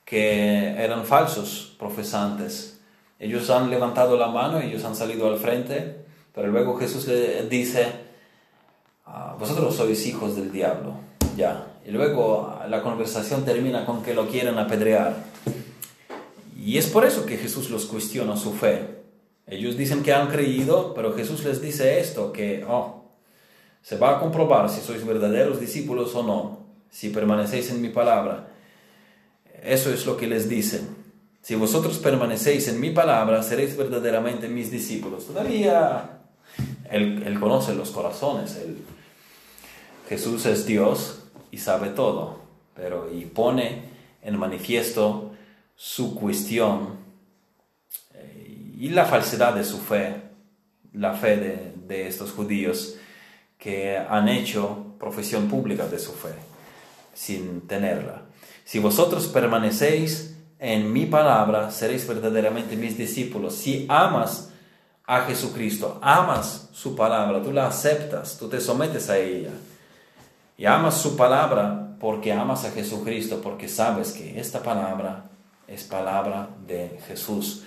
que 0.03 0.69
eran 0.77 1.05
falsos 1.05 1.75
profesantes. 1.77 2.79
Ellos 3.19 3.49
han 3.51 3.69
levantado 3.69 4.17
la 4.17 4.29
mano, 4.29 4.59
ellos 4.59 4.83
han 4.83 4.95
salido 4.95 5.27
al 5.27 5.37
frente, 5.37 5.97
pero 6.33 6.47
luego 6.47 6.75
Jesús 6.77 7.07
le 7.07 7.43
dice, 7.47 7.85
ah, 9.05 9.35
vosotros 9.39 9.75
sois 9.75 10.07
hijos 10.07 10.35
del 10.35 10.51
diablo, 10.51 10.95
ya. 11.37 11.67
Y 11.85 11.91
luego 11.91 12.59
la 12.67 12.81
conversación 12.81 13.45
termina 13.45 13.85
con 13.85 14.01
que 14.01 14.15
lo 14.15 14.27
quieren 14.27 14.57
apedrear. 14.57 15.17
Y 16.57 16.77
es 16.77 16.87
por 16.87 17.05
eso 17.05 17.25
que 17.25 17.37
Jesús 17.37 17.69
los 17.69 17.85
cuestiona 17.85 18.35
su 18.35 18.53
fe. 18.53 18.99
Ellos 19.45 19.77
dicen 19.77 20.01
que 20.01 20.13
han 20.13 20.27
creído, 20.27 20.93
pero 20.93 21.13
Jesús 21.13 21.43
les 21.43 21.61
dice 21.61 21.99
esto, 21.99 22.31
que 22.31 22.65
oh, 22.67 22.98
se 23.81 23.97
va 23.97 24.17
a 24.17 24.19
comprobar 24.19 24.69
si 24.69 24.81
sois 24.81 25.05
verdaderos 25.05 25.59
discípulos 25.59 26.13
o 26.15 26.23
no, 26.23 26.65
si 26.89 27.09
permanecéis 27.09 27.71
en 27.71 27.81
mi 27.81 27.89
palabra. 27.89 28.47
Eso 29.63 29.91
es 29.91 30.05
lo 30.05 30.17
que 30.17 30.27
les 30.27 30.49
dice. 30.49 30.81
Si 31.41 31.55
vosotros 31.55 31.97
permanecéis 31.99 32.67
en 32.67 32.79
mi 32.79 32.91
palabra, 32.91 33.41
seréis 33.43 33.75
verdaderamente 33.75 34.47
mis 34.47 34.71
discípulos. 34.71 35.25
Todavía 35.25 36.21
Él, 36.89 37.37
conoce 37.39 37.73
los 37.73 37.91
corazones. 37.91 38.59
Jesús 40.07 40.45
es 40.45 40.65
Dios 40.65 41.23
y 41.51 41.57
sabe 41.57 41.89
todo, 41.89 42.39
pero 42.75 43.11
y 43.11 43.25
pone 43.25 43.83
en 44.21 44.37
manifiesto 44.37 45.31
su 45.75 46.15
cuestión 46.15 46.97
eh, 48.13 48.75
y 48.77 48.89
la 48.89 49.05
falsedad 49.05 49.55
de 49.55 49.63
su 49.63 49.77
fe. 49.77 50.15
la 50.93 51.13
fe 51.13 51.37
de 51.87 52.07
estos 52.07 52.31
judíos 52.31 52.95
que 53.59 53.97
han 53.97 54.29
hecho 54.29 54.95
profesión 54.97 55.47
pública 55.47 55.87
de 55.87 55.99
su 55.99 56.13
fe 56.13 56.33
sin 57.13 57.67
tenerla. 57.67 58.21
Si 58.63 58.79
vosotros 58.79 59.27
permanecéis 59.27 60.37
en 60.57 60.91
mi 60.91 61.05
palabra, 61.05 61.69
seréis 61.69 62.07
verdaderamente 62.07 62.77
mis 62.77 62.97
discípulos. 62.97 63.55
Si 63.55 63.85
amas 63.89 64.51
a 65.05 65.21
Jesucristo, 65.21 65.99
amas 66.01 66.69
su 66.71 66.95
palabra, 66.95 67.41
tú 67.43 67.51
la 67.51 67.67
aceptas, 67.67 68.37
tú 68.37 68.47
te 68.47 68.61
sometes 68.61 69.09
a 69.09 69.17
ella 69.17 69.51
y 70.57 70.65
amas 70.65 71.01
su 71.01 71.17
palabra 71.17 71.97
porque 71.99 72.31
amas 72.31 72.63
a 72.63 72.71
Jesucristo, 72.71 73.41
porque 73.41 73.67
sabes 73.67 74.13
que 74.13 74.39
esta 74.39 74.63
palabra 74.63 75.25
es 75.67 75.83
palabra 75.83 76.49
de 76.65 76.99
Jesús. 77.07 77.63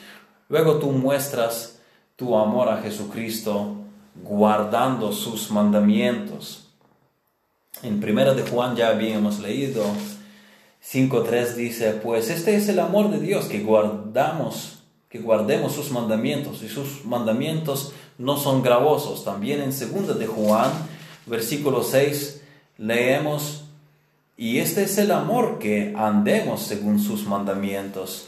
Luego 0.49 0.77
tú 0.79 0.93
muestras 0.93 1.81
tu 2.17 2.37
amor 2.37 2.69
a 2.69 2.79
Jesucristo 2.79 3.82
guardando 4.15 5.13
sus 5.13 5.51
mandamientos. 5.51 6.69
En 7.83 8.01
primera 8.01 8.35
de 8.35 8.43
Juan 8.43 8.77
ya 8.77 8.89
habíamos 8.89 9.41
leído 9.41 9.85
5.3 10.85 11.55
dice, 11.55 11.93
pues 11.93 12.29
este 12.29 12.57
es 12.57 12.69
el 12.69 12.81
amor 12.81 13.11
de 13.11 13.21
Dios, 13.21 13.45
que 13.45 13.61
guardamos, 13.61 14.81
que 15.09 15.21
guardemos 15.21 15.75
sus 15.75 15.93
mandamientos, 15.93 16.63
y 16.63 16.69
sus 16.69 17.05
mandamientos 17.05 17.93
no 18.19 18.37
son 18.37 18.63
gravosos. 18.63 19.25
También 19.25 19.63
en 19.63 19.73
segunda 19.73 20.15
de 20.15 20.27
Juan, 20.27 20.71
versículo 21.27 21.85
6, 21.85 22.43
leemos, 22.79 23.65
y 24.37 24.59
este 24.59 24.83
es 24.83 24.99
el 24.99 25.13
amor 25.13 25.61
que 25.61 25.95
andemos 25.97 26.63
según 26.63 26.99
sus 26.99 27.27
mandamientos. 27.27 28.27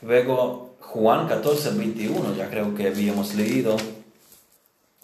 Luego 0.00 0.76
Juan 0.78 1.26
14, 1.26 1.70
21, 1.70 2.36
ya 2.36 2.48
creo 2.48 2.76
que 2.76 2.86
habíamos 2.86 3.34
leído, 3.34 3.76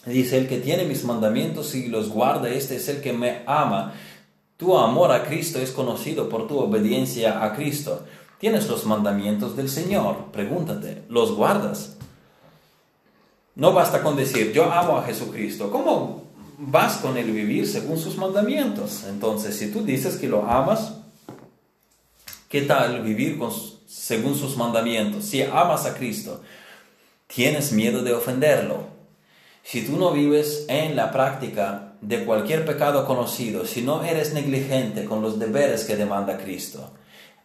dice, 0.07 0.39
el 0.39 0.49
que 0.49 0.59
tiene 0.59 0.85
mis 0.85 1.05
mandamientos 1.05 1.75
y 1.75 1.89
los 1.89 2.11
guarda, 2.11 2.49
este 2.49 2.77
es 2.77 2.89
el 2.89 3.01
que 3.01 3.13
me 3.13 3.43
ama. 3.47 3.95
Tu 4.57 4.77
amor 4.77 5.13
a 5.13 5.25
Cristo 5.25 5.59
es 5.59 5.73
conocido 5.73 6.29
por 6.29 6.47
tu 6.47 6.59
obediencia 6.59 7.45
a 7.45 7.55
Cristo. 7.55 8.05
Tienes 8.39 8.69
los 8.69 8.85
mandamientos 8.85 9.57
del 9.57 9.69
Señor. 9.69 10.31
Pregúntate, 10.33 11.03
¿los 11.09 11.33
guardas? 11.33 11.97
No 13.55 13.73
basta 13.73 14.03
con 14.03 14.17
decir, 14.17 14.53
yo 14.53 14.71
amo 14.73 14.99
a 14.99 15.05
Jesucristo. 15.05 15.71
¿Cómo 15.71 16.25
vas 16.59 16.97
con 16.97 17.17
el 17.17 17.31
vivir 17.31 17.67
según 17.67 17.99
sus 17.99 18.17
mandamientos? 18.17 19.05
Entonces, 19.09 19.57
si 19.57 19.71
tú 19.71 19.85
dices 19.85 20.17
que 20.17 20.29
lo 20.29 20.45
amas, 20.45 20.95
¿qué 22.49 22.63
tal 22.63 23.03
vivir 23.03 23.39
según 23.87 24.35
sus 24.37 24.57
mandamientos? 24.57 25.25
Si 25.25 25.43
amas 25.43 25.87
a 25.87 25.95
Cristo, 25.95 26.43
tienes 27.27 27.73
miedo 27.73 28.03
de 28.03 28.13
ofenderlo. 28.13 28.94
Si 29.65 29.81
tú 29.81 29.97
no 29.97 30.13
vives 30.13 30.67
en 30.69 30.95
la 30.95 31.11
práctica 31.11 31.95
de 32.03 32.27
cualquier 32.27 32.67
pecado 32.67 33.07
conocido, 33.07 33.65
si 33.65 33.81
no 33.81 34.05
eres 34.05 34.35
negligente 34.35 35.07
con 35.07 35.23
los 35.23 35.39
deberes 35.39 35.85
que 35.85 35.97
demanda 35.97 36.37
Cristo, 36.37 36.93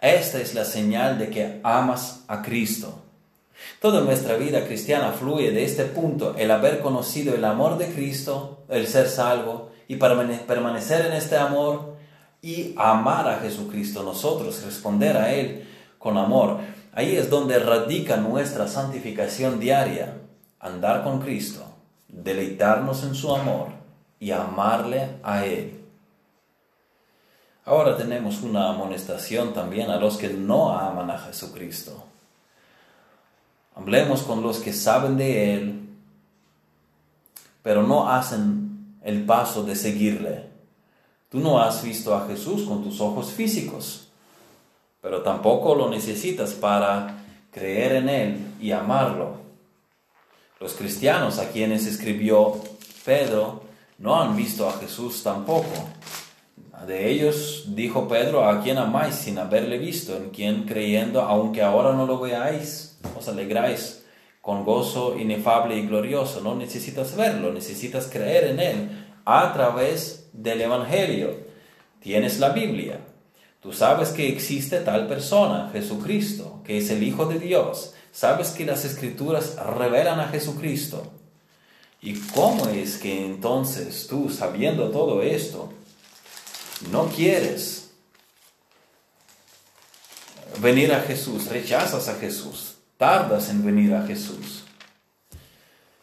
esta 0.01 0.41
es 0.41 0.53
la 0.53 0.65
señal 0.65 1.17
de 1.17 1.29
que 1.29 1.61
amas 1.63 2.25
a 2.27 2.41
Cristo. 2.41 3.03
Toda 3.79 4.01
nuestra 4.01 4.35
vida 4.35 4.65
cristiana 4.65 5.13
fluye 5.13 5.51
de 5.51 5.63
este 5.63 5.85
punto, 5.85 6.35
el 6.37 6.51
haber 6.51 6.81
conocido 6.81 7.33
el 7.33 7.45
amor 7.45 7.77
de 7.77 7.87
Cristo, 7.87 8.63
el 8.67 8.87
ser 8.87 9.07
salvo 9.07 9.71
y 9.87 9.95
permanecer 9.95 11.05
en 11.05 11.13
este 11.13 11.37
amor 11.37 11.95
y 12.41 12.73
amar 12.77 13.29
a 13.29 13.39
Jesucristo, 13.39 14.03
nosotros 14.03 14.61
responder 14.65 15.15
a 15.15 15.33
Él 15.33 15.65
con 15.97 16.17
amor. 16.17 16.59
Ahí 16.93 17.15
es 17.15 17.29
donde 17.29 17.59
radica 17.59 18.17
nuestra 18.17 18.67
santificación 18.67 19.57
diaria, 19.59 20.17
andar 20.59 21.03
con 21.05 21.21
Cristo, 21.21 21.68
deleitarnos 22.09 23.03
en 23.03 23.15
su 23.15 23.33
amor 23.33 23.67
y 24.19 24.31
amarle 24.31 25.17
a 25.23 25.45
Él. 25.45 25.79
Ahora 27.65 27.95
tenemos 27.95 28.41
una 28.41 28.69
amonestación 28.69 29.53
también 29.53 29.91
a 29.91 29.97
los 29.97 30.17
que 30.17 30.29
no 30.29 30.77
aman 30.77 31.11
a 31.11 31.19
Jesucristo. 31.19 32.03
Hablemos 33.75 34.23
con 34.23 34.41
los 34.41 34.57
que 34.57 34.73
saben 34.73 35.17
de 35.17 35.53
Él, 35.53 35.89
pero 37.61 37.83
no 37.83 38.09
hacen 38.09 38.97
el 39.03 39.25
paso 39.25 39.63
de 39.63 39.75
seguirle. 39.75 40.49
Tú 41.29 41.39
no 41.39 41.61
has 41.61 41.83
visto 41.83 42.15
a 42.15 42.25
Jesús 42.27 42.63
con 42.63 42.83
tus 42.83 42.99
ojos 42.99 43.31
físicos, 43.31 44.09
pero 44.99 45.21
tampoco 45.21 45.75
lo 45.75 45.89
necesitas 45.89 46.53
para 46.53 47.23
creer 47.51 47.97
en 47.97 48.09
Él 48.09 48.47
y 48.59 48.71
amarlo. 48.71 49.48
Los 50.59 50.73
cristianos 50.73 51.39
a 51.39 51.49
quienes 51.51 51.85
escribió 51.85 52.61
Pedro 53.05 53.63
no 53.97 54.21
han 54.21 54.35
visto 54.35 54.67
a 54.67 54.73
Jesús 54.73 55.23
tampoco. 55.23 55.87
De 56.85 57.09
ellos 57.09 57.63
dijo 57.67 58.07
Pedro, 58.09 58.43
a 58.43 58.61
quien 58.61 58.77
amáis 58.77 59.15
sin 59.15 59.37
haberle 59.37 59.77
visto, 59.77 60.17
en 60.17 60.31
quien 60.31 60.63
creyendo, 60.63 61.21
aunque 61.21 61.61
ahora 61.61 61.93
no 61.93 62.05
lo 62.05 62.19
veáis, 62.19 62.99
os 63.17 63.27
alegráis 63.29 64.03
con 64.41 64.65
gozo 64.65 65.17
inefable 65.17 65.77
y 65.77 65.87
glorioso. 65.87 66.41
No 66.41 66.55
necesitas 66.55 67.15
verlo, 67.15 67.53
necesitas 67.53 68.07
creer 68.07 68.45
en 68.47 68.59
él 68.59 69.05
a 69.23 69.53
través 69.53 70.29
del 70.33 70.59
Evangelio. 70.59 71.37
Tienes 72.01 72.39
la 72.39 72.49
Biblia. 72.49 72.99
Tú 73.61 73.71
sabes 73.71 74.09
que 74.09 74.27
existe 74.27 74.79
tal 74.79 75.07
persona, 75.07 75.69
Jesucristo, 75.71 76.58
que 76.69 76.77
es 76.77 76.91
el 76.91 77.01
Hijo 77.01 77.25
de 77.25 77.39
Dios. 77.39 77.95
Sabes 78.11 78.49
que 78.49 78.63
las 78.63 78.85
escrituras 78.85 79.55
revelan 79.55 80.19
a 80.19 80.27
Jesucristo. 80.27 81.11
¿Y 81.99 82.13
cómo 82.13 82.67
es 82.67 82.97
que 82.97 83.25
entonces 83.25 84.05
tú, 84.07 84.29
sabiendo 84.29 84.91
todo 84.91 85.23
esto, 85.23 85.73
no 86.91 87.07
quieres 87.07 87.89
venir 90.61 90.93
a 90.93 91.01
Jesús, 91.01 91.47
rechazas 91.47 92.07
a 92.07 92.19
Jesús, 92.19 92.75
tardas 92.97 93.49
en 93.49 93.65
venir 93.65 93.95
a 93.95 94.05
Jesús? 94.05 94.63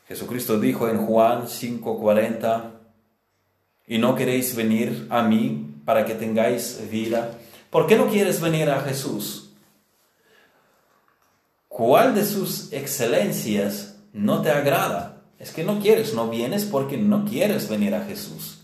Jesucristo 0.08 0.58
dijo 0.58 0.88
en 0.88 1.06
Juan 1.06 1.46
5:40, 1.46 2.72
y 3.86 3.98
no 3.98 4.16
queréis 4.16 4.56
venir 4.56 5.06
a 5.10 5.22
mí 5.22 5.76
para 5.84 6.04
que 6.04 6.16
tengáis 6.16 6.90
vida. 6.90 7.38
¿Por 7.70 7.86
qué 7.86 7.94
no 7.94 8.08
quieres 8.08 8.40
venir 8.40 8.68
a 8.68 8.80
Jesús? 8.80 9.45
¿Cuál 11.76 12.14
de 12.14 12.24
sus 12.24 12.72
excelencias 12.72 13.98
no 14.14 14.40
te 14.40 14.50
agrada? 14.50 15.24
Es 15.38 15.50
que 15.50 15.62
no 15.62 15.78
quieres, 15.78 16.14
no 16.14 16.30
vienes 16.30 16.64
porque 16.64 16.96
no 16.96 17.26
quieres 17.26 17.68
venir 17.68 17.94
a 17.94 18.02
Jesús. 18.02 18.62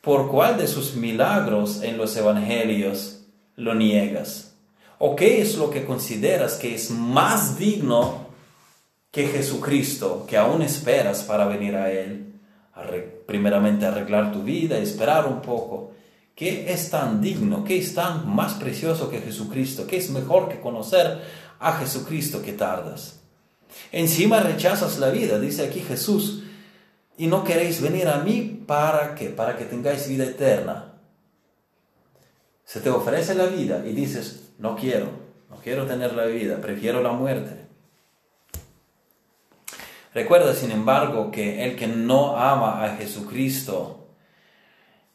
¿Por 0.00 0.30
cuál 0.30 0.58
de 0.58 0.68
sus 0.68 0.94
milagros 0.94 1.82
en 1.82 1.96
los 1.96 2.16
evangelios 2.16 3.24
lo 3.56 3.74
niegas? 3.74 4.54
¿O 5.00 5.16
qué 5.16 5.42
es 5.42 5.56
lo 5.56 5.70
que 5.70 5.84
consideras 5.84 6.54
que 6.54 6.72
es 6.72 6.92
más 6.92 7.58
digno 7.58 8.28
que 9.10 9.26
Jesucristo, 9.26 10.24
que 10.28 10.36
aún 10.36 10.62
esperas 10.62 11.24
para 11.24 11.46
venir 11.46 11.74
a 11.74 11.90
Él? 11.90 12.32
primeramente 13.26 13.86
arreglar 13.86 14.30
tu 14.30 14.44
vida, 14.44 14.78
esperar 14.78 15.26
un 15.26 15.42
poco. 15.42 15.90
¿Qué 16.36 16.72
es 16.72 16.90
tan 16.90 17.20
digno? 17.20 17.64
¿Qué 17.64 17.76
es 17.78 17.92
tan 17.92 18.32
más 18.32 18.54
precioso 18.54 19.10
que 19.10 19.20
Jesucristo? 19.20 19.84
¿Qué 19.86 19.96
es 19.96 20.10
mejor 20.10 20.48
que 20.48 20.60
conocer 20.60 21.20
a 21.62 21.72
Jesucristo 21.78 22.42
que 22.42 22.52
tardas? 22.52 23.20
Encima 23.90 24.40
rechazas 24.40 24.98
la 24.98 25.10
vida, 25.10 25.38
dice 25.38 25.64
aquí 25.66 25.80
Jesús, 25.80 26.42
y 27.16 27.26
no 27.26 27.44
queréis 27.44 27.80
venir 27.80 28.08
a 28.08 28.18
mí 28.18 28.64
para 28.66 29.14
que, 29.14 29.28
para 29.28 29.56
que 29.56 29.64
tengáis 29.64 30.08
vida 30.08 30.24
eterna. 30.24 30.94
Se 32.64 32.80
te 32.80 32.90
ofrece 32.90 33.34
la 33.34 33.46
vida 33.46 33.82
y 33.86 33.92
dices, 33.92 34.50
no 34.58 34.76
quiero, 34.76 35.08
no 35.50 35.56
quiero 35.56 35.86
tener 35.86 36.14
la 36.14 36.24
vida, 36.26 36.58
prefiero 36.60 37.02
la 37.02 37.12
muerte. 37.12 37.66
Recuerda, 40.14 40.54
sin 40.54 40.70
embargo, 40.70 41.30
que 41.30 41.64
el 41.64 41.76
que 41.76 41.86
no 41.86 42.36
ama 42.36 42.84
a 42.84 42.96
Jesucristo 42.96 44.08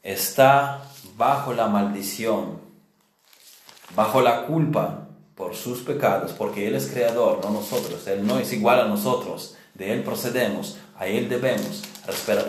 está 0.01 0.83
bajo 1.15 1.53
la 1.53 1.67
maldición, 1.67 2.61
bajo 3.95 4.21
la 4.21 4.45
culpa 4.45 5.07
por 5.37 5.55
sus 5.55 5.81
pecados, 5.81 6.31
porque 6.31 6.67
Él 6.67 6.75
es 6.75 6.87
creador, 6.87 7.39
no 7.43 7.51
nosotros. 7.51 8.07
Él 8.07 8.25
no 8.25 8.39
es 8.39 8.51
igual 8.51 8.79
a 8.81 8.87
nosotros. 8.87 9.55
De 9.75 9.93
Él 9.93 10.01
procedemos, 10.01 10.79
a 10.97 11.05
Él 11.05 11.29
debemos, 11.29 11.83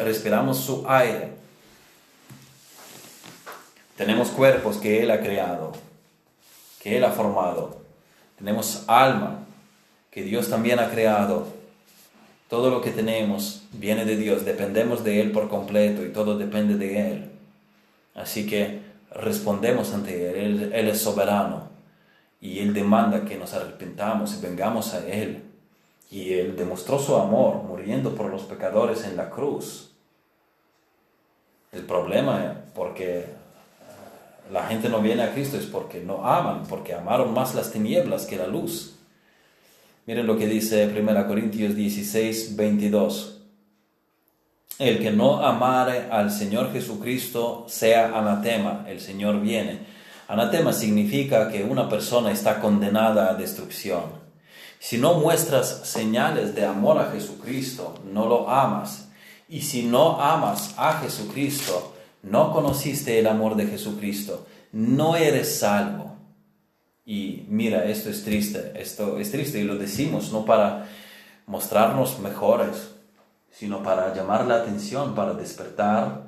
respiramos 0.02 0.56
su 0.56 0.84
aire. 0.88 1.32
Tenemos 3.94 4.30
cuerpos 4.30 4.78
que 4.78 5.02
Él 5.02 5.10
ha 5.10 5.20
creado, 5.20 5.72
que 6.80 6.96
Él 6.96 7.04
ha 7.04 7.12
formado. 7.12 7.76
Tenemos 8.38 8.84
alma 8.86 9.40
que 10.10 10.22
Dios 10.22 10.48
también 10.48 10.78
ha 10.78 10.90
creado. 10.90 11.46
Todo 12.48 12.70
lo 12.70 12.80
que 12.80 12.90
tenemos 12.90 13.64
viene 13.72 14.06
de 14.06 14.16
Dios, 14.16 14.46
dependemos 14.46 15.04
de 15.04 15.20
Él 15.20 15.32
por 15.32 15.50
completo 15.50 16.06
y 16.06 16.08
todo 16.08 16.38
depende 16.38 16.76
de 16.76 17.12
Él. 17.12 17.30
Así 18.14 18.46
que 18.46 18.80
respondemos 19.10 19.92
ante 19.92 20.30
Él, 20.30 20.36
Él, 20.36 20.72
Él 20.72 20.88
es 20.88 21.02
soberano 21.02 21.67
y 22.40 22.60
Él 22.60 22.72
demanda 22.72 23.24
que 23.24 23.36
nos 23.36 23.54
arrepentamos 23.54 24.36
y 24.36 24.40
vengamos 24.40 24.94
a 24.94 25.06
Él. 25.06 25.44
Y 26.10 26.34
Él 26.34 26.56
demostró 26.56 26.98
su 26.98 27.16
amor 27.16 27.62
muriendo 27.64 28.14
por 28.14 28.30
los 28.30 28.42
pecadores 28.42 29.04
en 29.04 29.16
la 29.16 29.28
cruz. 29.30 29.90
El 31.72 31.82
problema, 31.82 32.62
porque 32.74 33.26
la 34.50 34.66
gente 34.66 34.88
no 34.88 35.00
viene 35.00 35.22
a 35.22 35.32
Cristo, 35.32 35.58
es 35.58 35.66
porque 35.66 36.00
no 36.00 36.24
aman, 36.24 36.62
porque 36.68 36.94
amaron 36.94 37.34
más 37.34 37.54
las 37.54 37.72
tinieblas 37.72 38.24
que 38.24 38.36
la 38.36 38.46
luz. 38.46 38.94
Miren 40.06 40.26
lo 40.26 40.38
que 40.38 40.46
dice 40.46 40.86
1 40.86 41.26
Corintios 41.26 41.74
16, 41.74 42.56
22. 42.56 43.42
El 44.78 45.00
que 45.00 45.10
no 45.10 45.44
amare 45.44 46.06
al 46.10 46.30
Señor 46.30 46.72
Jesucristo 46.72 47.66
sea 47.68 48.16
anatema, 48.16 48.86
el 48.88 49.00
Señor 49.00 49.40
viene. 49.40 49.97
Anatema 50.28 50.74
significa 50.74 51.50
que 51.50 51.64
una 51.64 51.88
persona 51.88 52.30
está 52.30 52.60
condenada 52.60 53.30
a 53.30 53.34
destrucción. 53.34 54.02
Si 54.78 54.98
no 54.98 55.14
muestras 55.14 55.80
señales 55.84 56.54
de 56.54 56.66
amor 56.66 56.98
a 56.98 57.10
Jesucristo, 57.10 57.98
no 58.12 58.26
lo 58.26 58.50
amas. 58.50 59.08
Y 59.48 59.62
si 59.62 59.86
no 59.86 60.20
amas 60.20 60.74
a 60.76 61.00
Jesucristo, 61.00 61.94
no 62.22 62.52
conociste 62.52 63.18
el 63.18 63.26
amor 63.26 63.56
de 63.56 63.66
Jesucristo, 63.66 64.46
no 64.70 65.16
eres 65.16 65.60
salvo. 65.60 66.16
Y 67.06 67.46
mira, 67.48 67.86
esto 67.86 68.10
es 68.10 68.22
triste, 68.22 68.72
esto 68.76 69.18
es 69.18 69.30
triste 69.30 69.58
y 69.58 69.64
lo 69.64 69.76
decimos 69.76 70.30
no 70.30 70.44
para 70.44 70.88
mostrarnos 71.46 72.18
mejores, 72.18 72.90
sino 73.50 73.82
para 73.82 74.14
llamar 74.14 74.46
la 74.46 74.56
atención, 74.56 75.14
para 75.14 75.32
despertar, 75.32 76.27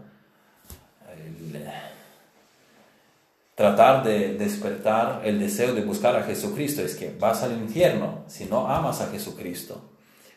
tratar 3.61 4.03
de 4.03 4.39
despertar 4.39 5.21
el 5.23 5.39
deseo 5.39 5.75
de 5.75 5.83
buscar 5.83 6.17
a 6.17 6.23
Jesucristo. 6.23 6.81
Es 6.81 6.95
que 6.95 7.15
vas 7.21 7.43
al 7.43 7.53
infierno 7.53 8.25
si 8.27 8.47
no 8.47 8.67
amas 8.67 9.03
a 9.03 9.09
Jesucristo. 9.09 9.83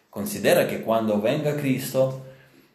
Considera 0.10 0.68
que 0.68 0.82
cuando 0.82 1.22
venga 1.22 1.56
Cristo, 1.56 2.20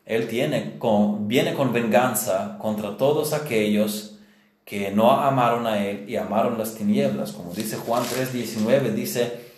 Él 0.07 0.27
tiene 0.27 0.79
viene 1.21 1.53
con 1.53 1.75
venganza 1.75 2.57
contra 2.59 2.97
todos 2.97 3.35
aquellos 3.35 4.17
que 4.65 4.91
no 4.91 5.11
amaron 5.11 5.67
a 5.67 5.85
Él 5.85 6.09
y 6.09 6.17
amaron 6.17 6.57
las 6.57 6.75
tinieblas. 6.75 7.33
Como 7.33 7.53
dice 7.53 7.77
Juan 7.77 8.05
3:19, 8.05 8.95
dice, 8.95 9.49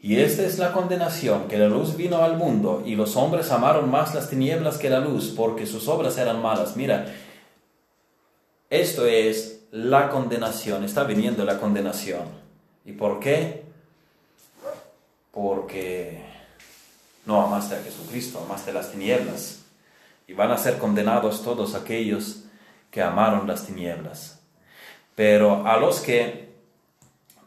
y 0.00 0.20
esta 0.20 0.42
es 0.44 0.60
la 0.60 0.70
condenación, 0.70 1.48
que 1.48 1.58
la 1.58 1.66
luz 1.66 1.96
vino 1.96 2.22
al 2.22 2.36
mundo 2.36 2.84
y 2.86 2.94
los 2.94 3.16
hombres 3.16 3.50
amaron 3.50 3.90
más 3.90 4.14
las 4.14 4.30
tinieblas 4.30 4.78
que 4.78 4.88
la 4.88 5.00
luz 5.00 5.34
porque 5.36 5.66
sus 5.66 5.88
obras 5.88 6.16
eran 6.16 6.40
malas. 6.40 6.76
Mira, 6.76 7.06
esto 8.70 9.06
es 9.06 9.64
la 9.72 10.08
condenación, 10.08 10.84
está 10.84 11.04
viniendo 11.04 11.44
la 11.44 11.58
condenación. 11.58 12.22
¿Y 12.84 12.92
por 12.92 13.20
qué? 13.20 13.64
Porque 15.32 16.24
no 17.26 17.42
amaste 17.42 17.74
a 17.74 17.82
Jesucristo, 17.82 18.40
amaste 18.44 18.72
las 18.72 18.90
tinieblas. 18.90 19.58
Y 20.26 20.32
van 20.32 20.52
a 20.52 20.58
ser 20.58 20.78
condenados 20.78 21.42
todos 21.42 21.74
aquellos 21.74 22.44
que 22.90 23.02
amaron 23.02 23.46
las 23.46 23.66
tinieblas. 23.66 24.40
Pero 25.16 25.66
a 25.66 25.76
los 25.76 26.00
que 26.00 26.48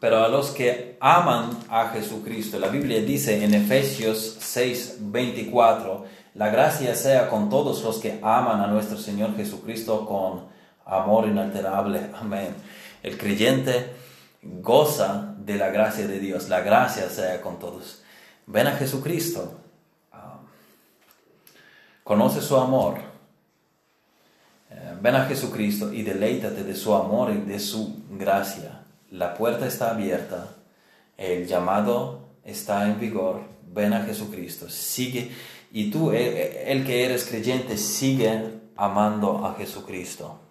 pero 0.00 0.22
a 0.22 0.28
los 0.28 0.50
que 0.50 0.98
aman 1.00 1.58
a 1.70 1.88
Jesucristo, 1.88 2.58
la 2.58 2.68
Biblia 2.68 3.00
dice 3.00 3.42
en 3.42 3.54
Efesios 3.54 4.36
6:24, 4.38 6.04
la 6.34 6.50
gracia 6.50 6.94
sea 6.94 7.30
con 7.30 7.48
todos 7.48 7.82
los 7.82 8.00
que 8.00 8.18
aman 8.22 8.60
a 8.60 8.66
nuestro 8.66 8.98
Señor 8.98 9.34
Jesucristo 9.34 10.04
con 10.04 10.52
amor 10.86 11.26
inalterable. 11.26 12.10
Amén. 12.14 12.54
El 13.02 13.18
creyente 13.18 13.92
goza 14.42 15.34
de 15.38 15.56
la 15.56 15.70
gracia 15.70 16.06
de 16.06 16.18
Dios, 16.18 16.48
la 16.48 16.60
gracia 16.60 17.08
sea 17.08 17.40
con 17.40 17.58
todos. 17.58 18.02
Ven 18.46 18.66
a 18.66 18.72
Jesucristo, 18.72 19.58
ah, 20.12 20.40
conoce 22.02 22.42
su 22.42 22.56
amor, 22.56 22.98
eh, 24.70 24.94
ven 25.00 25.16
a 25.16 25.24
Jesucristo 25.24 25.92
y 25.92 26.02
deleítate 26.02 26.62
de 26.62 26.74
su 26.74 26.94
amor 26.94 27.32
y 27.32 27.38
de 27.38 27.58
su 27.58 28.02
gracia. 28.10 28.82
La 29.10 29.34
puerta 29.34 29.66
está 29.66 29.90
abierta, 29.90 30.48
el 31.16 31.46
llamado 31.46 32.28
está 32.44 32.86
en 32.86 33.00
vigor. 33.00 33.42
Ven 33.72 33.92
a 33.92 34.04
Jesucristo, 34.04 34.68
sigue. 34.68 35.32
Y 35.72 35.90
tú, 35.90 36.12
el 36.12 36.84
que 36.86 37.04
eres 37.04 37.24
creyente, 37.24 37.76
sigue 37.76 38.60
amando 38.76 39.44
a 39.44 39.54
Jesucristo. 39.54 40.43